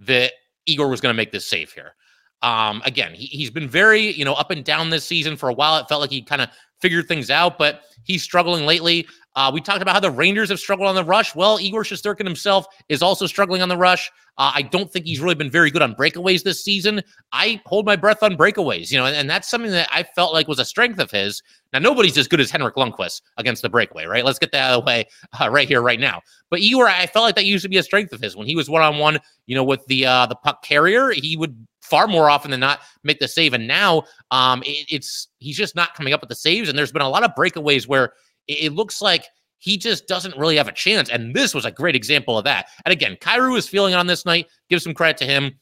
that 0.00 0.32
Igor 0.66 0.88
was 0.88 1.00
going 1.00 1.12
to 1.12 1.16
make 1.16 1.32
this 1.32 1.46
save 1.46 1.72
here. 1.72 1.94
Um, 2.42 2.82
again, 2.84 3.14
he, 3.14 3.26
he's 3.26 3.50
been 3.50 3.68
very, 3.68 4.12
you 4.12 4.24
know, 4.24 4.34
up 4.34 4.50
and 4.50 4.64
down 4.64 4.90
this 4.90 5.04
season 5.04 5.36
for 5.36 5.48
a 5.48 5.52
while. 5.52 5.76
It 5.78 5.88
felt 5.88 6.00
like 6.00 6.10
he 6.10 6.22
kind 6.22 6.42
of 6.42 6.48
figured 6.80 7.06
things 7.06 7.30
out, 7.30 7.58
but 7.58 7.82
he's 8.04 8.22
struggling 8.22 8.64
lately. 8.64 9.06
Uh, 9.36 9.50
we 9.52 9.60
talked 9.60 9.82
about 9.82 9.94
how 9.94 10.00
the 10.00 10.10
Rangers 10.10 10.48
have 10.48 10.58
struggled 10.58 10.88
on 10.88 10.94
the 10.94 11.04
rush. 11.04 11.34
Well, 11.34 11.60
Igor 11.60 11.84
Shesterkin 11.84 12.24
himself 12.24 12.66
is 12.88 13.02
also 13.02 13.26
struggling 13.26 13.62
on 13.62 13.68
the 13.68 13.76
rush. 13.76 14.10
Uh, 14.38 14.52
I 14.54 14.62
don't 14.62 14.90
think 14.90 15.04
he's 15.04 15.20
really 15.20 15.34
been 15.34 15.50
very 15.50 15.70
good 15.70 15.82
on 15.82 15.94
breakaways 15.94 16.42
this 16.42 16.64
season. 16.64 17.02
I 17.30 17.60
hold 17.66 17.84
my 17.84 17.94
breath 17.94 18.22
on 18.22 18.36
breakaways, 18.36 18.90
you 18.90 18.98
know, 18.98 19.04
and, 19.04 19.14
and 19.14 19.28
that's 19.28 19.48
something 19.48 19.70
that 19.70 19.88
I 19.92 20.02
felt 20.02 20.32
like 20.32 20.48
was 20.48 20.58
a 20.58 20.64
strength 20.64 20.98
of 20.98 21.10
his. 21.10 21.42
Now, 21.72 21.78
nobody's 21.78 22.16
as 22.16 22.26
good 22.26 22.40
as 22.40 22.50
Henrik 22.50 22.74
Lundqvist 22.74 23.20
against 23.36 23.62
the 23.62 23.68
breakaway, 23.68 24.06
right? 24.06 24.24
Let's 24.24 24.38
get 24.38 24.50
that 24.52 24.70
out 24.70 24.78
of 24.78 24.84
the 24.84 24.86
way 24.86 25.04
uh, 25.40 25.50
right 25.50 25.68
here, 25.68 25.82
right 25.82 26.00
now. 26.00 26.22
But 26.48 26.60
Igor, 26.60 26.88
I 26.88 27.06
felt 27.06 27.24
like 27.24 27.34
that 27.36 27.44
used 27.44 27.62
to 27.62 27.68
be 27.68 27.76
a 27.76 27.82
strength 27.82 28.12
of 28.12 28.20
his 28.20 28.34
when 28.34 28.46
he 28.46 28.56
was 28.56 28.70
one 28.70 28.82
on 28.82 28.98
one, 28.98 29.18
you 29.46 29.54
know, 29.54 29.64
with 29.64 29.84
the 29.86 30.06
uh, 30.06 30.26
the 30.26 30.36
puck 30.36 30.62
carrier. 30.62 31.10
He 31.10 31.36
would 31.36 31.66
far 31.90 32.06
more 32.06 32.30
often 32.30 32.50
than 32.50 32.60
not 32.60 32.80
make 33.04 33.18
the 33.18 33.28
save. 33.28 33.52
And 33.52 33.66
now 33.66 34.04
um, 34.30 34.62
it, 34.64 34.86
it's 34.88 35.28
he's 35.38 35.56
just 35.56 35.74
not 35.74 35.94
coming 35.94 36.14
up 36.14 36.20
with 36.20 36.28
the 36.28 36.36
saves. 36.36 36.68
And 36.68 36.78
there's 36.78 36.92
been 36.92 37.02
a 37.02 37.08
lot 37.08 37.24
of 37.24 37.34
breakaways 37.34 37.86
where 37.86 38.12
it, 38.46 38.64
it, 38.64 38.72
looks 38.72 39.02
like 39.02 39.26
he 39.58 39.76
just 39.76 40.06
doesn't 40.06 40.36
really 40.36 40.56
have 40.56 40.68
a 40.68 40.72
chance. 40.72 41.10
And 41.10 41.34
this 41.34 41.54
was 41.54 41.64
a 41.64 41.70
great 41.70 41.96
example 41.96 42.38
of 42.38 42.44
that. 42.44 42.68
And 42.86 42.92
again, 42.92 43.16
Kyrou 43.20 43.58
is 43.58 43.68
feeling 43.68 43.94
on 43.94 44.06
this 44.06 44.24
night. 44.24 44.46
Give 44.70 44.80
some 44.80 44.94
credit 44.94 45.18
to 45.18 45.26
him. 45.26 45.58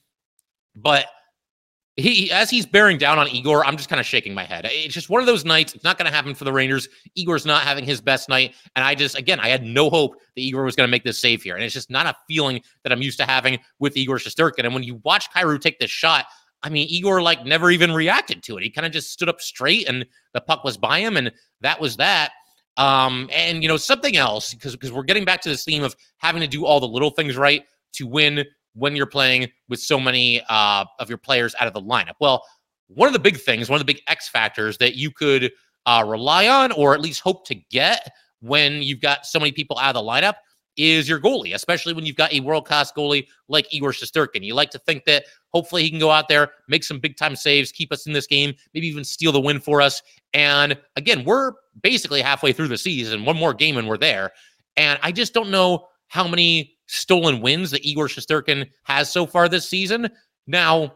But 0.77 1.07
he 1.99 2.31
as 2.31 2.49
he's 2.49 2.65
bearing 2.65 2.97
down 2.97 3.19
on 3.19 3.29
Igor, 3.29 3.65
I'm 3.65 3.77
just 3.77 3.89
kind 3.89 3.99
of 3.99 4.07
shaking 4.07 4.33
my 4.33 4.45
head. 4.45 4.69
It's 4.71 4.95
just 4.95 5.11
one 5.11 5.21
of 5.21 5.27
those 5.27 5.45
nights. 5.45 5.75
It's 5.75 5.83
not 5.83 5.99
going 5.99 6.09
to 6.09 6.15
happen 6.15 6.33
for 6.33 6.45
the 6.45 6.53
Rangers. 6.53 6.89
Igor's 7.17 7.45
not 7.45 7.63
having 7.63 7.85
his 7.85 8.01
best 8.01 8.29
night, 8.29 8.55
and 8.77 8.85
I 8.85 8.95
just 8.95 9.19
again 9.19 9.41
I 9.41 9.49
had 9.49 9.65
no 9.65 9.91
hope 9.91 10.15
that 10.37 10.41
Igor 10.41 10.63
was 10.63 10.77
going 10.77 10.87
to 10.87 10.91
make 10.91 11.03
this 11.03 11.21
save 11.21 11.43
here, 11.43 11.57
and 11.57 11.65
it's 11.65 11.75
just 11.75 11.91
not 11.91 12.07
a 12.07 12.15
feeling 12.29 12.63
that 12.85 12.93
I'm 12.93 13.03
used 13.03 13.19
to 13.19 13.25
having 13.25 13.59
with 13.81 13.97
Igor 13.97 14.19
Shesterkin. 14.19 14.65
And 14.65 14.75
when 14.75 14.85
you 14.85 15.01
watch 15.05 15.29
Kyrou 15.33 15.61
take 15.61 15.81
this 15.81 15.91
shot, 15.91 16.27
I 16.63 16.69
mean 16.69 16.87
Igor 16.89 17.21
like 17.21 17.45
never 17.45 17.69
even 17.71 17.93
reacted 17.93 18.45
to 18.45 18.57
it. 18.57 18.63
He 18.63 18.71
kind 18.71 18.87
of 18.87 18.93
just 18.93 19.13
stood 19.13 19.29
up 19.29 19.41
straight, 19.41 19.89
and 19.89 20.07
the 20.35 20.41
puck 20.41 20.63
was 20.63 20.77
by 20.77 21.01
him, 21.01 21.17
and 21.17 21.33
that 21.63 21.81
was 21.81 21.97
that. 21.97 22.31
Um, 22.77 23.29
and 23.33 23.61
you 23.61 23.69
know 23.69 23.77
something 23.77 24.17
else 24.17 24.55
because 24.55 24.77
because 24.77 24.93
we're 24.93 25.03
getting 25.03 25.25
back 25.25 25.41
to 25.43 25.49
this 25.49 25.65
theme 25.65 25.83
of 25.83 25.97
having 26.19 26.43
to 26.43 26.47
do 26.47 26.65
all 26.65 26.79
the 26.79 26.87
little 26.87 27.11
things 27.11 27.37
right 27.37 27.65
to 27.95 28.07
win 28.07 28.45
when 28.75 28.95
you're 28.97 29.07
playing 29.07 29.49
with 29.69 29.81
so 29.81 29.99
many 29.99 30.43
uh, 30.49 30.85
of 30.99 31.09
your 31.09 31.19
players 31.19 31.55
out 31.61 31.67
of 31.67 31.75
the 31.75 31.83
lineup? 31.83 32.15
Well, 32.21 32.45
one 32.89 33.07
of 33.07 33.13
the 33.13 33.19
big 33.19 33.39
things, 33.39 33.69
one 33.69 33.81
of 33.81 33.87
the 33.87 33.93
big 33.93 34.03
X 34.07 34.29
factors 34.29 34.79
that 34.79 34.97
you 34.97 35.11
could 35.11 35.53
uh, 35.87 36.05
rely 36.07 36.49
on 36.49 36.73
or 36.73 36.95
at 36.95 37.01
least 37.01 37.21
hope 37.21 37.47
to 37.47 37.55
get 37.55 38.11
when 38.41 38.83
you've 38.83 39.01
got 39.01 39.27
so 39.27 39.39
many 39.39 39.53
people 39.53 39.79
out 39.79 39.95
of 39.95 40.05
the 40.05 40.11
lineup 40.11 40.35
is 40.79 41.09
your 41.09 41.21
goalie, 41.21 41.55
especially 41.55 41.93
when 41.93 42.07
you've 42.07 42.17
got 42.17 42.33
a 42.33 42.41
world 42.41 42.65
class 42.65 42.93
goalie 42.93 43.27
like 43.49 43.73
Igor 43.75 43.91
Shesterkin. 43.91 44.45
You 44.45 44.55
like 44.55 44.71
to 44.71 44.79
think 44.79 45.05
that 45.07 45.25
hopefully 45.53 45.83
he 45.83 45.91
can 45.91 45.99
go 45.99 46.11
out 46.11 46.29
there, 46.29 46.53
make 46.69 46.85
some 46.85 47.01
big 47.01 47.17
time 47.17 47.35
saves, 47.35 47.73
keep 47.73 47.93
us 47.93 48.07
in 48.07 48.13
this 48.13 48.29
game, 48.29 48.55
maybe 48.73 48.87
even 48.87 49.05
steal 49.05 49.33
the 49.33 49.41
win 49.41 49.59
for 49.59 49.83
us. 49.83 50.01
And 50.35 50.79
again, 50.95 51.25
we're 51.25 51.53
basically 51.83 52.23
halfway 52.23 52.53
through 52.53 52.69
the 52.69 52.79
season, 52.79 53.25
one 53.25 53.37
more 53.37 53.53
game 53.53 53.77
and 53.77 53.89
we're 53.89 53.99
there. 53.99 54.31
And 54.77 55.01
I 55.03 55.11
just 55.11 55.35
don't 55.35 55.51
know 55.51 55.89
how 56.07 56.29
many 56.29 56.78
stolen 56.89 57.41
wins 57.41 57.71
that 57.71 57.87
Igor 57.87 58.09
Shesterkin 58.09 58.69
has 58.85 59.11
so 59.11 59.27
far 59.27 59.49
this 59.49 59.69
season. 59.69 60.11
Now, 60.47 60.95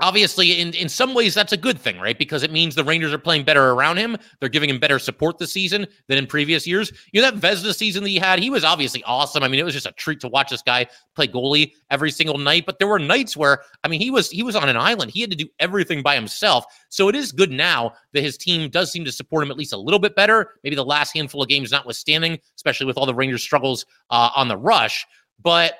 obviously 0.00 0.60
in, 0.60 0.72
in 0.74 0.88
some 0.88 1.14
ways 1.14 1.34
that's 1.34 1.52
a 1.52 1.56
good 1.56 1.78
thing 1.78 1.98
right? 2.00 2.18
Because 2.18 2.42
it 2.42 2.50
means 2.50 2.74
the 2.74 2.84
rangers 2.84 3.12
are 3.12 3.18
playing 3.18 3.44
better 3.44 3.70
around 3.70 3.98
him. 3.98 4.16
They're 4.40 4.48
giving 4.48 4.70
him 4.70 4.80
better 4.80 4.98
support 4.98 5.38
this 5.38 5.52
season 5.52 5.86
than 6.08 6.18
in 6.18 6.26
previous 6.26 6.66
years. 6.66 6.92
You 7.12 7.22
know 7.22 7.30
that 7.30 7.40
Vezina 7.40 7.74
season 7.74 8.02
that 8.02 8.08
he 8.08 8.18
had 8.18 8.38
he 8.38 8.50
was 8.50 8.64
obviously 8.64 9.02
awesome. 9.04 9.42
I 9.42 9.48
mean 9.48 9.60
it 9.60 9.64
was 9.64 9.74
just 9.74 9.86
a 9.86 9.92
treat 9.92 10.20
to 10.20 10.28
watch 10.28 10.50
this 10.50 10.62
guy 10.62 10.86
play 11.14 11.28
goalie 11.28 11.72
every 11.90 12.10
single 12.10 12.38
night. 12.38 12.66
But 12.66 12.78
there 12.78 12.88
were 12.88 12.98
nights 12.98 13.36
where 13.36 13.62
i 13.84 13.88
mean 13.88 14.00
he 14.00 14.10
was 14.10 14.30
he 14.30 14.42
was 14.42 14.56
on 14.56 14.68
an 14.68 14.76
island. 14.76 15.10
He 15.10 15.20
had 15.20 15.30
to 15.30 15.36
do 15.36 15.48
everything 15.58 16.02
by 16.02 16.14
himself. 16.14 16.64
So 16.88 17.08
it 17.08 17.14
is 17.14 17.32
good 17.32 17.50
now 17.50 17.92
that 18.12 18.22
his 18.22 18.36
team 18.36 18.70
does 18.70 18.90
seem 18.90 19.04
to 19.04 19.12
support 19.12 19.44
him 19.44 19.50
at 19.50 19.56
least 19.56 19.72
a 19.72 19.78
little 19.78 20.00
bit 20.00 20.16
better 20.16 20.54
maybe 20.64 20.76
the 20.76 20.84
last 20.84 21.14
handful 21.14 21.42
of 21.42 21.48
games 21.48 21.70
notwithstanding 21.70 22.38
especially 22.56 22.86
with 22.86 22.96
all 22.96 23.06
the 23.06 23.14
rangers 23.14 23.42
struggles 23.42 23.84
uh, 24.10 24.30
on 24.34 24.48
the 24.48 24.56
rush. 24.56 25.06
But 25.42 25.74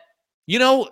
you 0.46 0.59
know 0.59 0.88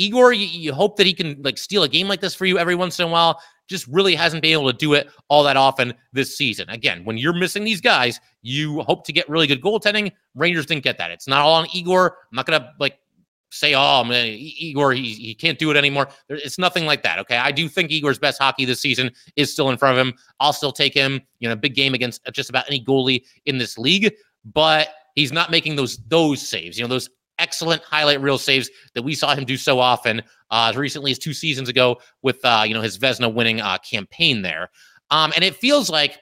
Igor, 0.00 0.32
you, 0.32 0.46
you, 0.46 0.72
hope 0.72 0.96
that 0.96 1.06
he 1.06 1.12
can 1.12 1.40
like 1.42 1.58
steal 1.58 1.82
a 1.82 1.88
game 1.88 2.08
like 2.08 2.20
this 2.20 2.34
for 2.34 2.46
you 2.46 2.58
every 2.58 2.74
once 2.74 2.98
in 2.98 3.06
a 3.06 3.08
while. 3.08 3.40
Just 3.68 3.86
really 3.86 4.14
hasn't 4.14 4.42
been 4.42 4.52
able 4.52 4.72
to 4.72 4.76
do 4.76 4.94
it 4.94 5.10
all 5.28 5.42
that 5.44 5.56
often 5.56 5.94
this 6.12 6.36
season. 6.36 6.68
Again, 6.70 7.04
when 7.04 7.18
you're 7.18 7.34
missing 7.34 7.64
these 7.64 7.80
guys, 7.80 8.18
you 8.42 8.80
hope 8.80 9.04
to 9.06 9.12
get 9.12 9.28
really 9.28 9.46
good 9.46 9.60
goaltending. 9.60 10.10
Rangers 10.34 10.66
didn't 10.66 10.84
get 10.84 10.96
that. 10.98 11.10
It's 11.10 11.28
not 11.28 11.40
all 11.40 11.54
on 11.54 11.66
Igor. 11.72 12.16
I'm 12.30 12.36
not 12.36 12.46
gonna 12.46 12.72
like 12.80 12.98
say, 13.52 13.74
oh, 13.74 14.04
man, 14.04 14.26
Igor, 14.28 14.92
he, 14.92 15.12
he 15.12 15.34
can't 15.34 15.58
do 15.58 15.70
it 15.70 15.76
anymore. 15.76 16.08
It's 16.28 16.58
nothing 16.58 16.86
like 16.86 17.02
that. 17.02 17.18
Okay. 17.18 17.36
I 17.36 17.50
do 17.52 17.68
think 17.68 17.90
Igor's 17.90 18.18
best 18.18 18.40
hockey 18.40 18.64
this 18.64 18.80
season 18.80 19.10
is 19.36 19.52
still 19.52 19.70
in 19.70 19.76
front 19.76 19.98
of 19.98 20.06
him. 20.06 20.14
I'll 20.38 20.52
still 20.52 20.72
take 20.72 20.94
him, 20.94 21.20
you 21.40 21.48
know, 21.48 21.56
big 21.56 21.74
game 21.74 21.94
against 21.94 22.24
just 22.32 22.48
about 22.48 22.66
any 22.68 22.82
goalie 22.82 23.24
in 23.46 23.58
this 23.58 23.76
league, 23.76 24.14
but 24.44 24.88
he's 25.14 25.32
not 25.32 25.50
making 25.50 25.76
those 25.76 25.98
those 26.08 26.46
saves, 26.46 26.78
you 26.78 26.84
know, 26.84 26.88
those 26.88 27.10
excellent 27.40 27.82
highlight 27.82 28.20
reel 28.20 28.38
saves 28.38 28.70
that 28.94 29.02
we 29.02 29.14
saw 29.14 29.34
him 29.34 29.44
do 29.44 29.56
so 29.56 29.80
often 29.80 30.20
uh, 30.50 30.68
as 30.70 30.76
recently 30.76 31.10
as 31.10 31.18
two 31.18 31.32
seasons 31.32 31.68
ago 31.68 31.98
with 32.22 32.44
uh, 32.44 32.62
you 32.66 32.74
know 32.74 32.82
his 32.82 32.98
Vezina 32.98 33.32
winning 33.32 33.60
uh, 33.60 33.78
campaign 33.78 34.42
there. 34.42 34.70
Um, 35.10 35.32
and 35.34 35.44
it 35.44 35.56
feels 35.56 35.90
like, 35.90 36.18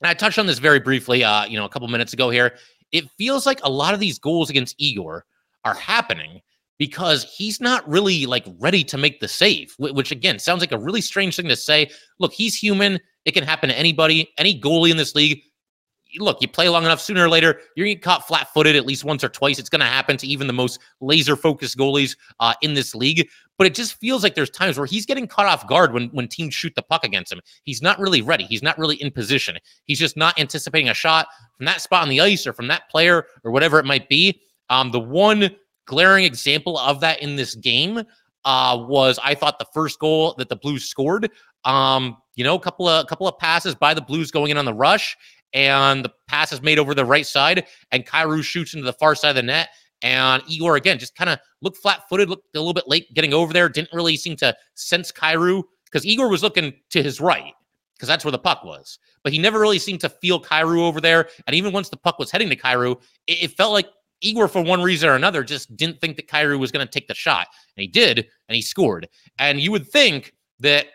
and 0.00 0.08
I 0.08 0.14
touched 0.14 0.38
on 0.38 0.46
this 0.46 0.58
very 0.58 0.80
briefly, 0.80 1.24
uh, 1.24 1.46
you 1.46 1.56
know, 1.56 1.64
a 1.64 1.68
couple 1.70 1.88
minutes 1.88 2.12
ago 2.12 2.28
here. 2.28 2.56
It 2.92 3.08
feels 3.16 3.46
like 3.46 3.60
a 3.64 3.70
lot 3.70 3.94
of 3.94 4.00
these 4.00 4.18
goals 4.18 4.50
against 4.50 4.74
Igor 4.78 5.24
are 5.64 5.74
happening 5.74 6.42
because 6.78 7.24
he's 7.24 7.60
not 7.60 7.88
really 7.88 8.26
like 8.26 8.44
ready 8.58 8.84
to 8.84 8.98
make 8.98 9.20
the 9.20 9.28
save, 9.28 9.74
which 9.78 10.10
again 10.10 10.38
sounds 10.38 10.60
like 10.60 10.72
a 10.72 10.78
really 10.78 11.00
strange 11.00 11.36
thing 11.36 11.48
to 11.48 11.56
say. 11.56 11.90
Look, 12.18 12.32
he's 12.32 12.54
human. 12.54 13.00
It 13.24 13.32
can 13.32 13.44
happen 13.44 13.70
to 13.70 13.78
anybody, 13.78 14.30
any 14.36 14.60
goalie 14.60 14.90
in 14.90 14.96
this 14.96 15.14
league 15.14 15.42
look, 16.18 16.38
you 16.40 16.48
play 16.48 16.68
long 16.68 16.84
enough, 16.84 17.00
sooner 17.00 17.24
or 17.24 17.28
later, 17.28 17.60
you're 17.74 17.84
going 17.86 17.94
to 17.94 18.00
get 18.00 18.02
caught 18.02 18.26
flat 18.26 18.52
footed 18.52 18.76
at 18.76 18.86
least 18.86 19.04
once 19.04 19.24
or 19.24 19.28
twice. 19.28 19.58
It's 19.58 19.68
going 19.68 19.80
to 19.80 19.86
happen 19.86 20.16
to 20.18 20.26
even 20.26 20.46
the 20.46 20.52
most 20.52 20.78
laser 21.00 21.36
focused 21.36 21.76
goalies 21.76 22.16
uh, 22.40 22.54
in 22.62 22.74
this 22.74 22.94
league. 22.94 23.28
But 23.56 23.66
it 23.66 23.74
just 23.74 23.94
feels 24.00 24.22
like 24.22 24.34
there's 24.34 24.50
times 24.50 24.78
where 24.78 24.86
he's 24.86 25.06
getting 25.06 25.28
caught 25.28 25.46
off 25.46 25.66
guard 25.68 25.92
when, 25.92 26.08
when 26.08 26.26
teams 26.26 26.54
shoot 26.54 26.74
the 26.74 26.82
puck 26.82 27.04
against 27.04 27.32
him. 27.32 27.40
He's 27.62 27.82
not 27.82 27.98
really 27.98 28.22
ready. 28.22 28.44
He's 28.44 28.62
not 28.62 28.78
really 28.78 28.96
in 28.96 29.10
position. 29.10 29.56
He's 29.84 29.98
just 29.98 30.16
not 30.16 30.38
anticipating 30.38 30.88
a 30.88 30.94
shot 30.94 31.28
from 31.56 31.66
that 31.66 31.80
spot 31.80 32.02
on 32.02 32.08
the 32.08 32.20
ice 32.20 32.46
or 32.46 32.52
from 32.52 32.68
that 32.68 32.88
player 32.90 33.26
or 33.44 33.52
whatever 33.52 33.78
it 33.78 33.84
might 33.84 34.08
be. 34.08 34.40
Um, 34.70 34.90
the 34.90 35.00
one 35.00 35.50
glaring 35.86 36.24
example 36.24 36.78
of 36.78 37.00
that 37.00 37.22
in 37.22 37.36
this 37.36 37.54
game 37.54 38.02
uh, 38.44 38.84
was 38.88 39.18
I 39.22 39.34
thought 39.34 39.58
the 39.58 39.66
first 39.72 39.98
goal 39.98 40.34
that 40.38 40.48
the 40.48 40.56
Blues 40.56 40.84
scored. 40.84 41.30
Um, 41.64 42.16
you 42.34 42.44
know, 42.44 42.56
a 42.56 42.60
couple 42.60 42.88
of 42.88 43.04
a 43.04 43.06
couple 43.06 43.26
of 43.26 43.38
passes 43.38 43.74
by 43.74 43.94
the 43.94 44.02
Blues 44.02 44.30
going 44.30 44.50
in 44.50 44.58
on 44.58 44.64
the 44.64 44.74
rush, 44.74 45.16
and 45.54 46.04
the 46.04 46.12
pass 46.28 46.52
is 46.52 46.60
made 46.60 46.78
over 46.78 46.94
the 46.94 47.04
right 47.04 47.26
side, 47.26 47.66
and 47.92 48.06
Kyrou 48.06 48.42
shoots 48.42 48.74
into 48.74 48.84
the 48.84 48.92
far 48.92 49.14
side 49.14 49.30
of 49.30 49.36
the 49.36 49.42
net. 49.42 49.70
And 50.02 50.42
Igor 50.46 50.76
again 50.76 50.98
just 50.98 51.16
kind 51.16 51.30
of 51.30 51.38
looked 51.62 51.78
flat-footed, 51.78 52.28
looked 52.28 52.54
a 52.54 52.58
little 52.58 52.74
bit 52.74 52.88
late 52.88 53.06
getting 53.14 53.32
over 53.32 53.54
there. 53.54 53.70
Didn't 53.70 53.92
really 53.92 54.16
seem 54.16 54.36
to 54.36 54.54
sense 54.74 55.10
Kyrou 55.10 55.62
because 55.86 56.04
Igor 56.04 56.28
was 56.28 56.42
looking 56.42 56.74
to 56.90 57.02
his 57.02 57.20
right 57.20 57.54
because 57.94 58.08
that's 58.08 58.24
where 58.24 58.32
the 58.32 58.38
puck 58.38 58.64
was. 58.64 58.98
But 59.22 59.32
he 59.32 59.38
never 59.38 59.58
really 59.58 59.78
seemed 59.78 60.00
to 60.00 60.10
feel 60.10 60.42
Kyrou 60.42 60.80
over 60.80 61.00
there. 61.00 61.28
And 61.46 61.56
even 61.56 61.72
once 61.72 61.88
the 61.88 61.96
puck 61.96 62.18
was 62.18 62.30
heading 62.30 62.50
to 62.50 62.56
Kyrou, 62.56 63.00
it, 63.26 63.44
it 63.44 63.50
felt 63.52 63.72
like 63.72 63.86
Igor, 64.20 64.48
for 64.48 64.62
one 64.62 64.82
reason 64.82 65.08
or 65.08 65.14
another, 65.14 65.44
just 65.44 65.74
didn't 65.76 66.00
think 66.00 66.16
that 66.16 66.28
Kyrou 66.28 66.58
was 66.58 66.72
going 66.72 66.86
to 66.86 66.90
take 66.90 67.08
the 67.08 67.14
shot. 67.14 67.46
And 67.76 67.82
he 67.82 67.86
did, 67.86 68.26
and 68.48 68.56
he 68.56 68.62
scored. 68.62 69.08
And 69.38 69.60
you 69.60 69.70
would 69.70 69.88
think 69.88 70.34
that 70.60 70.86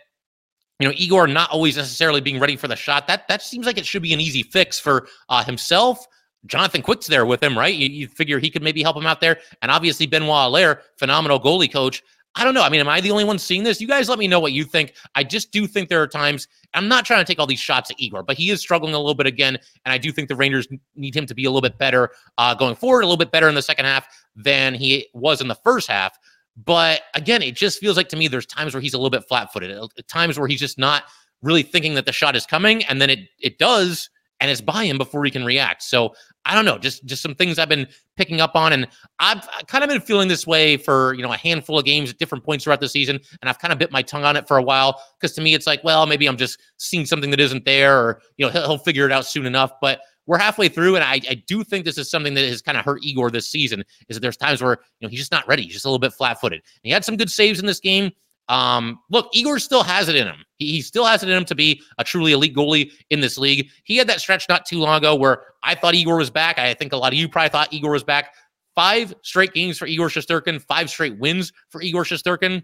you 0.79 0.87
know, 0.87 0.93
Igor 0.95 1.27
not 1.27 1.49
always 1.51 1.77
necessarily 1.77 2.21
being 2.21 2.39
ready 2.39 2.55
for 2.55 2.67
the 2.67 2.75
shot. 2.75 3.07
That 3.07 3.27
that 3.27 3.41
seems 3.41 3.65
like 3.65 3.77
it 3.77 3.85
should 3.85 4.01
be 4.01 4.13
an 4.13 4.21
easy 4.21 4.43
fix 4.43 4.79
for 4.79 5.07
uh, 5.27 5.43
himself. 5.43 6.05
Jonathan 6.45 6.81
Quick's 6.81 7.07
there 7.07 7.25
with 7.25 7.43
him, 7.43 7.57
right? 7.57 7.75
You, 7.75 7.89
you, 7.89 8.07
figure 8.07 8.39
he 8.39 8.49
could 8.49 8.63
maybe 8.63 8.81
help 8.81 8.95
him 8.95 9.05
out 9.05 9.19
there. 9.19 9.39
And 9.61 9.69
obviously, 9.69 10.07
Benoit 10.07 10.29
Allaire, 10.29 10.81
phenomenal 10.97 11.37
goalie 11.37 11.71
coach. 11.71 12.01
I 12.35 12.45
don't 12.45 12.53
know. 12.53 12.63
I 12.63 12.69
mean, 12.69 12.79
am 12.79 12.87
I 12.87 13.01
the 13.01 13.11
only 13.11 13.25
one 13.25 13.39
seeing 13.39 13.63
this? 13.63 13.81
You 13.81 13.87
guys 13.87 14.07
let 14.07 14.19
me 14.19 14.27
know 14.27 14.39
what 14.39 14.53
you 14.53 14.63
think. 14.63 14.93
I 15.15 15.23
just 15.23 15.51
do 15.51 15.67
think 15.67 15.89
there 15.89 16.01
are 16.01 16.07
times, 16.07 16.47
I'm 16.73 16.87
not 16.87 17.03
trying 17.03 17.19
to 17.19 17.25
take 17.25 17.39
all 17.39 17.47
these 17.47 17.59
shots 17.59 17.91
at 17.91 17.99
Igor, 17.99 18.23
but 18.23 18.37
he 18.37 18.51
is 18.51 18.61
struggling 18.61 18.93
a 18.93 18.97
little 18.97 19.15
bit 19.15 19.25
again. 19.25 19.57
And 19.83 19.91
I 19.91 19.97
do 19.97 20.11
think 20.11 20.29
the 20.29 20.35
Rangers 20.35 20.67
need 20.95 21.15
him 21.15 21.25
to 21.25 21.35
be 21.35 21.45
a 21.45 21.49
little 21.49 21.67
bit 21.67 21.77
better 21.77 22.11
uh, 22.37 22.53
going 22.53 22.75
forward, 22.75 23.01
a 23.01 23.05
little 23.05 23.17
bit 23.17 23.31
better 23.31 23.49
in 23.49 23.55
the 23.55 23.61
second 23.61 23.85
half 23.85 24.07
than 24.35 24.75
he 24.75 25.07
was 25.13 25.41
in 25.41 25.49
the 25.49 25.55
first 25.55 25.89
half. 25.89 26.17
But 26.57 27.01
again, 27.13 27.41
it 27.41 27.55
just 27.55 27.79
feels 27.79 27.97
like 27.97 28.09
to 28.09 28.17
me 28.17 28.27
there's 28.27 28.45
times 28.45 28.73
where 28.73 28.81
he's 28.81 28.93
a 28.93 28.97
little 28.97 29.09
bit 29.09 29.27
flat 29.27 29.51
footed, 29.53 29.77
uh, 29.77 29.87
times 30.07 30.37
where 30.37 30.47
he's 30.47 30.59
just 30.59 30.77
not 30.77 31.03
really 31.41 31.63
thinking 31.63 31.93
that 31.95 32.05
the 32.05 32.11
shot 32.11 32.35
is 32.35 32.45
coming. 32.45 32.83
And 32.85 33.01
then 33.01 33.09
it, 33.09 33.19
it 33.39 33.57
does, 33.57 34.09
and 34.39 34.49
it's 34.51 34.61
by 34.61 34.85
him 34.85 34.97
before 34.97 35.23
he 35.25 35.31
can 35.31 35.45
react. 35.45 35.83
So 35.83 36.13
I 36.45 36.55
don't 36.55 36.65
know, 36.65 36.77
just 36.77 37.05
just 37.05 37.21
some 37.21 37.35
things 37.35 37.59
I've 37.59 37.69
been 37.69 37.87
picking 38.17 38.41
up 38.41 38.55
on, 38.55 38.73
and 38.73 38.87
I've 39.19 39.47
kind 39.67 39.83
of 39.83 39.89
been 39.89 40.01
feeling 40.01 40.27
this 40.27 40.47
way 40.47 40.77
for 40.77 41.13
you 41.13 41.21
know 41.21 41.31
a 41.31 41.37
handful 41.37 41.77
of 41.77 41.85
games 41.85 42.09
at 42.09 42.17
different 42.17 42.43
points 42.43 42.63
throughout 42.63 42.79
the 42.79 42.89
season, 42.89 43.19
and 43.41 43.49
I've 43.49 43.59
kind 43.59 43.71
of 43.71 43.79
bit 43.79 43.91
my 43.91 44.01
tongue 44.01 44.23
on 44.23 44.35
it 44.35 44.47
for 44.47 44.57
a 44.57 44.63
while 44.63 45.01
because 45.19 45.35
to 45.35 45.41
me 45.41 45.53
it's 45.53 45.67
like, 45.67 45.83
well, 45.83 46.05
maybe 46.05 46.27
I'm 46.27 46.37
just 46.37 46.59
seeing 46.77 47.05
something 47.05 47.29
that 47.31 47.39
isn't 47.39 47.65
there, 47.65 47.97
or 47.97 48.21
you 48.37 48.45
know 48.45 48.51
he'll, 48.51 48.63
he'll 48.63 48.77
figure 48.77 49.05
it 49.05 49.11
out 49.11 49.25
soon 49.25 49.45
enough. 49.45 49.73
But 49.81 50.01
we're 50.29 50.37
halfway 50.37 50.69
through, 50.69 50.95
and 50.95 51.03
I, 51.03 51.19
I 51.27 51.43
do 51.47 51.63
think 51.63 51.85
this 51.85 51.97
is 51.97 52.07
something 52.07 52.35
that 52.35 52.47
has 52.47 52.61
kind 52.61 52.77
of 52.77 52.85
hurt 52.85 53.03
Igor 53.03 53.31
this 53.31 53.49
season. 53.49 53.83
Is 54.09 54.15
that 54.15 54.19
there's 54.19 54.37
times 54.37 54.61
where 54.61 54.77
you 54.99 55.07
know 55.07 55.09
he's 55.09 55.21
just 55.21 55.31
not 55.31 55.45
ready, 55.47 55.63
he's 55.63 55.73
just 55.73 55.85
a 55.85 55.87
little 55.87 55.97
bit 55.97 56.13
flat-footed. 56.13 56.61
He 56.83 56.91
had 56.91 57.03
some 57.03 57.17
good 57.17 57.31
saves 57.31 57.59
in 57.59 57.65
this 57.65 57.79
game. 57.79 58.11
Um, 58.47 58.99
look, 59.09 59.27
Igor 59.33 59.57
still 59.57 59.81
has 59.81 60.07
it 60.07 60.15
in 60.15 60.27
him. 60.27 60.45
He, 60.57 60.67
he, 60.67 60.81
still 60.81 61.05
has 61.05 61.23
it 61.23 61.29
in 61.29 61.37
him 61.37 61.45
to 61.45 61.55
be 61.55 61.81
a 61.97 62.03
truly 62.03 62.31
elite 62.31 62.55
goalie 62.55 62.91
in 63.09 63.21
this 63.21 63.39
league. 63.39 63.69
He 63.85 63.97
had 63.97 64.07
that 64.07 64.21
stretch 64.21 64.47
not 64.47 64.67
too 64.67 64.79
long 64.79 64.97
ago 64.97 65.15
where 65.15 65.45
I 65.63 65.73
thought 65.73 65.95
Igor 65.95 66.17
was 66.17 66.29
back. 66.29 66.59
I 66.59 66.75
think 66.75 66.93
a 66.93 66.97
lot 66.97 67.11
of 67.11 67.17
you 67.17 67.27
probably 67.27 67.49
thought 67.49 67.73
Igor 67.73 67.91
was 67.91 68.03
back. 68.03 68.33
Five 68.75 69.15
straight 69.23 69.53
games 69.53 69.79
for 69.79 69.87
Igor 69.87 70.09
Shesterkin, 70.09 70.61
five 70.61 70.91
straight 70.91 71.17
wins 71.17 71.53
for 71.69 71.81
Igor 71.81 72.03
Shesterkin. 72.03 72.63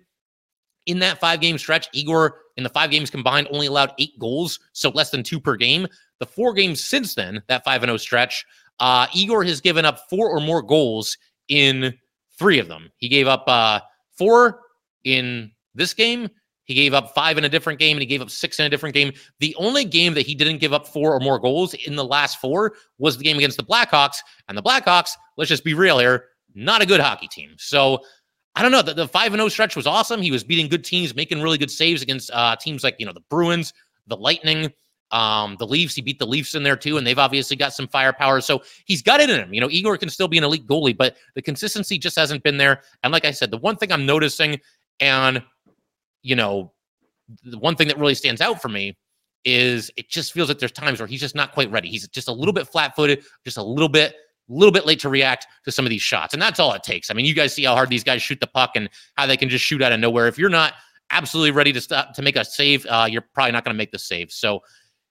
In 0.86 0.99
that 0.99 1.19
five 1.19 1.41
game 1.41 1.58
stretch, 1.58 1.89
Igor 1.93 2.41
in 2.58 2.63
the 2.63 2.69
five 2.69 2.91
games 2.91 3.10
combined 3.10 3.47
only 3.51 3.65
allowed 3.65 3.93
eight 3.97 4.17
goals, 4.19 4.60
so 4.73 4.89
less 4.89 5.10
than 5.10 5.23
two 5.23 5.39
per 5.39 5.56
game. 5.56 5.88
The 6.19 6.25
four 6.25 6.54
games 6.54 6.84
since 6.84 7.15
then, 7.15 7.41
that 7.47 7.63
5 7.63 7.82
0 7.82 7.97
stretch, 7.97 8.45
uh, 8.80 9.08
Igor 9.13 9.43
has 9.43 9.62
given 9.62 9.86
up 9.86 10.10
four 10.10 10.30
or 10.30 10.39
more 10.39 10.62
goals 10.62 11.17
in 11.47 11.93
three 12.38 12.60
of 12.60 12.67
them. 12.67 12.89
He 12.97 13.08
gave 13.08 13.28
up 13.28 13.43
uh, 13.47 13.82
four 14.17 14.62
in 15.04 15.51
this 15.73 15.93
game. 15.93 16.30
He 16.63 16.73
gave 16.73 16.93
up 16.95 17.13
five 17.13 17.38
in 17.38 17.45
a 17.45 17.49
different 17.49 17.80
game 17.80 17.95
and 17.95 18.01
he 18.01 18.08
gave 18.08 18.21
up 18.21 18.32
six 18.32 18.60
in 18.60 18.65
a 18.65 18.69
different 18.69 18.95
game. 18.95 19.13
The 19.39 19.56
only 19.56 19.86
game 19.86 20.15
that 20.15 20.25
he 20.25 20.34
didn't 20.34 20.58
give 20.58 20.73
up 20.73 20.88
four 20.88 21.13
or 21.13 21.19
more 21.19 21.38
goals 21.38 21.75
in 21.75 21.95
the 21.95 22.04
last 22.04 22.39
four 22.41 22.73
was 22.97 23.17
the 23.17 23.23
game 23.23 23.38
against 23.38 23.58
the 23.58 23.63
Blackhawks. 23.63 24.17
And 24.49 24.58
the 24.58 24.63
Blackhawks, 24.63 25.12
let's 25.38 25.49
just 25.49 25.63
be 25.63 25.75
real 25.75 25.99
here, 25.99 26.25
not 26.56 26.82
a 26.82 26.86
good 26.88 26.99
hockey 26.99 27.28
team. 27.28 27.51
So 27.58 28.01
I 28.56 28.63
don't 28.63 28.71
know. 28.71 28.82
The, 28.82 28.93
the 28.95 29.08
5 29.08 29.34
0 29.34 29.47
stretch 29.49 29.75
was 29.75 29.86
awesome. 29.86 30.21
He 30.21 30.32
was 30.32 30.43
beating 30.43 30.67
good 30.67 30.84
teams, 30.84 31.13
making 31.13 31.41
really 31.41 31.60
good 31.60 31.71
saves 31.71 32.01
against 32.01 32.32
uh, 32.34 32.56
teams 32.56 32.84
like, 32.84 32.95
you 32.97 33.06
know, 33.06 33.13
the 33.13 33.23
Bruins, 33.30 33.73
the 34.08 34.17
Lightning, 34.17 34.71
um, 35.11 35.55
the 35.59 35.67
Leafs, 35.67 35.95
he 35.95 36.01
beat 36.01 36.19
the 36.19 36.25
Leafs 36.25 36.55
in 36.55 36.63
there 36.63 36.75
too, 36.75 36.97
and 36.97 37.05
they've 37.05 37.19
obviously 37.19 37.55
got 37.55 37.73
some 37.73 37.87
firepower. 37.87 38.41
So 38.41 38.61
he's 38.85 39.01
got 39.01 39.19
it 39.19 39.29
in 39.29 39.39
him. 39.39 39.53
You 39.53 39.61
know, 39.61 39.69
Igor 39.69 39.97
can 39.97 40.09
still 40.09 40.27
be 40.27 40.37
an 40.37 40.43
elite 40.43 40.67
goalie, 40.67 40.97
but 40.97 41.15
the 41.35 41.41
consistency 41.41 41.97
just 41.97 42.17
hasn't 42.17 42.43
been 42.43 42.57
there. 42.57 42.81
And 43.03 43.13
like 43.13 43.25
I 43.25 43.31
said, 43.31 43.51
the 43.51 43.57
one 43.57 43.77
thing 43.77 43.91
I'm 43.91 44.05
noticing, 44.05 44.59
and 44.99 45.43
you 46.21 46.35
know, 46.35 46.73
the 47.43 47.59
one 47.59 47.75
thing 47.75 47.87
that 47.87 47.99
really 47.99 48.15
stands 48.15 48.41
out 48.41 48.61
for 48.61 48.69
me 48.69 48.97
is 49.43 49.91
it 49.95 50.09
just 50.09 50.33
feels 50.33 50.49
like 50.49 50.57
there's 50.57 50.71
times 50.71 50.99
where 50.99 51.07
he's 51.07 51.19
just 51.19 51.35
not 51.35 51.51
quite 51.51 51.69
ready. 51.71 51.87
He's 51.87 52.07
just 52.07 52.27
a 52.27 52.31
little 52.31 52.53
bit 52.53 52.67
flat-footed, 52.67 53.23
just 53.43 53.57
a 53.57 53.63
little 53.63 53.89
bit, 53.89 54.15
little 54.47 54.71
bit 54.71 54.87
late 54.87 54.99
to 55.01 55.09
react 55.09 55.45
to 55.65 55.71
some 55.71 55.85
of 55.85 55.91
these 55.91 56.01
shots, 56.01 56.33
and 56.33 56.41
that's 56.41 56.59
all 56.59 56.73
it 56.73 56.83
takes. 56.83 57.11
I 57.11 57.13
mean, 57.13 57.25
you 57.25 57.35
guys 57.35 57.53
see 57.53 57.63
how 57.63 57.75
hard 57.75 57.89
these 57.89 58.03
guys 58.03 58.23
shoot 58.23 58.39
the 58.39 58.47
puck 58.47 58.71
and 58.75 58.89
how 59.17 59.27
they 59.27 59.37
can 59.37 59.49
just 59.49 59.63
shoot 59.63 59.83
out 59.83 59.91
of 59.91 59.99
nowhere. 59.99 60.27
If 60.27 60.39
you're 60.39 60.49
not 60.49 60.73
absolutely 61.11 61.51
ready 61.51 61.71
to 61.71 61.81
stop 61.81 62.13
to 62.15 62.21
make 62.23 62.35
a 62.35 62.43
save, 62.43 62.85
uh, 62.87 63.07
you're 63.09 63.25
probably 63.33 63.51
not 63.51 63.63
going 63.63 63.73
to 63.73 63.77
make 63.77 63.91
the 63.91 63.99
save. 63.99 64.31
So 64.31 64.61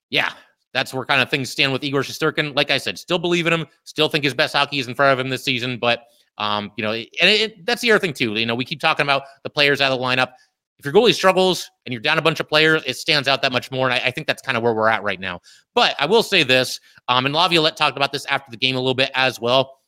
yeah, 0.09 0.33
that's 0.73 0.93
where 0.93 1.05
kind 1.05 1.21
of 1.21 1.29
things 1.29 1.49
stand 1.49 1.71
with 1.71 1.83
Igor 1.83 2.01
Shesterkin. 2.01 2.55
Like 2.55 2.71
I 2.71 2.77
said, 2.77 2.99
still 2.99 3.19
believe 3.19 3.47
in 3.47 3.53
him, 3.53 3.65
still 3.83 4.09
think 4.09 4.23
his 4.23 4.33
best 4.33 4.53
hockey 4.53 4.79
is 4.79 4.87
in 4.87 4.95
front 4.95 5.13
of 5.13 5.25
him 5.25 5.29
this 5.29 5.43
season. 5.43 5.77
But 5.79 6.03
um, 6.37 6.71
you 6.75 6.83
know, 6.83 6.91
and 6.91 7.05
it, 7.21 7.41
it, 7.41 7.65
that's 7.65 7.81
the 7.81 7.91
other 7.91 7.99
thing 7.99 8.13
too. 8.13 8.33
You 8.35 8.45
know, 8.45 8.55
we 8.55 8.65
keep 8.65 8.79
talking 8.79 9.05
about 9.05 9.23
the 9.43 9.49
players 9.49 9.81
out 9.81 9.91
of 9.91 9.99
the 9.99 10.05
lineup. 10.05 10.33
If 10.77 10.83
your 10.83 10.93
goalie 10.93 11.13
struggles 11.13 11.69
and 11.85 11.93
you're 11.93 12.01
down 12.01 12.17
a 12.17 12.21
bunch 12.21 12.41
of 12.41 12.49
players, 12.49 12.83
it 12.85 12.97
stands 12.97 13.29
out 13.29 13.41
that 13.41 13.53
much 13.53 13.71
more. 13.71 13.87
And 13.87 13.93
I, 13.93 14.07
I 14.07 14.11
think 14.11 14.27
that's 14.27 14.41
kind 14.41 14.57
of 14.57 14.63
where 14.63 14.73
we're 14.73 14.89
at 14.89 15.03
right 15.03 15.19
now. 15.19 15.39
But 15.73 15.95
I 15.97 16.05
will 16.05 16.23
say 16.23 16.43
this, 16.43 16.81
um, 17.07 17.25
and 17.25 17.33
Laviolette 17.33 17.77
talked 17.77 17.95
about 17.95 18.11
this 18.11 18.25
after 18.25 18.51
the 18.51 18.57
game 18.57 18.75
a 18.75 18.79
little 18.79 18.93
bit 18.93 19.11
as 19.15 19.39
well. 19.39 19.79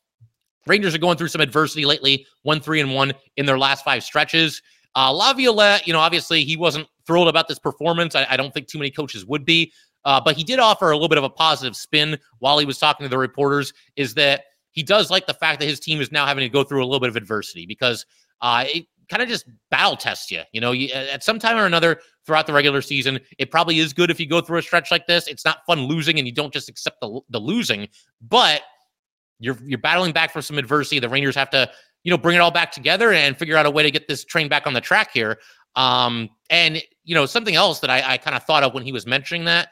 Rangers 0.66 0.96
are 0.96 1.00
going 1.00 1.18
through 1.18 1.28
some 1.28 1.42
adversity 1.42 1.86
lately, 1.86 2.26
one, 2.44 2.62
three, 2.62 2.80
and 2.80 2.94
one 2.94 3.14
in 3.36 3.46
their 3.46 3.58
last 3.58 3.84
five 3.84 4.04
stretches. 4.04 4.62
Uh, 4.96 5.12
Laviolette, 5.12 5.86
you 5.86 5.94
know, 5.94 6.00
obviously 6.00 6.44
he 6.44 6.56
wasn't 6.56 6.88
thrilled 7.06 7.28
about 7.28 7.48
this 7.48 7.60
performance. 7.60 8.16
I, 8.16 8.26
I 8.30 8.38
don't 8.38 8.54
think 8.54 8.68
too 8.68 8.78
many 8.78 8.90
coaches 8.90 9.26
would 9.26 9.46
be. 9.46 9.72
Uh, 10.08 10.22
but 10.22 10.38
he 10.38 10.44
did 10.44 10.58
offer 10.58 10.90
a 10.90 10.96
little 10.96 11.10
bit 11.10 11.18
of 11.18 11.26
a 11.26 11.30
positive 11.30 11.76
spin 11.76 12.18
while 12.40 12.58
he 12.58 12.66
was 12.66 12.78
talking 12.78 13.04
to 13.04 13.10
the 13.10 13.18
reporters. 13.18 13.74
Is 13.98 14.14
that 14.14 14.46
he 14.72 14.82
does 14.82 15.12
like 15.12 15.28
the 15.28 15.34
fact 15.34 15.60
that 15.60 15.68
his 15.68 15.82
team 15.82 16.00
is 16.00 16.14
now 16.14 16.26
having 16.26 16.44
to 16.44 16.50
go 16.50 16.64
through 16.64 16.82
a 16.82 16.88
little 16.88 17.02
bit 17.02 17.10
of 17.10 17.18
adversity 17.18 17.66
because 17.66 18.06
uh, 18.40 18.64
it 18.68 18.86
kind 19.10 19.22
of 19.22 19.28
just 19.28 19.50
battle 19.70 19.98
tests 19.98 20.32
you. 20.32 20.44
You 20.54 20.62
know, 20.62 20.72
you, 20.72 20.94
at 20.94 21.26
some 21.26 21.40
time 21.40 21.58
or 21.58 21.66
another 21.66 22.00
throughout 22.26 22.48
the 22.48 22.54
regular 22.54 22.82
season, 22.82 23.20
it 23.38 23.52
probably 23.52 23.80
is 23.80 23.92
good 23.92 24.10
if 24.10 24.18
you 24.18 24.28
go 24.28 24.40
through 24.40 24.60
a 24.60 24.62
stretch 24.62 24.92
like 24.92 25.08
this. 25.08 25.28
It's 25.28 25.44
not 25.44 25.66
fun 25.68 25.82
losing, 25.82 26.18
and 26.20 26.26
you 26.26 26.34
don't 26.34 26.54
just 26.54 26.70
accept 26.70 27.02
the 27.02 27.20
the 27.30 27.40
losing, 27.40 27.90
but 28.22 28.62
you're 29.40 29.58
you're 29.66 29.78
battling 29.78 30.14
back 30.14 30.32
for 30.32 30.42
some 30.42 30.58
adversity. 30.58 31.00
The 31.00 31.10
Rangers 31.10 31.36
have 31.36 31.50
to 31.50 31.70
you 32.06 32.12
know 32.12 32.18
bring 32.18 32.38
it 32.38 32.40
all 32.40 32.52
back 32.52 32.72
together 32.72 33.12
and 33.12 33.38
figure 33.38 33.58
out 33.58 33.66
a 33.66 33.72
way 33.72 33.84
to 33.84 33.92
get 33.92 34.08
this 34.08 34.24
train 34.24 34.48
back 34.48 34.68
on 34.68 34.74
the 34.74 34.80
track 34.80 35.12
here. 35.12 35.38
Um, 35.76 36.30
and 36.50 36.82
you 37.04 37.14
know 37.14 37.26
something 37.26 37.56
else 37.56 37.82
that 37.82 37.90
I, 37.90 38.14
I 38.14 38.18
kind 38.18 38.38
of 38.38 38.44
thought 38.44 38.64
of 38.64 38.74
when 38.74 38.84
he 38.84 38.94
was 38.94 39.06
mentioning 39.06 39.44
that 39.46 39.68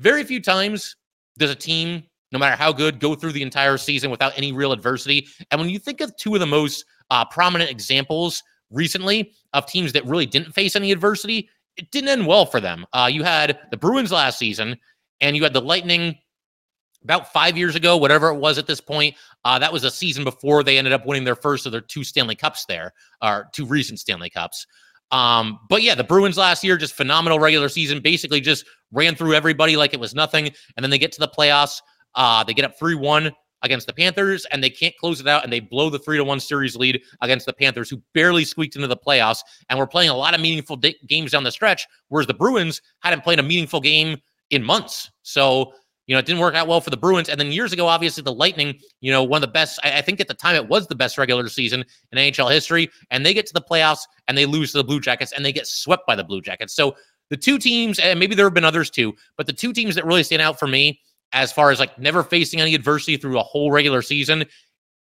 very 0.00 0.24
few 0.24 0.40
times 0.40 0.96
does 1.38 1.50
a 1.50 1.54
team, 1.54 2.02
no 2.32 2.38
matter 2.38 2.56
how 2.56 2.72
good, 2.72 2.98
go 3.00 3.14
through 3.14 3.32
the 3.32 3.42
entire 3.42 3.76
season 3.76 4.10
without 4.10 4.32
any 4.36 4.52
real 4.52 4.72
adversity. 4.72 5.28
And 5.50 5.60
when 5.60 5.70
you 5.70 5.78
think 5.78 6.00
of 6.00 6.16
two 6.16 6.34
of 6.34 6.40
the 6.40 6.46
most 6.46 6.84
uh, 7.10 7.24
prominent 7.26 7.70
examples 7.70 8.42
recently 8.70 9.32
of 9.52 9.66
teams 9.66 9.92
that 9.92 10.06
really 10.06 10.26
didn't 10.26 10.52
face 10.52 10.74
any 10.74 10.90
adversity, 10.90 11.48
it 11.76 11.90
didn't 11.90 12.08
end 12.08 12.26
well 12.26 12.46
for 12.46 12.60
them. 12.60 12.86
Uh, 12.92 13.08
you 13.12 13.22
had 13.22 13.58
the 13.70 13.76
Bruins 13.76 14.12
last 14.12 14.38
season, 14.38 14.76
and 15.20 15.36
you 15.36 15.42
had 15.42 15.52
the 15.52 15.60
Lightning 15.60 16.16
about 17.02 17.32
five 17.32 17.56
years 17.56 17.74
ago, 17.74 17.96
whatever 17.96 18.28
it 18.28 18.38
was 18.38 18.58
at 18.58 18.66
this 18.66 18.80
point. 18.80 19.14
Uh, 19.44 19.58
that 19.58 19.72
was 19.72 19.84
a 19.84 19.90
season 19.90 20.24
before 20.24 20.62
they 20.62 20.78
ended 20.78 20.92
up 20.92 21.06
winning 21.06 21.24
their 21.24 21.36
first 21.36 21.66
of 21.66 21.72
their 21.72 21.80
two 21.80 22.04
Stanley 22.04 22.36
Cups 22.36 22.64
there, 22.66 22.92
or 23.22 23.48
two 23.52 23.66
recent 23.66 23.98
Stanley 23.98 24.30
Cups. 24.30 24.66
Um, 25.10 25.58
but 25.68 25.82
yeah, 25.82 25.94
the 25.94 26.04
Bruins 26.04 26.36
last 26.36 26.62
year, 26.62 26.76
just 26.76 26.94
phenomenal 26.94 27.38
regular 27.38 27.68
season, 27.68 28.00
basically 28.00 28.40
just 28.40 28.64
ran 28.92 29.14
through 29.14 29.34
everybody 29.34 29.76
like 29.76 29.94
it 29.94 30.00
was 30.00 30.14
nothing. 30.14 30.46
And 30.76 30.82
then 30.84 30.90
they 30.90 30.98
get 30.98 31.12
to 31.12 31.20
the 31.20 31.28
playoffs. 31.28 31.80
Uh, 32.14 32.44
they 32.44 32.54
get 32.54 32.64
up 32.64 32.78
3 32.78 32.94
1 32.94 33.30
against 33.62 33.86
the 33.86 33.92
Panthers 33.92 34.46
and 34.46 34.64
they 34.64 34.70
can't 34.70 34.96
close 34.96 35.20
it 35.20 35.26
out 35.26 35.44
and 35.44 35.52
they 35.52 35.60
blow 35.60 35.90
the 35.90 35.98
3 35.98 36.16
to 36.16 36.24
1 36.24 36.40
series 36.40 36.76
lead 36.76 37.00
against 37.20 37.46
the 37.46 37.52
Panthers, 37.52 37.90
who 37.90 38.00
barely 38.14 38.44
squeaked 38.44 38.76
into 38.76 38.88
the 38.88 38.96
playoffs 38.96 39.40
and 39.68 39.78
were 39.78 39.86
playing 39.86 40.10
a 40.10 40.16
lot 40.16 40.34
of 40.34 40.40
meaningful 40.40 40.76
games 40.76 41.32
down 41.32 41.44
the 41.44 41.52
stretch, 41.52 41.86
whereas 42.08 42.26
the 42.26 42.34
Bruins 42.34 42.80
hadn't 43.00 43.22
played 43.22 43.38
a 43.38 43.42
meaningful 43.42 43.80
game 43.80 44.16
in 44.50 44.62
months. 44.62 45.10
So, 45.22 45.74
You 46.10 46.16
know, 46.16 46.18
it 46.18 46.26
didn't 46.26 46.40
work 46.40 46.56
out 46.56 46.66
well 46.66 46.80
for 46.80 46.90
the 46.90 46.96
Bruins. 46.96 47.28
And 47.28 47.38
then 47.38 47.52
years 47.52 47.72
ago, 47.72 47.86
obviously, 47.86 48.24
the 48.24 48.32
Lightning, 48.32 48.80
you 49.00 49.12
know, 49.12 49.22
one 49.22 49.36
of 49.36 49.42
the 49.42 49.52
best, 49.52 49.78
I, 49.84 49.98
I 49.98 50.02
think 50.02 50.18
at 50.18 50.26
the 50.26 50.34
time 50.34 50.56
it 50.56 50.66
was 50.66 50.88
the 50.88 50.96
best 50.96 51.16
regular 51.16 51.48
season 51.48 51.84
in 52.10 52.18
NHL 52.18 52.50
history. 52.50 52.90
And 53.12 53.24
they 53.24 53.32
get 53.32 53.46
to 53.46 53.54
the 53.54 53.60
playoffs 53.60 54.00
and 54.26 54.36
they 54.36 54.44
lose 54.44 54.72
to 54.72 54.78
the 54.78 54.82
Blue 54.82 54.98
Jackets 54.98 55.30
and 55.30 55.44
they 55.44 55.52
get 55.52 55.68
swept 55.68 56.08
by 56.08 56.16
the 56.16 56.24
Blue 56.24 56.40
Jackets. 56.40 56.74
So 56.74 56.96
the 57.28 57.36
two 57.36 57.60
teams, 57.60 58.00
and 58.00 58.18
maybe 58.18 58.34
there 58.34 58.44
have 58.44 58.54
been 58.54 58.64
others 58.64 58.90
too, 58.90 59.14
but 59.36 59.46
the 59.46 59.52
two 59.52 59.72
teams 59.72 59.94
that 59.94 60.04
really 60.04 60.24
stand 60.24 60.42
out 60.42 60.58
for 60.58 60.66
me 60.66 61.00
as 61.32 61.52
far 61.52 61.70
as 61.70 61.78
like 61.78 61.96
never 61.96 62.24
facing 62.24 62.60
any 62.60 62.74
adversity 62.74 63.16
through 63.16 63.38
a 63.38 63.42
whole 63.44 63.70
regular 63.70 64.02
season 64.02 64.44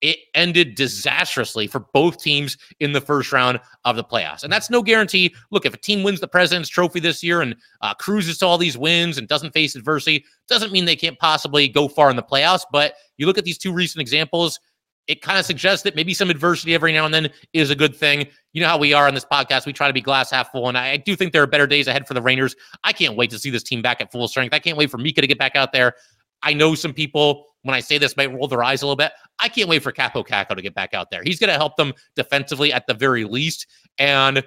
it 0.03 0.19
ended 0.35 0.75
disastrously 0.75 1.65
for 1.65 1.79
both 1.79 2.21
teams 2.21 2.57
in 2.81 2.91
the 2.91 2.99
first 2.99 3.31
round 3.31 3.57
of 3.85 3.95
the 3.95 4.03
playoffs. 4.03 4.43
And 4.43 4.51
that's 4.51 4.69
no 4.69 4.83
guarantee. 4.83 5.33
Look, 5.49 5.65
if 5.65 5.73
a 5.73 5.77
team 5.77 6.03
wins 6.03 6.19
the 6.19 6.27
President's 6.27 6.67
Trophy 6.67 6.99
this 6.99 7.23
year 7.23 7.41
and 7.41 7.55
uh, 7.81 7.93
cruises 7.93 8.37
to 8.39 8.45
all 8.45 8.57
these 8.57 8.77
wins 8.77 9.17
and 9.17 9.29
doesn't 9.29 9.53
face 9.53 9.75
adversity, 9.75 10.25
doesn't 10.49 10.73
mean 10.73 10.83
they 10.83 10.97
can't 10.97 11.17
possibly 11.19 11.69
go 11.69 11.87
far 11.87 12.09
in 12.09 12.17
the 12.17 12.21
playoffs. 12.21 12.63
But 12.69 12.95
you 13.17 13.25
look 13.25 13.37
at 13.37 13.45
these 13.45 13.57
two 13.57 13.71
recent 13.71 14.01
examples, 14.01 14.59
it 15.07 15.21
kind 15.21 15.39
of 15.39 15.45
suggests 15.45 15.83
that 15.83 15.95
maybe 15.95 16.13
some 16.13 16.29
adversity 16.29 16.75
every 16.75 16.91
now 16.91 17.05
and 17.05 17.13
then 17.13 17.29
is 17.53 17.69
a 17.69 17.75
good 17.75 17.95
thing. 17.95 18.27
You 18.51 18.61
know 18.61 18.67
how 18.67 18.77
we 18.77 18.91
are 18.91 19.07
on 19.07 19.13
this 19.13 19.25
podcast. 19.25 19.65
We 19.65 19.71
try 19.71 19.87
to 19.87 19.93
be 19.93 20.01
glass 20.01 20.31
half 20.31 20.51
full. 20.51 20.67
And 20.67 20.77
I 20.77 20.97
do 20.97 21.15
think 21.15 21.31
there 21.31 21.43
are 21.43 21.47
better 21.47 21.67
days 21.67 21.87
ahead 21.87 22.09
for 22.09 22.13
the 22.13 22.21
Rangers. 22.21 22.57
I 22.83 22.91
can't 22.91 23.15
wait 23.15 23.29
to 23.29 23.39
see 23.39 23.51
this 23.51 23.63
team 23.63 23.81
back 23.81 24.01
at 24.01 24.11
full 24.11 24.27
strength. 24.27 24.53
I 24.53 24.59
can't 24.59 24.77
wait 24.77 24.91
for 24.91 24.97
Mika 24.97 25.21
to 25.21 25.27
get 25.27 25.39
back 25.39 25.55
out 25.55 25.71
there. 25.71 25.95
I 26.41 26.53
know 26.53 26.75
some 26.75 26.93
people, 26.93 27.45
when 27.63 27.75
I 27.75 27.79
say 27.79 27.97
this, 27.97 28.15
might 28.15 28.31
roll 28.31 28.47
their 28.47 28.63
eyes 28.63 28.81
a 28.81 28.85
little 28.85 28.95
bit. 28.95 29.11
I 29.39 29.49
can't 29.49 29.67
wait 29.67 29.83
for 29.83 29.91
Kaapo 29.91 30.25
Kakko 30.25 30.55
to 30.55 30.61
get 30.61 30.75
back 30.75 30.93
out 30.93 31.09
there. 31.09 31.23
He's 31.23 31.39
going 31.39 31.49
to 31.49 31.57
help 31.57 31.75
them 31.75 31.93
defensively 32.15 32.71
at 32.71 32.85
the 32.87 32.93
very 32.93 33.23
least. 33.23 33.67
And 33.97 34.43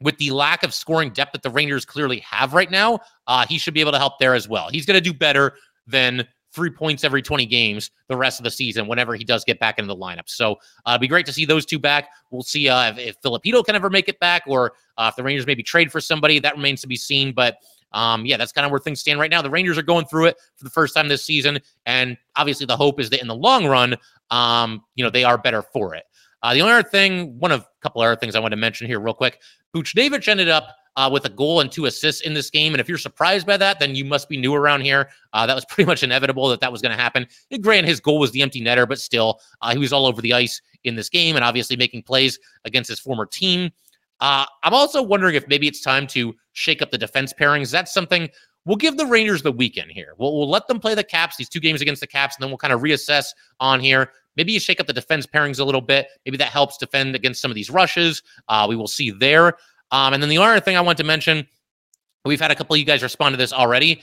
with 0.00 0.16
the 0.18 0.30
lack 0.30 0.62
of 0.62 0.74
scoring 0.74 1.10
depth 1.10 1.32
that 1.32 1.42
the 1.42 1.50
Rangers 1.50 1.84
clearly 1.84 2.20
have 2.20 2.52
right 2.54 2.70
now, 2.70 2.98
uh, 3.26 3.46
he 3.46 3.58
should 3.58 3.74
be 3.74 3.80
able 3.80 3.92
to 3.92 3.98
help 3.98 4.18
there 4.18 4.34
as 4.34 4.48
well. 4.48 4.68
He's 4.70 4.86
going 4.86 4.96
to 4.96 5.00
do 5.00 5.14
better 5.14 5.54
than 5.86 6.26
three 6.54 6.70
points 6.70 7.02
every 7.02 7.20
20 7.20 7.46
games 7.46 7.90
the 8.08 8.16
rest 8.16 8.38
of 8.38 8.44
the 8.44 8.50
season 8.50 8.86
whenever 8.86 9.14
he 9.14 9.24
does 9.24 9.44
get 9.44 9.58
back 9.58 9.78
into 9.78 9.88
the 9.88 9.96
lineup. 9.96 10.28
So 10.28 10.52
uh, 10.86 10.90
it'd 10.90 11.00
be 11.00 11.08
great 11.08 11.26
to 11.26 11.32
see 11.32 11.44
those 11.44 11.66
two 11.66 11.80
back. 11.80 12.10
We'll 12.30 12.42
see 12.42 12.68
uh, 12.68 12.90
if, 12.90 12.98
if 12.98 13.16
Filipino 13.22 13.62
can 13.62 13.74
ever 13.74 13.90
make 13.90 14.08
it 14.08 14.20
back 14.20 14.44
or 14.46 14.74
uh, 14.96 15.08
if 15.10 15.16
the 15.16 15.24
Rangers 15.24 15.46
maybe 15.46 15.64
trade 15.64 15.90
for 15.90 16.00
somebody. 16.00 16.38
That 16.38 16.54
remains 16.54 16.80
to 16.82 16.86
be 16.86 16.96
seen. 16.96 17.32
But 17.32 17.56
um, 17.94 18.26
yeah, 18.26 18.36
that's 18.36 18.52
kind 18.52 18.66
of 18.66 18.70
where 18.70 18.80
things 18.80 19.00
stand 19.00 19.18
right 19.18 19.30
now. 19.30 19.40
The 19.40 19.48
Rangers 19.48 19.78
are 19.78 19.82
going 19.82 20.04
through 20.04 20.26
it 20.26 20.36
for 20.56 20.64
the 20.64 20.70
first 20.70 20.94
time 20.94 21.08
this 21.08 21.24
season, 21.24 21.60
and 21.86 22.18
obviously 22.36 22.66
the 22.66 22.76
hope 22.76 23.00
is 23.00 23.08
that 23.10 23.22
in 23.22 23.28
the 23.28 23.34
long 23.34 23.66
run, 23.66 23.96
um, 24.30 24.84
you 24.96 25.04
know, 25.04 25.10
they 25.10 25.24
are 25.24 25.38
better 25.38 25.62
for 25.62 25.94
it. 25.94 26.04
Uh, 26.42 26.52
the 26.52 26.60
only 26.60 26.74
other 26.74 26.86
thing, 26.86 27.38
one 27.38 27.50
of 27.52 27.62
a 27.62 27.66
couple 27.80 28.02
other 28.02 28.16
things 28.16 28.34
I 28.34 28.40
want 28.40 28.52
to 28.52 28.56
mention 28.56 28.86
here 28.86 29.00
real 29.00 29.14
quick, 29.14 29.40
Buchnevich 29.74 30.28
ended 30.28 30.50
up 30.50 30.76
uh, 30.96 31.08
with 31.12 31.24
a 31.24 31.28
goal 31.28 31.60
and 31.60 31.70
two 31.70 31.86
assists 31.86 32.20
in 32.20 32.34
this 32.34 32.50
game. 32.50 32.74
And 32.74 32.80
if 32.80 32.88
you're 32.88 32.98
surprised 32.98 33.46
by 33.46 33.56
that, 33.56 33.80
then 33.80 33.94
you 33.94 34.04
must 34.04 34.28
be 34.28 34.36
new 34.36 34.54
around 34.54 34.82
here. 34.82 35.08
Uh, 35.32 35.46
that 35.46 35.54
was 35.54 35.64
pretty 35.68 35.86
much 35.86 36.02
inevitable 36.02 36.48
that 36.48 36.60
that 36.60 36.70
was 36.70 36.82
going 36.82 36.94
to 36.94 37.00
happen. 37.02 37.26
And 37.50 37.62
granted, 37.62 37.88
his 37.88 38.00
goal 38.00 38.18
was 38.18 38.30
the 38.32 38.42
empty 38.42 38.60
netter, 38.60 38.88
but 38.88 38.98
still, 38.98 39.40
uh, 39.62 39.72
he 39.72 39.78
was 39.78 39.92
all 39.92 40.06
over 40.06 40.20
the 40.20 40.32
ice 40.32 40.60
in 40.84 40.94
this 40.94 41.08
game 41.08 41.36
and 41.36 41.44
obviously 41.44 41.76
making 41.76 42.02
plays 42.02 42.38
against 42.64 42.88
his 42.88 43.00
former 43.00 43.26
team. 43.26 43.70
Uh, 44.20 44.46
I'm 44.62 44.74
also 44.74 45.02
wondering 45.02 45.34
if 45.34 45.46
maybe 45.48 45.66
it's 45.68 45.80
time 45.80 46.06
to 46.08 46.34
shake 46.52 46.82
up 46.82 46.90
the 46.90 46.98
defense 46.98 47.32
pairings. 47.32 47.70
That's 47.70 47.92
something 47.92 48.28
we'll 48.64 48.76
give 48.76 48.96
the 48.96 49.06
Rangers 49.06 49.42
the 49.42 49.52
weekend 49.52 49.90
here. 49.90 50.14
We'll, 50.18 50.36
we'll 50.36 50.50
let 50.50 50.66
them 50.68 50.80
play 50.80 50.94
the 50.94 51.04
Caps, 51.04 51.36
these 51.36 51.48
two 51.48 51.60
games 51.60 51.82
against 51.82 52.00
the 52.00 52.06
Caps, 52.06 52.36
and 52.36 52.42
then 52.42 52.50
we'll 52.50 52.58
kind 52.58 52.72
of 52.72 52.80
reassess 52.80 53.26
on 53.60 53.80
here. 53.80 54.12
Maybe 54.36 54.52
you 54.52 54.60
shake 54.60 54.80
up 54.80 54.86
the 54.86 54.92
defense 54.92 55.26
pairings 55.26 55.60
a 55.60 55.64
little 55.64 55.80
bit. 55.80 56.08
Maybe 56.24 56.36
that 56.38 56.48
helps 56.48 56.76
defend 56.76 57.14
against 57.14 57.40
some 57.40 57.50
of 57.50 57.54
these 57.54 57.70
rushes. 57.70 58.22
Uh, 58.48 58.66
we 58.68 58.76
will 58.76 58.88
see 58.88 59.10
there. 59.10 59.54
Um, 59.90 60.14
and 60.14 60.22
then 60.22 60.30
the 60.30 60.38
other 60.38 60.60
thing 60.60 60.76
I 60.76 60.80
want 60.80 60.98
to 60.98 61.04
mention, 61.04 61.46
we've 62.24 62.40
had 62.40 62.50
a 62.50 62.54
couple 62.54 62.74
of 62.74 62.80
you 62.80 62.84
guys 62.84 63.02
respond 63.02 63.32
to 63.34 63.36
this 63.36 63.52
already. 63.52 64.02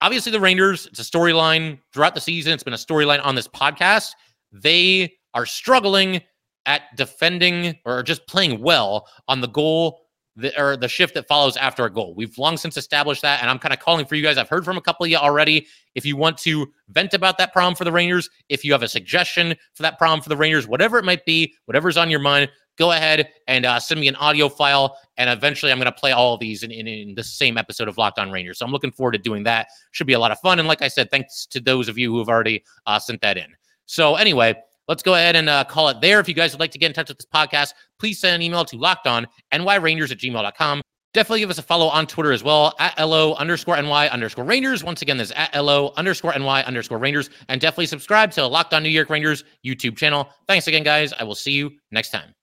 Obviously, 0.00 0.32
the 0.32 0.40
Rangers, 0.40 0.86
it's 0.86 0.98
a 0.98 1.02
storyline 1.02 1.78
throughout 1.92 2.14
the 2.14 2.20
season. 2.20 2.52
It's 2.52 2.62
been 2.62 2.74
a 2.74 2.76
storyline 2.76 3.24
on 3.24 3.34
this 3.34 3.48
podcast. 3.48 4.12
They 4.52 5.14
are 5.34 5.46
struggling 5.46 6.22
at 6.66 6.82
defending 6.96 7.78
or 7.84 8.02
just 8.02 8.26
playing 8.26 8.60
well 8.60 9.06
on 9.28 9.40
the 9.40 9.48
goal 9.48 10.00
the, 10.36 10.60
or 10.60 10.76
the 10.76 10.88
shift 10.88 11.14
that 11.14 11.28
follows 11.28 11.56
after 11.56 11.84
a 11.84 11.90
goal. 11.90 12.14
We've 12.14 12.36
long 12.38 12.56
since 12.56 12.76
established 12.76 13.22
that, 13.22 13.40
and 13.40 13.50
I'm 13.50 13.58
kind 13.58 13.72
of 13.72 13.78
calling 13.78 14.04
for 14.04 14.16
you 14.16 14.22
guys. 14.22 14.36
I've 14.36 14.48
heard 14.48 14.64
from 14.64 14.76
a 14.76 14.80
couple 14.80 15.04
of 15.04 15.10
you 15.10 15.16
already. 15.16 15.66
If 15.94 16.04
you 16.04 16.16
want 16.16 16.38
to 16.38 16.66
vent 16.88 17.14
about 17.14 17.38
that 17.38 17.52
problem 17.52 17.76
for 17.76 17.84
the 17.84 17.92
Rangers, 17.92 18.28
if 18.48 18.64
you 18.64 18.72
have 18.72 18.82
a 18.82 18.88
suggestion 18.88 19.54
for 19.74 19.82
that 19.82 19.96
problem 19.96 20.20
for 20.20 20.28
the 20.28 20.36
Rangers, 20.36 20.66
whatever 20.66 20.98
it 20.98 21.04
might 21.04 21.24
be, 21.24 21.54
whatever's 21.66 21.96
on 21.96 22.10
your 22.10 22.20
mind, 22.20 22.50
go 22.76 22.90
ahead 22.90 23.28
and 23.46 23.64
uh, 23.64 23.78
send 23.78 24.00
me 24.00 24.08
an 24.08 24.16
audio 24.16 24.48
file. 24.48 24.98
And 25.16 25.30
eventually, 25.30 25.70
I'm 25.70 25.78
going 25.78 25.86
to 25.86 25.92
play 25.92 26.10
all 26.10 26.34
of 26.34 26.40
these 26.40 26.64
in, 26.64 26.72
in, 26.72 26.88
in, 26.88 27.14
the 27.14 27.22
same 27.22 27.56
episode 27.56 27.86
of 27.86 27.96
Locked 27.96 28.18
On 28.18 28.32
Rangers. 28.32 28.58
So 28.58 28.66
I'm 28.66 28.72
looking 28.72 28.90
forward 28.90 29.12
to 29.12 29.18
doing 29.18 29.44
that. 29.44 29.68
Should 29.92 30.08
be 30.08 30.14
a 30.14 30.18
lot 30.18 30.32
of 30.32 30.40
fun. 30.40 30.58
And 30.58 30.66
like 30.66 30.82
I 30.82 30.88
said, 30.88 31.10
thanks 31.10 31.46
to 31.46 31.60
those 31.60 31.88
of 31.88 31.96
you 31.96 32.10
who 32.10 32.18
have 32.18 32.28
already 32.28 32.64
uh, 32.86 32.98
sent 32.98 33.20
that 33.20 33.36
in. 33.36 33.46
So 33.86 34.16
anyway, 34.16 34.56
let's 34.88 35.02
go 35.02 35.14
ahead 35.14 35.36
and 35.36 35.48
uh, 35.48 35.64
call 35.64 35.88
it 35.88 36.00
there. 36.00 36.20
If 36.20 36.28
you 36.28 36.34
guys 36.34 36.52
would 36.52 36.60
like 36.60 36.70
to 36.72 36.78
get 36.78 36.86
in 36.86 36.92
touch 36.94 37.08
with 37.08 37.18
this 37.18 37.26
podcast, 37.26 37.74
please 37.98 38.18
send 38.18 38.34
an 38.34 38.42
email 38.42 38.64
to 38.64 38.76
lockedonnyrangers 38.76 40.10
at 40.10 40.18
gmail.com. 40.18 40.82
Definitely 41.14 41.40
give 41.40 41.50
us 41.50 41.58
a 41.58 41.62
follow 41.62 41.86
on 41.86 42.08
Twitter 42.08 42.32
as 42.32 42.42
well 42.42 42.74
at 42.80 42.98
LO 42.98 43.34
underscore 43.34 43.80
NY 43.80 44.08
underscore 44.08 44.44
Rangers. 44.44 44.82
Once 44.82 45.00
again, 45.00 45.16
there's 45.16 45.30
at 45.30 45.54
LO 45.54 45.92
underscore 45.96 46.36
NY 46.36 46.64
underscore 46.64 46.98
Rangers. 46.98 47.30
And 47.48 47.60
definitely 47.60 47.86
subscribe 47.86 48.32
to 48.32 48.44
Locked 48.44 48.74
On 48.74 48.82
New 48.82 48.88
York 48.88 49.10
Rangers 49.10 49.44
YouTube 49.64 49.96
channel. 49.96 50.28
Thanks 50.48 50.66
again, 50.66 50.82
guys. 50.82 51.12
I 51.12 51.22
will 51.22 51.36
see 51.36 51.52
you 51.52 51.70
next 51.92 52.10
time. 52.10 52.34